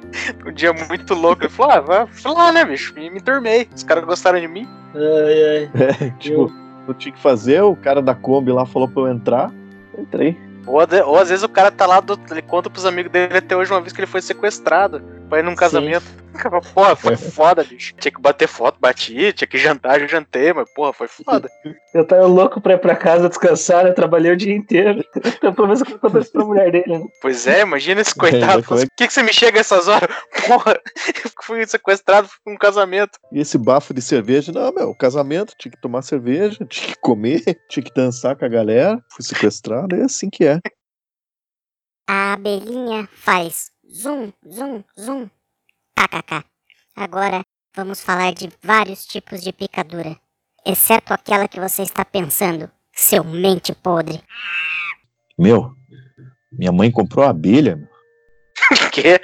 Um 0.46 0.52
dia 0.52 0.72
muito 0.72 1.14
louco. 1.14 1.42
Ele 1.42 1.50
falou: 1.50 1.72
ah, 1.72 1.80
vai 1.80 2.32
lá, 2.32 2.52
né, 2.52 2.64
bicho? 2.64 2.94
Me, 2.94 3.10
me 3.10 3.20
dormei. 3.20 3.68
Os 3.74 3.82
caras 3.82 4.04
gostaram 4.04 4.40
de 4.40 4.48
mim. 4.48 4.66
Ai, 4.94 5.44
ai. 5.44 5.70
É, 6.00 6.10
tipo, 6.18 6.42
eu 6.42 6.63
tinha 6.92 7.12
que 7.12 7.20
fazer, 7.20 7.62
o 7.62 7.74
cara 7.74 8.02
da 8.02 8.14
Kombi 8.14 8.52
lá 8.52 8.66
falou 8.66 8.88
pra 8.88 9.04
eu 9.04 9.08
entrar. 9.08 9.50
Entrei. 9.96 10.36
Ou, 10.66 10.80
ou 11.06 11.18
às 11.18 11.28
vezes 11.28 11.44
o 11.44 11.48
cara 11.48 11.70
tá 11.70 11.86
lá, 11.86 12.00
do, 12.00 12.18
ele 12.30 12.42
conta 12.42 12.68
pros 12.68 12.84
amigos 12.84 13.12
dele 13.12 13.38
até 13.38 13.56
hoje 13.56 13.70
uma 13.70 13.80
vez 13.80 13.92
que 13.92 14.00
ele 14.00 14.06
foi 14.06 14.20
sequestrado 14.20 15.02
pra 15.34 15.40
ir 15.40 15.42
num 15.42 15.56
casamento. 15.56 16.04
Porra, 16.74 16.96
foi 16.96 17.16
foda, 17.16 17.64
bicho. 17.64 17.94
Tinha 17.96 18.12
que 18.12 18.20
bater 18.20 18.48
foto, 18.48 18.78
bati, 18.80 19.32
tinha 19.32 19.46
que 19.46 19.58
jantar, 19.58 20.00
já 20.00 20.06
jantei, 20.06 20.52
mas 20.52 20.68
porra, 20.74 20.92
foi 20.92 21.06
foda. 21.06 21.48
Eu 21.94 22.04
tava 22.04 22.26
louco 22.26 22.60
pra 22.60 22.74
ir 22.74 22.78
pra 22.78 22.96
casa 22.96 23.28
descansar, 23.28 23.84
né? 23.84 23.92
Trabalhei 23.92 24.32
o 24.32 24.36
dia 24.36 24.54
inteiro. 24.54 25.04
Então, 25.44 25.54
pelo 25.54 25.68
menos 25.68 25.80
eu 25.80 25.98
conto 25.98 26.18
isso 26.18 26.32
pra 26.32 26.44
mulher 26.44 26.70
dele, 26.72 26.98
né? 26.98 27.06
Pois 27.20 27.46
é, 27.46 27.62
imagina 27.62 28.00
esse 28.00 28.12
É, 28.12 28.18
coitado. 28.18 28.60
é 28.60 28.62
Por 28.62 28.86
que, 28.96 29.06
que 29.06 29.12
você 29.12 29.22
me 29.22 29.32
chega 29.32 29.60
essas 29.60 29.88
horas? 29.88 30.08
Porra, 30.46 30.80
eu 31.24 31.30
fui 31.42 31.66
sequestrado 31.66 32.28
pra 32.42 32.52
um 32.52 32.56
casamento. 32.56 33.18
E 33.32 33.40
esse 33.40 33.58
bafo 33.58 33.92
de 33.92 34.00
cerveja, 34.00 34.52
não, 34.52 34.72
meu, 34.72 34.94
casamento, 34.94 35.54
tinha 35.58 35.70
que 35.72 35.80
tomar 35.80 36.02
cerveja, 36.02 36.64
tinha 36.66 36.88
que 36.88 37.00
comer, 37.00 37.42
tinha 37.68 37.84
que 37.84 37.92
dançar 37.94 38.36
com 38.36 38.44
a 38.44 38.48
galera, 38.48 38.98
fui 39.10 39.24
sequestrado, 39.24 39.94
é 39.96 40.02
assim 40.02 40.30
que 40.30 40.44
é. 40.44 40.58
A 42.08 42.34
abelhinha 42.34 43.08
faz 43.12 43.73
zum, 43.94 44.32
zum, 44.44 44.84
zum. 44.96 45.30
KKK. 45.94 46.44
Agora 46.96 47.44
vamos 47.76 48.02
falar 48.02 48.32
de 48.34 48.50
vários 48.62 49.06
tipos 49.06 49.40
de 49.40 49.52
picadura, 49.52 50.16
exceto 50.66 51.14
aquela 51.14 51.46
que 51.46 51.60
você 51.60 51.82
está 51.82 52.04
pensando, 52.04 52.68
seu 52.92 53.22
mente 53.22 53.72
podre. 53.74 54.20
Meu, 55.38 55.72
minha 56.52 56.72
mãe 56.72 56.90
comprou 56.90 57.24
abelha, 57.24 57.76
meu. 57.76 57.88
Que? 58.92 59.20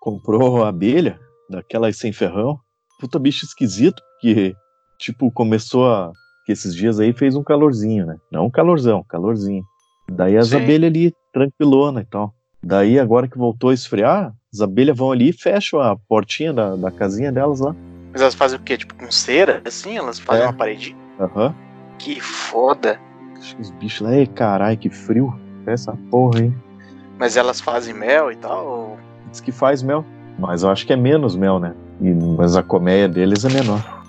comprou 0.00 0.64
abelha, 0.64 1.18
daquelas 1.50 1.96
sem 1.96 2.12
ferrão. 2.12 2.58
Puta 3.00 3.18
bicho 3.18 3.44
esquisito, 3.44 4.02
porque, 4.12 4.54
tipo, 4.98 5.30
começou 5.32 5.86
a. 5.86 6.12
Que 6.44 6.52
esses 6.52 6.74
dias 6.74 6.98
aí 6.98 7.12
fez 7.12 7.36
um 7.36 7.44
calorzinho, 7.44 8.06
né? 8.06 8.16
Não 8.32 8.46
um 8.46 8.50
calorzão, 8.50 9.04
calorzinho. 9.04 9.62
Daí 10.10 10.36
as 10.36 10.48
Sim. 10.48 10.56
abelhas 10.56 10.90
ali, 10.90 11.14
tranquilona 11.32 12.00
e 12.00 12.06
tal. 12.06 12.34
Daí, 12.62 12.98
agora 12.98 13.28
que 13.28 13.38
voltou 13.38 13.70
a 13.70 13.74
esfriar, 13.74 14.32
as 14.52 14.60
abelhas 14.60 14.96
vão 14.96 15.12
ali 15.12 15.30
e 15.30 15.32
fecham 15.32 15.80
a 15.80 15.96
portinha 15.96 16.52
da, 16.52 16.74
da 16.76 16.90
casinha 16.90 17.30
delas 17.30 17.60
lá. 17.60 17.74
Mas 18.12 18.20
elas 18.22 18.34
fazem 18.34 18.58
o 18.58 18.62
quê? 18.62 18.76
Tipo, 18.76 18.94
com 18.94 19.10
cera? 19.10 19.62
Assim? 19.64 19.96
Elas 19.96 20.18
fazem 20.18 20.42
É. 20.44 20.46
uma 20.46 20.52
paredinha? 20.52 20.96
Aham. 21.20 21.54
Que 21.98 22.20
foda. 22.20 22.98
Os 23.58 23.70
bichos 23.72 24.00
lá, 24.00 24.14
ei, 24.16 24.26
caralho, 24.26 24.76
que 24.76 24.90
frio. 24.90 25.38
Essa 25.66 25.92
porra, 26.10 26.40
hein? 26.40 26.54
Mas 27.18 27.36
elas 27.36 27.60
fazem 27.60 27.94
mel 27.94 28.32
e 28.32 28.36
tal? 28.36 28.66
ou- 28.66 28.98
Diz 29.30 29.40
que 29.40 29.52
faz 29.52 29.82
mel. 29.82 30.04
Mas 30.38 30.62
eu 30.62 30.70
acho 30.70 30.86
que 30.86 30.92
é 30.92 30.96
menos 30.96 31.36
mel, 31.36 31.58
né? 31.58 31.74
E, 32.00 32.10
mas 32.12 32.56
a 32.56 32.62
colmeia 32.62 33.08
deles 33.08 33.44
é 33.44 33.50
menor. 33.50 34.02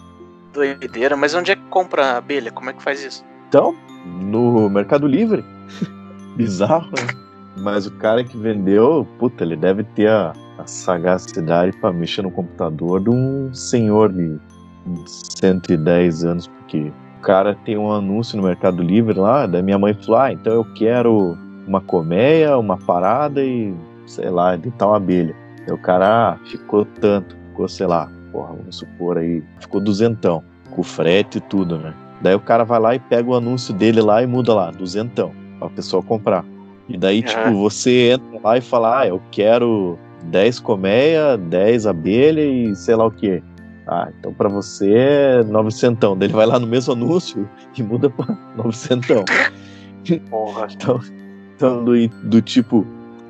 Doideira. 0.54 1.16
Mas 1.18 1.34
onde 1.36 1.52
é 1.52 1.56
que 1.56 1.62
compra 1.70 2.06
a 2.14 2.18
abelha? 2.18 2.52
Como 2.52 2.70
é 2.70 2.74
que 2.74 2.82
faz 2.82 3.04
isso? 3.04 3.26
Então, 3.48 3.76
no 4.06 4.70
Mercado 4.70 5.06
Livre. 5.08 5.44
Bizarro, 6.38 6.88
né? 6.92 7.29
Mas 7.62 7.86
o 7.86 7.92
cara 7.92 8.24
que 8.24 8.38
vendeu, 8.38 9.06
puta, 9.18 9.44
ele 9.44 9.56
deve 9.56 9.84
ter 9.84 10.10
a, 10.10 10.34
a 10.58 10.66
sagacidade 10.66 11.76
pra 11.78 11.92
mexer 11.92 12.22
no 12.22 12.32
computador 12.32 13.02
de 13.02 13.10
um 13.10 13.54
senhor 13.54 14.12
de 14.12 14.38
110 15.06 16.24
anos, 16.24 16.48
porque 16.48 16.92
o 17.18 17.22
cara 17.22 17.56
tem 17.66 17.78
um 17.78 17.92
anúncio 17.92 18.38
no 18.38 18.44
Mercado 18.44 18.82
Livre 18.82 19.18
lá, 19.20 19.46
daí 19.46 19.62
minha 19.62 19.78
mãe 19.78 19.94
falou: 19.94 20.22
Ah, 20.22 20.32
então 20.32 20.54
eu 20.54 20.66
quero 20.74 21.38
uma 21.68 21.82
colmeia, 21.82 22.58
uma 22.58 22.78
parada 22.78 23.44
e 23.44 23.74
sei 24.06 24.30
lá, 24.30 24.56
de 24.56 24.72
tal 24.72 24.96
abelha. 24.96 25.36
Aí 25.68 25.74
o 25.74 25.78
cara 25.78 26.32
ah, 26.32 26.38
ficou 26.46 26.86
tanto, 26.86 27.36
ficou, 27.50 27.68
sei 27.68 27.86
lá, 27.86 28.10
porra, 28.32 28.54
vamos 28.54 28.76
supor 28.76 29.18
aí, 29.18 29.44
ficou 29.60 29.80
duzentão, 29.80 30.44
com 30.72 30.82
frete 30.82 31.38
e 31.38 31.42
tudo, 31.42 31.78
né? 31.78 31.94
Daí 32.22 32.36
o 32.36 32.40
cara 32.40 32.64
vai 32.64 32.80
lá 32.80 32.96
e 32.96 33.00
pega 33.00 33.30
o 33.30 33.36
anúncio 33.36 33.74
dele 33.74 34.02
lá 34.02 34.22
e 34.24 34.28
muda 34.28 34.54
lá, 34.54 34.72
duzentão, 34.72 35.32
pra 35.60 35.70
pessoa 35.70 36.02
comprar. 36.02 36.44
E 36.90 36.98
daí, 36.98 37.22
tipo, 37.22 37.54
você 37.54 38.12
entra 38.12 38.40
lá 38.44 38.58
e 38.58 38.62
fala, 38.62 39.02
ah, 39.02 39.08
eu 39.08 39.22
quero 39.32 39.98
10 40.24 40.60
colmeia, 40.60 41.38
10 41.38 41.86
abelha 41.86 42.44
e 42.44 42.76
sei 42.76 42.96
lá 42.96 43.06
o 43.06 43.12
que. 43.12 43.42
Ah, 43.88 44.10
então 44.18 44.34
pra 44.34 44.50
você 44.50 44.94
é 44.94 45.44
900. 45.44 46.18
Daí 46.18 46.28
ele 46.28 46.34
vai 46.34 46.46
lá 46.46 46.60
no 46.60 46.68
mesmo 46.68 46.94
anúncio 46.94 47.48
e 47.78 47.84
muda 47.84 48.10
pra 48.10 48.36
900. 48.58 49.24
Porra. 50.30 50.68
Então, 50.74 51.00
então 51.56 51.84
do, 51.84 52.08
do 52.08 52.42
tipo, 52.42 52.86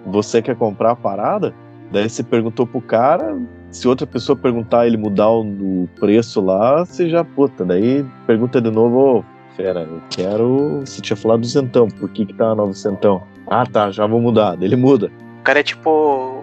você 0.06 0.42
quer 0.42 0.56
comprar 0.56 0.92
a 0.92 0.96
parada? 0.96 1.54
Daí 1.92 2.08
você 2.08 2.24
perguntou 2.24 2.68
pro 2.68 2.80
cara, 2.80 3.38
se 3.72 3.88
outra 3.88 4.06
pessoa 4.06 4.36
perguntar 4.36 4.86
ele 4.86 4.98
mudar 4.98 5.30
o, 5.32 5.90
preço 6.00 6.40
lá, 6.40 6.86
você 6.86 7.10
já, 7.10 7.24
puta, 7.24 7.66
daí 7.66 8.06
pergunta 8.28 8.62
de 8.62 8.70
novo, 8.70 9.20
ô, 9.20 9.24
fera, 9.56 9.82
eu 9.82 10.02
quero. 10.10 10.82
Você 10.86 11.02
tinha 11.02 11.18
falado 11.18 11.42
duzentão, 11.42 11.88
por 11.88 12.10
que 12.10 12.26
que 12.26 12.34
tá 12.34 12.54
900? 12.54 13.22
Ah, 13.50 13.66
tá, 13.66 13.92
já 13.92 14.06
vou 14.06 14.22
mudar. 14.22 14.58
Ele 14.62 14.76
muda. 14.76 15.12
O 15.40 15.44
cara 15.44 15.62
é 15.62 15.64
tipo 15.64 15.90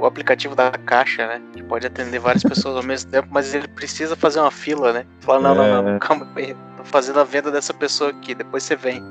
o 0.00 0.06
aplicativo 0.06 0.56
da 0.56 0.70
caixa, 0.70 1.26
né? 1.26 1.40
Que 1.52 1.62
pode 1.62 1.86
atender 1.86 2.18
várias 2.18 2.42
pessoas 2.42 2.76
ao 2.76 2.82
mesmo 2.82 3.10
tempo, 3.10 3.28
mas 3.30 3.54
ele 3.54 3.68
precisa 3.68 4.16
fazer 4.16 4.40
uma 4.40 4.50
fila, 4.50 4.92
né? 4.92 5.06
Fala, 5.20 5.40
não, 5.40 5.54
não, 5.54 5.82
não, 5.82 5.96
É. 5.96 5.98
calma 5.98 6.26
aí. 6.34 6.56
Tô 6.76 6.84
fazendo 6.84 7.20
a 7.20 7.24
venda 7.24 7.50
dessa 7.50 7.72
pessoa 7.72 8.10
aqui, 8.10 8.34
depois 8.34 8.62
você 8.62 8.74
vem. 8.74 9.02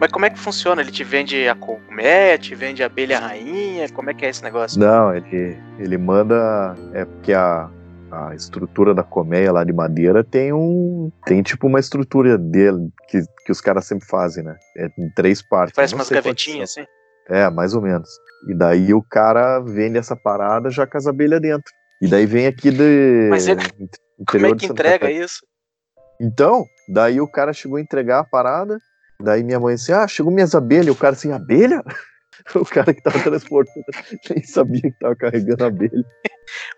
Mas 0.00 0.10
como 0.10 0.24
é 0.24 0.30
que 0.30 0.38
funciona? 0.38 0.80
Ele 0.80 0.90
te 0.90 1.04
vende 1.04 1.46
a 1.48 1.54
colmeia, 1.54 2.38
te 2.38 2.54
vende 2.54 2.82
a 2.82 2.86
abelha 2.86 3.18
rainha? 3.18 3.88
Como 3.90 4.08
é 4.10 4.14
que 4.14 4.24
é 4.24 4.30
esse 4.30 4.42
negócio? 4.42 4.80
Não, 4.80 5.14
ele, 5.14 5.58
ele 5.78 5.98
manda. 5.98 6.74
É 6.94 7.04
porque 7.04 7.32
a, 7.34 7.68
a 8.10 8.34
estrutura 8.34 8.94
da 8.94 9.02
colmeia 9.02 9.52
lá 9.52 9.64
de 9.64 9.72
madeira 9.72 10.22
tem 10.24 10.52
um. 10.52 11.10
Tem 11.26 11.42
tipo 11.42 11.66
uma 11.66 11.80
estrutura 11.80 12.38
dele 12.38 12.88
que, 13.08 13.20
que 13.44 13.52
os 13.52 13.60
caras 13.60 13.84
sempre 13.86 14.06
fazem, 14.06 14.44
né? 14.44 14.56
É 14.78 14.86
em 14.98 15.10
três 15.10 15.42
partes. 15.42 15.74
Parece 15.74 15.94
Não 15.94 15.98
umas 15.98 16.08
gavetinhas 16.08 16.70
assim. 16.70 16.86
É, 17.32 17.48
mais 17.50 17.74
ou 17.74 17.80
menos. 17.80 18.08
E 18.48 18.54
daí 18.54 18.92
o 18.92 19.02
cara 19.02 19.58
vende 19.60 19.96
essa 19.98 20.14
parada 20.14 20.68
já 20.70 20.86
com 20.86 20.98
as 20.98 21.06
abelhas 21.06 21.40
dentro. 21.40 21.72
E 22.02 22.08
daí 22.08 22.26
vem 22.26 22.46
aqui 22.46 22.70
de. 22.70 23.28
Mas 23.30 23.48
ele- 23.48 23.60
Como 24.28 24.46
é 24.46 24.54
que 24.54 24.66
entrega 24.66 25.10
isso? 25.10 25.40
Então, 26.20 26.64
daí 26.88 27.20
o 27.20 27.26
cara 27.28 27.52
chegou 27.52 27.78
a 27.78 27.80
entregar 27.80 28.20
a 28.20 28.24
parada. 28.24 28.78
Daí 29.20 29.42
minha 29.42 29.58
mãe 29.58 29.74
assim: 29.74 29.92
Ah, 29.92 30.06
chegou 30.06 30.32
minhas 30.32 30.54
abelhas. 30.54 30.94
O 30.94 30.98
cara 30.98 31.14
assim: 31.14 31.32
Abelha? 31.32 31.82
O 32.56 32.64
cara 32.64 32.92
que 32.94 33.02
tava 33.02 33.20
transportando 33.22 33.84
nem 34.34 34.42
sabia 34.42 34.80
que 34.80 34.98
tava 34.98 35.14
carregando 35.14 35.64
abelha. 35.64 36.02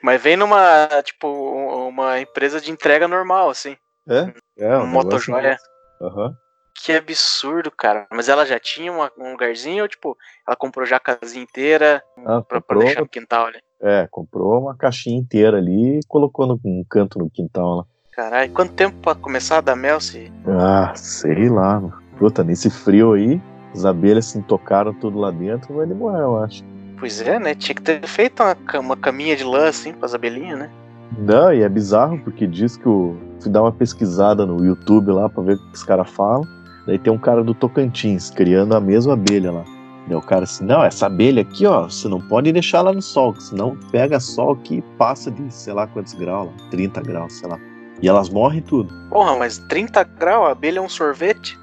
Mas 0.03 0.21
vem 0.21 0.37
numa, 0.37 0.89
tipo, 1.03 1.27
um- 1.29 1.89
uma 1.89 2.21
empresa 2.21 2.61
de 2.61 2.71
entrega 2.71 3.07
normal, 3.09 3.49
assim. 3.49 3.77
É? 4.07 4.33
É, 4.59 4.77
Um 4.79 4.87
negócio 4.87 5.33
motojoia. 5.33 5.57
Aham. 6.03 6.35
Que 6.83 6.93
absurdo, 6.93 7.71
cara. 7.71 8.07
Mas 8.13 8.29
ela 8.29 8.45
já 8.45 8.59
tinha 8.59 8.93
uma- 8.93 9.11
um 9.19 9.31
lugarzinho 9.33 9.83
ou, 9.83 9.89
tipo, 9.89 10.17
ela 10.47 10.57
comprou 10.57 10.85
já 10.85 10.97
a 10.97 11.01
casinha 11.01 11.43
inteira 11.43 12.03
Ah, 12.27 12.43
pra, 12.43 12.61
pra 12.61 12.79
deixar 12.79 13.01
no 13.01 13.09
quintal 13.09 13.47
ali? 13.47 13.59
é, 13.83 14.07
comprou 14.11 14.61
uma 14.63 14.75
caixinha 14.77 15.19
inteira 15.19 15.59
ali 15.59 15.99
e 15.99 16.01
colocou 16.09 16.47
no, 16.47 16.59
num 16.65 16.85
canto 16.89 17.19
no 17.19 17.29
quintal 17.31 17.77
lá. 17.77 17.85
Caralho, 18.13 18.51
quanto 18.53 18.73
tempo 18.73 18.97
pra 19.03 19.15
começar 19.15 19.59
a 19.59 19.61
dar 19.61 19.77
mel 19.77 20.01
se. 20.01 20.33
Ah, 20.47 20.93
sei 20.95 21.49
lá, 21.49 21.81
mano. 21.81 22.03
Puta, 22.19 22.43
nesse 22.45 22.71
frio 22.71 23.13
aí, 23.15 23.41
as 23.75 23.85
abelhas 23.85 24.27
se 24.27 24.39
intocaram 24.39 24.95
tudo 24.95 25.19
lá 25.19 25.31
dentro, 25.31 25.75
vai 25.75 25.87
demorar, 25.87 26.21
eu 26.21 26.39
acho. 26.43 26.63
Pois 26.99 27.21
é, 27.21 27.39
né? 27.39 27.55
Tinha 27.55 27.75
que 27.75 27.83
ter 27.83 28.07
feito 28.07 28.43
uma, 28.43 28.57
uma 28.81 28.97
caminha 28.97 29.37
de 29.37 29.45
lã 29.45 29.69
assim 29.69 29.93
pras 29.93 30.15
abelhinhas, 30.15 30.59
né? 30.61 30.71
Não, 31.19 31.53
e 31.53 31.63
é 31.63 31.69
bizarro 31.69 32.19
porque 32.23 32.47
diz 32.47 32.77
que 32.77 32.89
o. 32.89 33.17
Fui 33.41 33.51
dar 33.51 33.63
uma 33.63 33.73
pesquisada 33.73 34.47
no 34.47 34.65
YouTube 34.65 35.11
lá 35.13 35.29
pra 35.29 35.43
ver 35.43 35.57
o 35.57 35.59
que 35.59 35.75
os 35.75 35.83
caras 35.85 36.09
falam. 36.11 36.43
Daí 36.87 36.99
tem 36.99 37.13
um 37.13 37.19
cara 37.19 37.43
do 37.43 37.55
Tocantins 37.55 38.31
criando 38.31 38.75
a 38.75 38.81
mesma 38.81 39.15
abelha 39.15 39.51
lá. 39.51 39.65
Daí 40.07 40.17
o 40.17 40.21
cara 40.21 40.45
assim, 40.45 40.65
não, 40.65 40.85
essa 40.85 41.07
abelha 41.07 41.43
aqui, 41.43 41.67
ó, 41.67 41.85
você 41.85 42.09
não 42.09 42.21
pode 42.21 42.53
deixar 42.53 42.79
ela 42.79 42.93
no 42.93 43.01
sol, 43.01 43.35
senão 43.41 43.77
pega 43.91 44.21
sol 44.21 44.55
que 44.57 44.83
passa 44.99 45.31
de 45.31 45.53
sei 45.53 45.73
lá 45.73 45.87
quantos 45.87 46.13
graus, 46.13 46.49
lá, 46.49 46.69
30 46.71 47.01
graus, 47.01 47.33
sei 47.33 47.49
lá. 47.49 47.59
E 48.03 48.09
elas 48.09 48.29
morrem 48.29 48.61
tudo. 48.61 48.93
Porra, 49.09 49.37
mas 49.37 49.59
30 49.59 50.05
graus, 50.05 50.49
a 50.49 50.53
abelha 50.53 50.79
é 50.79 50.83
um 50.83 50.89
sorvete? 50.89 51.59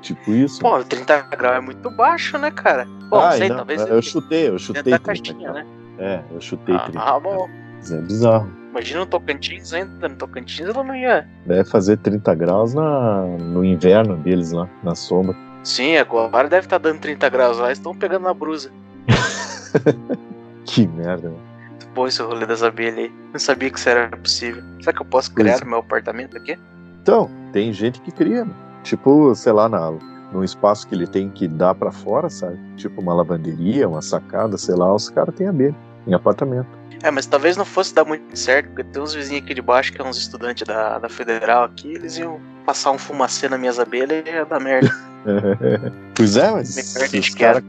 Tipo 0.00 0.30
isso. 0.30 0.60
Pô, 0.60 0.82
30 0.82 1.20
graus 1.36 1.56
é 1.56 1.60
muito 1.60 1.90
baixo, 1.90 2.38
né, 2.38 2.50
cara? 2.50 2.86
Bom, 3.10 3.20
Ai, 3.20 3.38
sei, 3.38 3.48
não, 3.48 3.56
talvez. 3.56 3.80
eu 3.86 4.00
chutei, 4.00 4.48
eu 4.48 4.58
chutei. 4.58 4.82
dentro 4.84 5.06
da 5.06 5.12
30 5.12 5.32
caixinha, 5.32 5.52
né? 5.52 5.66
É, 5.98 6.22
eu 6.30 6.40
chutei 6.40 6.74
Ah, 6.74 6.80
30 6.80 7.00
ah, 7.00 7.20
bom. 7.20 7.48
Mas 7.76 7.90
é 7.90 8.00
bizarro. 8.00 8.50
Imagina 8.78 9.00
no 9.00 9.06
Tocantins 9.06 9.72
ainda, 9.72 10.08
no 10.08 10.14
Tocantins 10.14 10.68
ela 10.68 10.84
não 10.84 10.94
ia. 10.94 11.28
Deve 11.46 11.68
fazer 11.68 11.96
30 11.96 12.32
graus 12.36 12.74
na, 12.74 13.22
no 13.22 13.64
inverno 13.64 14.16
deles 14.18 14.52
lá, 14.52 14.68
na 14.84 14.94
sombra. 14.94 15.34
Sim, 15.64 15.96
agora 15.96 16.48
deve 16.48 16.66
estar 16.66 16.78
dando 16.78 17.00
30 17.00 17.28
graus 17.28 17.58
lá, 17.58 17.72
estão 17.72 17.92
pegando 17.92 18.22
na 18.22 18.32
brusa. 18.34 18.70
Que 20.64 20.86
merda, 20.86 21.30
mano. 21.30 21.42
Muito 21.70 21.88
bom 21.94 22.06
esse 22.06 22.22
rolê 22.22 22.46
das 22.46 22.62
abelhas 22.62 22.98
aí. 22.98 23.12
Não 23.32 23.40
sabia 23.40 23.70
que 23.70 23.78
isso 23.78 23.88
era 23.88 24.08
possível. 24.16 24.62
Será 24.80 24.92
que 24.92 25.02
eu 25.02 25.06
posso 25.06 25.32
criar 25.32 25.58
no 25.60 25.66
meu 25.66 25.78
apartamento 25.78 26.36
aqui? 26.36 26.58
Então, 27.02 27.30
tem 27.52 27.72
gente 27.72 28.00
que 28.02 28.12
cria, 28.12 28.44
mano. 28.44 28.54
tipo, 28.84 29.34
sei 29.34 29.52
lá, 29.52 29.68
na, 29.68 29.90
num 30.32 30.44
espaço 30.44 30.86
que 30.86 30.94
ele 30.94 31.06
tem 31.06 31.30
que 31.30 31.48
dar 31.48 31.74
pra 31.74 31.90
fora, 31.90 32.28
sabe? 32.28 32.58
Tipo 32.76 33.00
uma 33.00 33.14
lavanderia, 33.14 33.88
uma 33.88 34.02
sacada, 34.02 34.56
sei 34.58 34.74
lá, 34.74 34.94
os 34.94 35.08
caras 35.08 35.34
têm 35.34 35.48
abelha 35.48 35.74
em 36.06 36.12
apartamento. 36.14 36.77
É, 37.02 37.10
mas 37.10 37.26
talvez 37.26 37.56
não 37.56 37.64
fosse 37.64 37.94
dar 37.94 38.04
muito 38.04 38.36
certo, 38.36 38.68
porque 38.68 38.84
tem 38.84 39.00
uns 39.02 39.14
vizinhos 39.14 39.44
aqui 39.44 39.54
de 39.54 39.62
baixo 39.62 39.92
que 39.92 39.98
são 39.98 40.08
uns 40.08 40.18
estudantes 40.18 40.66
da, 40.66 40.98
da 40.98 41.08
Federal 41.08 41.64
aqui, 41.64 41.92
eles 41.94 42.18
iam 42.18 42.40
passar 42.66 42.90
um 42.90 42.98
fumacê 42.98 43.48
nas 43.48 43.58
minhas 43.58 43.78
abelhas 43.78 44.24
e 44.26 44.30
ia 44.30 44.44
dar 44.44 44.60
merda. 44.60 44.90
pois 46.14 46.36
é, 46.36 46.50
mas 46.50 46.76
os 47.14 47.34
cara 47.34 47.62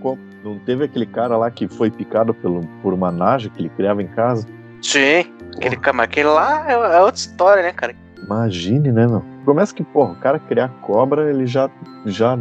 não 0.44 0.58
teve 0.60 0.86
aquele 0.86 1.06
cara 1.06 1.38
lá 1.38 1.52
que 1.52 1.68
foi 1.68 1.92
picado 1.92 2.34
pelo, 2.34 2.62
por 2.82 2.94
uma 2.94 3.12
naja 3.12 3.50
que 3.50 3.62
ele 3.62 3.70
criava 3.70 4.02
em 4.02 4.08
casa? 4.08 4.48
Sim, 4.82 5.26
aquele, 5.58 5.76
cama- 5.76 6.04
aquele 6.04 6.30
lá 6.30 6.66
é, 6.70 6.74
é 6.74 7.02
outra 7.02 7.20
história, 7.20 7.64
né, 7.64 7.72
cara? 7.72 7.94
Imagine, 8.24 8.92
né, 8.92 9.08
meu? 9.08 9.24
Começa 9.46 9.74
que, 9.74 9.84
porra, 9.84 10.14
o 10.14 10.16
cara 10.16 10.40
criar 10.40 10.70
cobra, 10.82 11.30
ele 11.30 11.46
já. 11.46 11.70
já. 12.06 12.38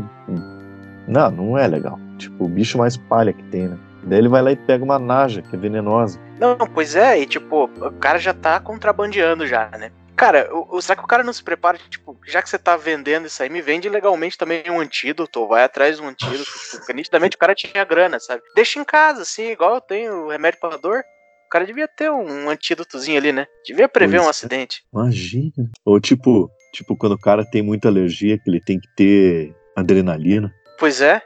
Não, 1.07 1.31
não 1.31 1.59
é 1.59 1.67
legal. 1.67 1.99
Tipo, 2.19 2.45
o 2.45 2.49
bicho 2.49 2.79
mais 2.79 2.97
palha 2.97 3.33
que 3.33 3.43
tem, 3.45 3.69
né? 3.69 3.79
Daí 4.03 4.19
ele 4.19 4.29
vai 4.29 4.43
lá 4.43 4.53
e 4.53 4.57
pega 4.57 4.85
uma 4.85 4.99
naja, 4.99 5.43
que 5.43 5.55
é 5.55 5.59
venenosa. 5.59 6.21
Não, 6.39 6.57
pois 6.57 6.95
é, 6.95 7.19
e 7.19 7.27
tipo, 7.27 7.65
o 7.65 7.93
cara 7.93 8.19
já 8.19 8.33
tá 8.33 8.59
contrabandeando 8.61 9.47
já, 9.47 9.69
né? 9.71 9.91
Cara, 10.19 10.49
o, 10.53 10.83
será 10.83 10.97
que 10.97 11.05
o 11.05 11.07
cara 11.07 11.23
não 11.23 11.33
se 11.33 11.43
prepara, 11.45 11.79
tipo, 11.89 12.19
já 12.27 12.43
que 12.43 12.51
você 12.51 12.59
tá 12.59 12.77
vendendo 12.77 13.27
isso 13.27 13.41
aí, 13.41 13.49
me 13.49 13.63
vende 13.63 13.89
legalmente 13.89 14.37
também 14.37 14.65
um 14.69 14.81
antídoto, 14.81 15.41
ou 15.41 15.49
vai 15.49 15.63
atrás 15.63 15.97
de 15.97 16.03
um 16.03 16.09
antídoto, 16.09 16.43
tipo, 16.51 16.79
porque 16.79 16.93
nitidamente 16.93 17.37
o 17.37 17.39
cara 17.39 17.55
tinha 17.55 17.85
grana, 17.85 18.19
sabe? 18.19 18.43
Deixa 18.55 18.81
em 18.81 18.85
casa, 18.85 19.23
assim, 19.23 19.51
igual 19.51 19.77
eu 19.77 19.81
tenho 19.81 20.25
o 20.25 20.31
remédio 20.31 20.59
pra 20.59 20.77
dor. 20.77 21.05
O 21.47 21.51
cara 21.51 21.65
devia 21.65 21.87
ter 21.89 22.11
um 22.11 22.51
antídotozinho 22.51 23.17
ali, 23.17 23.33
né? 23.33 23.47
Devia 23.65 23.89
prever 23.89 24.17
Pois 24.17 24.25
um 24.25 24.27
é. 24.27 24.31
acidente. 24.31 24.83
Imagina. 24.93 25.71
Ou 25.85 26.01
tipo, 26.01 26.51
tipo, 26.73 26.97
quando 26.97 27.13
o 27.13 27.19
cara 27.19 27.49
tem 27.49 27.63
muita 27.63 27.89
alergia, 27.89 28.39
que 28.39 28.51
ele 28.51 28.61
tem 28.61 28.79
que 28.79 28.89
ter 28.97 29.55
adrenalina. 29.75 30.53
Pois 30.79 31.01
é. 31.01 31.23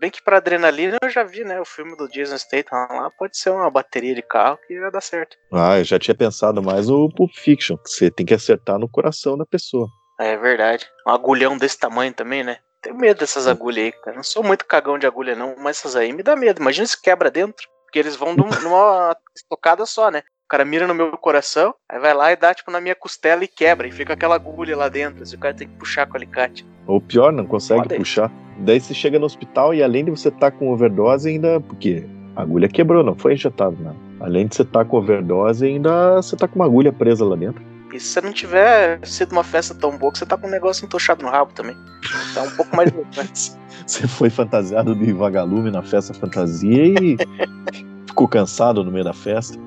Bem 0.00 0.10
que 0.10 0.22
pra 0.22 0.36
adrenalina 0.36 0.96
eu 1.02 1.10
já 1.10 1.24
vi, 1.24 1.44
né? 1.44 1.60
O 1.60 1.64
filme 1.64 1.96
do 1.96 2.08
Jason 2.08 2.38
Statham 2.38 2.86
lá 2.90 3.10
pode 3.18 3.36
ser 3.36 3.50
uma 3.50 3.68
bateria 3.70 4.14
de 4.14 4.22
carro 4.22 4.58
que 4.66 4.78
vai 4.78 4.90
dar 4.90 5.00
certo. 5.00 5.36
Ah, 5.52 5.78
eu 5.78 5.84
já 5.84 5.98
tinha 5.98 6.14
pensado 6.14 6.62
mais 6.62 6.88
o 6.88 7.08
Pulp 7.08 7.32
Fiction, 7.34 7.76
que 7.76 7.90
você 7.90 8.10
tem 8.10 8.24
que 8.24 8.34
acertar 8.34 8.78
no 8.78 8.88
coração 8.88 9.36
da 9.36 9.44
pessoa. 9.44 9.88
É 10.20 10.36
verdade. 10.36 10.86
Um 11.06 11.10
agulhão 11.10 11.56
desse 11.58 11.78
tamanho 11.78 12.12
também, 12.12 12.44
né? 12.44 12.58
Tenho 12.80 12.96
medo 12.96 13.18
dessas 13.18 13.48
agulhas 13.48 13.84
aí, 13.86 13.92
cara. 13.92 14.16
Não 14.16 14.22
sou 14.22 14.42
muito 14.44 14.64
cagão 14.64 14.98
de 14.98 15.06
agulha, 15.06 15.34
não, 15.34 15.56
mas 15.58 15.78
essas 15.78 15.96
aí 15.96 16.12
me 16.12 16.22
dá 16.22 16.36
medo. 16.36 16.60
Imagina 16.60 16.86
se 16.86 17.00
quebra 17.00 17.30
dentro. 17.30 17.66
Porque 17.84 17.98
eles 17.98 18.14
vão 18.16 18.34
num- 18.36 18.48
numa 18.62 19.16
estocada 19.34 19.84
só, 19.86 20.10
né? 20.10 20.22
O 20.48 20.56
cara 20.56 20.64
mira 20.64 20.86
no 20.86 20.94
meu 20.94 21.10
coração, 21.18 21.74
aí 21.86 22.00
vai 22.00 22.14
lá 22.14 22.32
e 22.32 22.36
dá, 22.36 22.54
tipo, 22.54 22.70
na 22.70 22.80
minha 22.80 22.94
costela 22.94 23.44
e 23.44 23.46
quebra. 23.46 23.86
E 23.86 23.92
fica 23.92 24.14
aquela 24.14 24.34
agulha 24.34 24.74
lá 24.74 24.88
dentro. 24.88 25.22
Assim, 25.22 25.36
o 25.36 25.38
cara 25.38 25.52
tem 25.52 25.68
que 25.68 25.74
puxar 25.74 26.06
com 26.06 26.14
o 26.14 26.16
alicate. 26.16 26.66
Ou 26.86 27.02
pior, 27.02 27.30
não 27.30 27.44
consegue 27.44 27.92
aí. 27.92 27.98
puxar. 27.98 28.32
Daí 28.60 28.80
você 28.80 28.94
chega 28.94 29.18
no 29.18 29.26
hospital 29.26 29.74
e 29.74 29.82
além 29.82 30.06
de 30.06 30.10
você 30.10 30.28
estar 30.28 30.50
com 30.52 30.72
overdose, 30.72 31.28
ainda. 31.28 31.60
Porque 31.60 32.02
a 32.34 32.40
agulha 32.40 32.66
quebrou, 32.66 33.04
não 33.04 33.14
foi 33.14 33.34
injetado, 33.34 33.76
não. 33.78 33.94
Além 34.20 34.46
de 34.46 34.56
você 34.56 34.62
estar 34.62 34.86
com 34.86 34.96
overdose, 34.96 35.66
ainda 35.66 36.16
você 36.16 36.34
tá 36.34 36.48
com 36.48 36.54
uma 36.54 36.64
agulha 36.64 36.94
presa 36.94 37.26
lá 37.26 37.36
dentro. 37.36 37.62
E 37.92 38.00
se 38.00 38.06
você 38.06 38.22
não 38.22 38.32
tiver 38.32 39.06
sido 39.06 39.32
uma 39.32 39.44
festa 39.44 39.74
tão 39.74 39.98
boa 39.98 40.10
que 40.10 40.18
você 40.18 40.24
tá 40.24 40.38
com 40.38 40.46
um 40.46 40.50
negócio 40.50 40.82
entochado 40.82 41.22
no 41.22 41.30
rabo 41.30 41.52
também. 41.52 41.76
Tá 42.32 42.44
um 42.44 42.50
pouco 42.52 42.74
mais. 42.74 42.90
Você 43.86 44.06
foi 44.06 44.28
fantasiado 44.28 44.94
de 44.94 45.12
vagalume 45.12 45.70
na 45.70 45.82
festa 45.82 46.12
fantasia 46.12 46.86
e 46.86 47.16
ficou 48.06 48.28
cansado 48.28 48.84
no 48.84 48.90
meio 48.90 49.04
da 49.04 49.14
festa. 49.14 49.58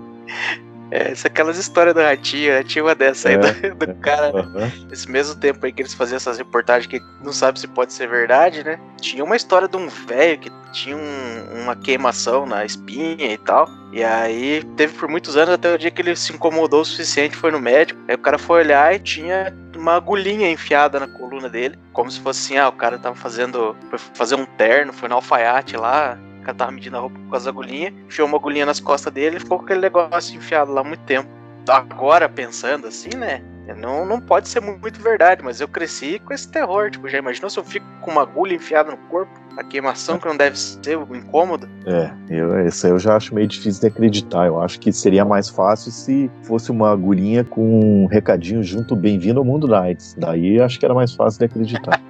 É, 0.91 1.13
isso 1.13 1.25
é 1.25 1.29
aquelas 1.29 1.57
histórias 1.57 1.95
do 1.95 2.01
ratinho, 2.01 2.51
né? 2.51 2.63
Tinha 2.63 2.83
uma 2.83 2.93
dessa 2.93 3.29
aí 3.29 3.35
É, 3.35 3.37
do, 3.37 3.75
do 3.87 3.95
cara. 3.95 4.27
Aham. 4.37 4.71
Nesse 4.89 5.09
mesmo 5.09 5.35
tempo 5.39 5.65
aí 5.65 5.71
que 5.71 5.81
eles 5.81 5.93
faziam 5.93 6.17
essas 6.17 6.37
reportagens 6.37 6.85
que 6.87 7.01
não 7.23 7.31
sabe 7.31 7.59
se 7.59 7.67
pode 7.67 7.93
ser 7.93 8.07
verdade, 8.07 8.63
né? 8.63 8.77
Tinha 8.99 9.23
uma 9.23 9.35
história 9.35 9.67
de 9.67 9.77
um 9.77 9.87
velho 9.87 10.37
que 10.39 10.51
tinha 10.73 10.95
um- 10.97 11.61
uma 11.63 11.75
queimação 11.75 12.45
na 12.45 12.65
espinha 12.65 13.31
e 13.33 13.37
tal. 13.37 13.69
E 13.93 14.03
aí 14.03 14.63
teve 14.75 14.93
por 14.97 15.07
muitos 15.09 15.35
anos 15.37 15.53
até 15.53 15.73
o 15.73 15.77
dia 15.77 15.91
que 15.91 16.01
ele 16.01 16.15
se 16.15 16.33
incomodou 16.33 16.81
o 16.81 16.85
suficiente, 16.85 17.35
foi 17.35 17.51
no 17.51 17.59
médico. 17.59 17.99
Aí 18.07 18.15
o 18.15 18.19
cara 18.19 18.37
foi 18.37 18.61
olhar 18.61 18.93
e 18.93 18.99
tinha 18.99 19.53
uma 19.75 19.95
agulhinha 19.95 20.49
enfiada 20.51 20.99
na 20.99 21.07
coluna 21.07 21.49
dele. 21.49 21.77
Como 21.93 22.11
se 22.11 22.19
fosse 22.19 22.39
assim, 22.45 22.57
ah, 22.57 22.67
o 22.69 22.73
cara 22.73 22.97
tava 22.99 23.15
fazendo. 23.15 23.75
Foi 23.89 23.99
fazer 24.13 24.35
um 24.35 24.45
terno, 24.45 24.91
foi 24.93 25.07
no 25.09 25.15
alfaiate 25.15 25.75
lá. 25.77 26.17
O 26.41 26.43
cara 26.43 26.57
tava 26.57 26.71
medindo 26.71 26.97
a 26.97 26.99
roupa 26.99 27.15
com 27.29 27.35
as 27.35 27.45
agulhinhas, 27.47 27.93
enfiou 28.07 28.27
uma 28.27 28.37
agulhinha 28.37 28.65
nas 28.65 28.79
costas 28.79 29.13
dele 29.13 29.37
e 29.37 29.39
ficou 29.39 29.59
com 29.59 29.65
aquele 29.65 29.79
negócio 29.81 30.35
enfiado 30.35 30.71
lá 30.73 30.81
há 30.81 30.83
muito 30.83 31.01
tempo. 31.01 31.29
Agora, 31.69 32.27
pensando 32.27 32.87
assim, 32.87 33.15
né? 33.15 33.41
Não, 33.77 34.05
não 34.05 34.19
pode 34.19 34.49
ser 34.49 34.59
mu- 34.59 34.77
muito 34.77 34.99
verdade, 35.01 35.41
mas 35.43 35.61
eu 35.61 35.67
cresci 35.67 36.19
com 36.25 36.33
esse 36.33 36.49
terror. 36.51 36.89
Tipo, 36.91 37.07
já 37.07 37.19
imaginou 37.19 37.49
se 37.49 37.57
eu 37.57 37.63
fico 37.63 37.85
com 38.01 38.11
uma 38.11 38.23
agulha 38.23 38.53
enfiada 38.55 38.91
no 38.91 38.97
corpo? 39.07 39.31
A 39.55 39.63
queimação 39.63 40.17
que 40.17 40.27
não 40.27 40.35
deve 40.35 40.57
ser 40.59 40.97
o 40.97 41.15
incômodo? 41.15 41.69
É, 41.85 42.11
eu, 42.29 42.67
isso 42.67 42.85
aí 42.87 42.91
eu 42.91 42.99
já 42.99 43.15
acho 43.15 43.33
meio 43.33 43.47
difícil 43.47 43.79
de 43.81 43.87
acreditar. 43.87 44.47
Eu 44.47 44.61
acho 44.61 44.77
que 44.79 44.91
seria 44.91 45.23
mais 45.23 45.47
fácil 45.47 45.91
se 45.91 46.29
fosse 46.43 46.69
uma 46.71 46.91
agulhinha 46.91 47.43
com 47.45 48.03
um 48.03 48.07
recadinho 48.07 48.61
junto, 48.63 48.93
bem-vindo 48.95 49.39
ao 49.39 49.45
mundo 49.45 49.67
da 49.67 49.81
AIDS. 49.83 50.15
Daí 50.17 50.57
eu 50.57 50.65
acho 50.65 50.77
que 50.79 50.83
era 50.85 50.93
mais 50.95 51.13
fácil 51.13 51.39
de 51.39 51.45
acreditar. 51.45 52.01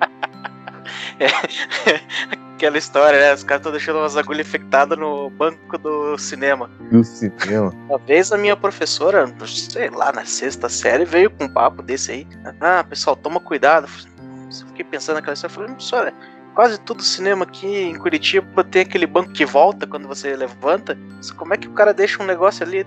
Aquela 2.62 2.78
história, 2.78 3.20
né? 3.20 3.34
Os 3.34 3.43
caras 3.43 3.62
estão 3.62 3.72
deixando 3.72 3.97
umas 3.97 4.16
agulhas 4.16 4.45
infectadas 4.45 4.95
no 4.95 5.32
banco 5.32 5.80
do 5.80 6.16
cinema. 6.20 6.70
Do 6.91 7.03
cinema. 7.03 7.74
Uma 7.89 7.97
vez 7.97 8.32
a 8.32 8.38
minha 8.38 8.55
professora, 8.55 9.26
sei 9.47 9.89
lá, 9.89 10.12
na 10.12 10.26
sexta 10.26 10.70
série, 10.70 11.03
veio 11.03 11.32
com 11.32 11.45
um 11.45 11.49
papo 11.51 11.82
desse 11.82 12.12
aí. 12.12 12.28
Ah, 12.59 12.84
pessoal, 12.84 13.16
toma 13.16 13.39
cuidado. 13.39 13.88
Eu 14.16 14.68
fiquei 14.68 14.86
pensando 14.86 15.16
naquela 15.16 15.34
história, 15.34 15.51
eu 15.51 15.55
falei, 15.55 15.70
professora, 15.72 16.14
quase 16.53 16.80
todo 16.82 17.01
cinema 17.01 17.45
aqui 17.45 17.66
em 17.66 17.95
Curitiba 17.97 18.64
tem 18.64 18.84
aquele 18.84 19.07
banco 19.07 19.32
que 19.32 19.43
volta 19.43 19.88
quando 19.88 20.07
você 20.07 20.36
levanta. 20.36 20.95
Como 21.38 21.55
é 21.55 21.57
que 21.57 21.68
o 21.68 21.74
cara 21.74 21.95
deixa 21.95 22.22
um 22.22 22.28
negócio 22.28 22.64
ali? 22.64 22.86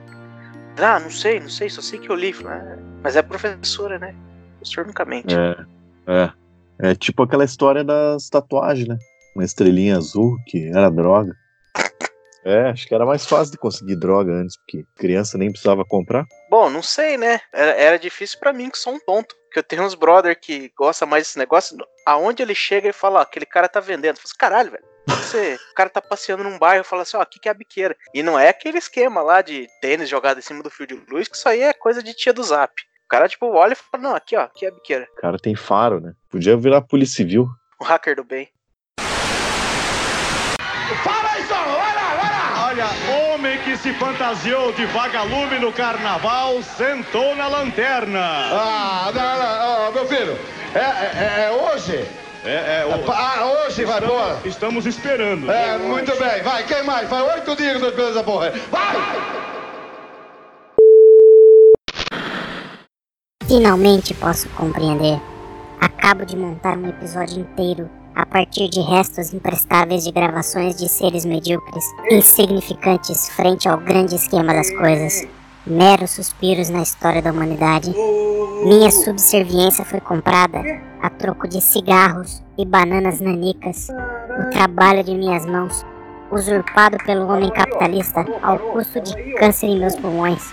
Ah, 0.78 1.00
não 1.00 1.10
sei, 1.10 1.40
não 1.40 1.48
sei, 1.48 1.68
só 1.68 1.82
sei 1.82 1.98
que 1.98 2.08
eu 2.08 2.14
li. 2.14 2.32
"Ah, 2.46 2.76
mas 3.02 3.16
é 3.16 3.22
professora, 3.22 3.98
né? 3.98 4.14
Professor 4.60 4.86
nunca 4.86 5.04
mente. 5.04 5.34
É, 5.36 5.56
é. 6.06 6.32
É 6.78 6.94
tipo 6.94 7.24
aquela 7.24 7.44
história 7.44 7.82
das 7.82 8.28
tatuagens, 8.28 8.86
né? 8.86 8.98
Uma 9.34 9.44
estrelinha 9.44 9.96
azul 9.96 10.36
que 10.46 10.68
era 10.68 10.90
droga. 10.90 11.34
É, 12.44 12.68
acho 12.68 12.86
que 12.86 12.94
era 12.94 13.06
mais 13.06 13.24
fácil 13.24 13.52
de 13.52 13.58
conseguir 13.58 13.96
droga 13.96 14.30
antes, 14.30 14.56
porque 14.58 14.84
criança 14.94 15.38
nem 15.38 15.50
precisava 15.50 15.82
comprar. 15.84 16.26
Bom, 16.50 16.68
não 16.68 16.82
sei, 16.82 17.16
né? 17.16 17.40
Era, 17.50 17.70
era 17.72 17.98
difícil 17.98 18.38
pra 18.38 18.52
mim, 18.52 18.68
que 18.68 18.78
sou 18.78 18.94
um 18.94 19.00
tonto. 19.00 19.34
Porque 19.46 19.58
eu 19.60 19.62
tenho 19.62 19.82
uns 19.82 19.94
brother 19.94 20.38
que 20.38 20.70
gosta 20.76 21.06
mais 21.06 21.24
desse 21.24 21.38
negócio. 21.38 21.76
Aonde 22.04 22.42
ele 22.42 22.54
chega 22.54 22.88
e 22.88 22.92
fala, 22.92 23.20
ó, 23.20 23.22
aquele 23.22 23.46
cara 23.46 23.68
tá 23.68 23.80
vendendo. 23.80 24.16
Eu 24.16 24.16
falo 24.16 24.26
assim, 24.26 24.36
caralho, 24.38 24.70
velho. 24.70 24.84
Você, 25.06 25.54
o 25.54 25.74
cara 25.74 25.88
tá 25.88 26.02
passeando 26.02 26.44
num 26.44 26.58
bairro 26.58 26.82
e 26.82 26.86
fala 26.86 27.02
assim, 27.02 27.16
ó, 27.16 27.20
aqui 27.20 27.38
que 27.38 27.48
é 27.48 27.52
a 27.52 27.54
biqueira. 27.54 27.96
E 28.12 28.22
não 28.22 28.38
é 28.38 28.48
aquele 28.48 28.78
esquema 28.78 29.22
lá 29.22 29.40
de 29.40 29.66
tênis 29.80 30.08
jogado 30.08 30.38
em 30.38 30.42
cima 30.42 30.62
do 30.62 30.70
fio 30.70 30.86
de 30.86 30.94
luz, 31.10 31.28
que 31.28 31.36
isso 31.36 31.48
aí 31.48 31.62
é 31.62 31.72
coisa 31.72 32.02
de 32.02 32.12
tia 32.14 32.32
do 32.32 32.42
zap. 32.42 32.72
O 33.04 33.08
cara, 33.08 33.28
tipo, 33.28 33.46
olha 33.46 33.72
e 33.72 33.76
fala, 33.76 34.02
não, 34.02 34.14
aqui, 34.14 34.36
ó, 34.36 34.42
aqui 34.42 34.66
é 34.66 34.68
a 34.68 34.72
biqueira. 34.72 35.06
O 35.16 35.20
cara 35.20 35.38
tem 35.38 35.54
faro, 35.54 36.00
né? 36.00 36.12
Podia 36.30 36.56
virar 36.56 36.82
polícia 36.82 37.16
civil. 37.16 37.46
O 37.80 37.84
hacker 37.84 38.16
do 38.16 38.24
bem. 38.24 38.48
Fala 41.02 41.46
só, 41.48 41.54
vai 41.54 41.94
lá, 41.94 42.14
vai 42.20 42.30
lá! 42.30 42.66
Olha, 42.68 43.32
homem 43.34 43.58
que 43.58 43.76
se 43.76 43.92
fantasiou 43.94 44.72
de 44.72 44.84
vagalume 44.86 45.58
no 45.58 45.72
carnaval 45.72 46.62
sentou 46.62 47.34
na 47.36 47.46
lanterna. 47.48 48.20
Ah, 48.20 49.10
não, 49.14 49.38
não, 49.38 49.88
ó, 49.88 49.90
meu 49.92 50.06
filho, 50.06 50.38
é, 50.74 50.78
é- 50.78 51.44
é 51.46 51.50
hoje? 51.50 52.06
É, 52.44 52.82
é, 52.82 52.86
o- 52.86 53.10
Ah, 53.10 53.64
hoje 53.66 53.84
vai, 53.84 53.98
estamos, 53.98 54.44
estamos 54.46 54.86
esperando. 54.86 55.50
É, 55.50 55.78
muito 55.78 56.14
bem, 56.18 56.42
vai, 56.42 56.62
quem 56.64 56.82
mais? 56.84 57.08
Vai 57.08 57.22
oito 57.22 57.56
dias 57.56 57.80
tô 57.80 57.88
esperando 57.88 58.10
essa 58.10 58.22
porra. 58.24 58.52
Vai! 58.70 58.96
Finalmente 63.46 64.14
posso 64.14 64.48
compreender. 64.50 65.20
Acabo 65.80 66.24
de 66.24 66.36
montar 66.36 66.76
um 66.76 66.88
episódio 66.88 67.40
inteiro 67.40 67.90
a 68.14 68.24
partir 68.24 68.68
de 68.68 68.80
restos 68.80 69.32
imprestáveis 69.32 70.04
de 70.04 70.12
gravações 70.12 70.76
de 70.76 70.88
seres 70.88 71.24
medíocres, 71.24 71.84
insignificantes 72.10 73.28
frente 73.30 73.68
ao 73.68 73.78
grande 73.78 74.14
esquema 74.14 74.54
das 74.54 74.70
coisas. 74.70 75.26
Meros 75.66 76.10
suspiros 76.10 76.68
na 76.68 76.82
história 76.82 77.22
da 77.22 77.32
humanidade. 77.32 77.92
Minha 78.64 78.90
subserviência 78.90 79.84
foi 79.84 80.00
comprada 80.00 80.62
a 81.02 81.10
troco 81.10 81.48
de 81.48 81.60
cigarros 81.60 82.42
e 82.56 82.64
bananas 82.64 83.20
nanicas. 83.20 83.88
O 83.88 84.50
trabalho 84.50 85.02
de 85.02 85.14
minhas 85.14 85.44
mãos, 85.46 85.84
usurpado 86.30 86.98
pelo 87.04 87.28
homem 87.28 87.50
capitalista 87.50 88.24
ao 88.42 88.58
custo 88.58 89.00
de 89.00 89.14
câncer 89.34 89.66
em 89.66 89.78
meus 89.78 89.96
pulmões. 89.96 90.52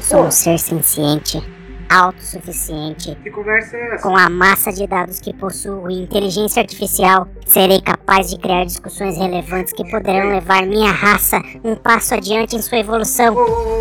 Sou 0.00 0.24
um 0.24 0.30
ser 0.30 0.58
senciente, 0.58 1.42
autossuficiente. 1.88 3.16
Que 3.22 3.30
conversa 3.30 3.76
é 3.76 3.94
essa? 3.94 4.02
Com 4.02 4.16
a 4.16 4.28
massa 4.28 4.72
de 4.72 4.86
dados 4.86 5.20
que 5.20 5.32
possuo 5.32 5.90
e 5.90 6.02
inteligência 6.02 6.60
artificial, 6.62 7.28
serei 7.46 7.80
capaz 7.80 8.30
de 8.30 8.38
criar 8.38 8.64
discussões 8.64 9.16
relevantes 9.16 9.72
que 9.72 9.88
poderão 9.90 10.30
levar 10.30 10.66
minha 10.66 10.90
raça 10.90 11.40
um 11.62 11.74
passo 11.74 12.14
adiante 12.14 12.56
em 12.56 12.62
sua 12.62 12.78
evolução. 12.78 13.36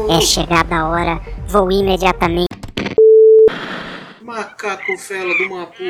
É 0.10 0.22
chegada 0.22 0.76
a 0.76 0.88
hora, 0.88 1.22
vou 1.48 1.72
imediatamente. 1.72 2.48
Macaco 4.22 4.98
fela 4.98 5.34
do 5.38 5.50
Mapu. 5.50 5.84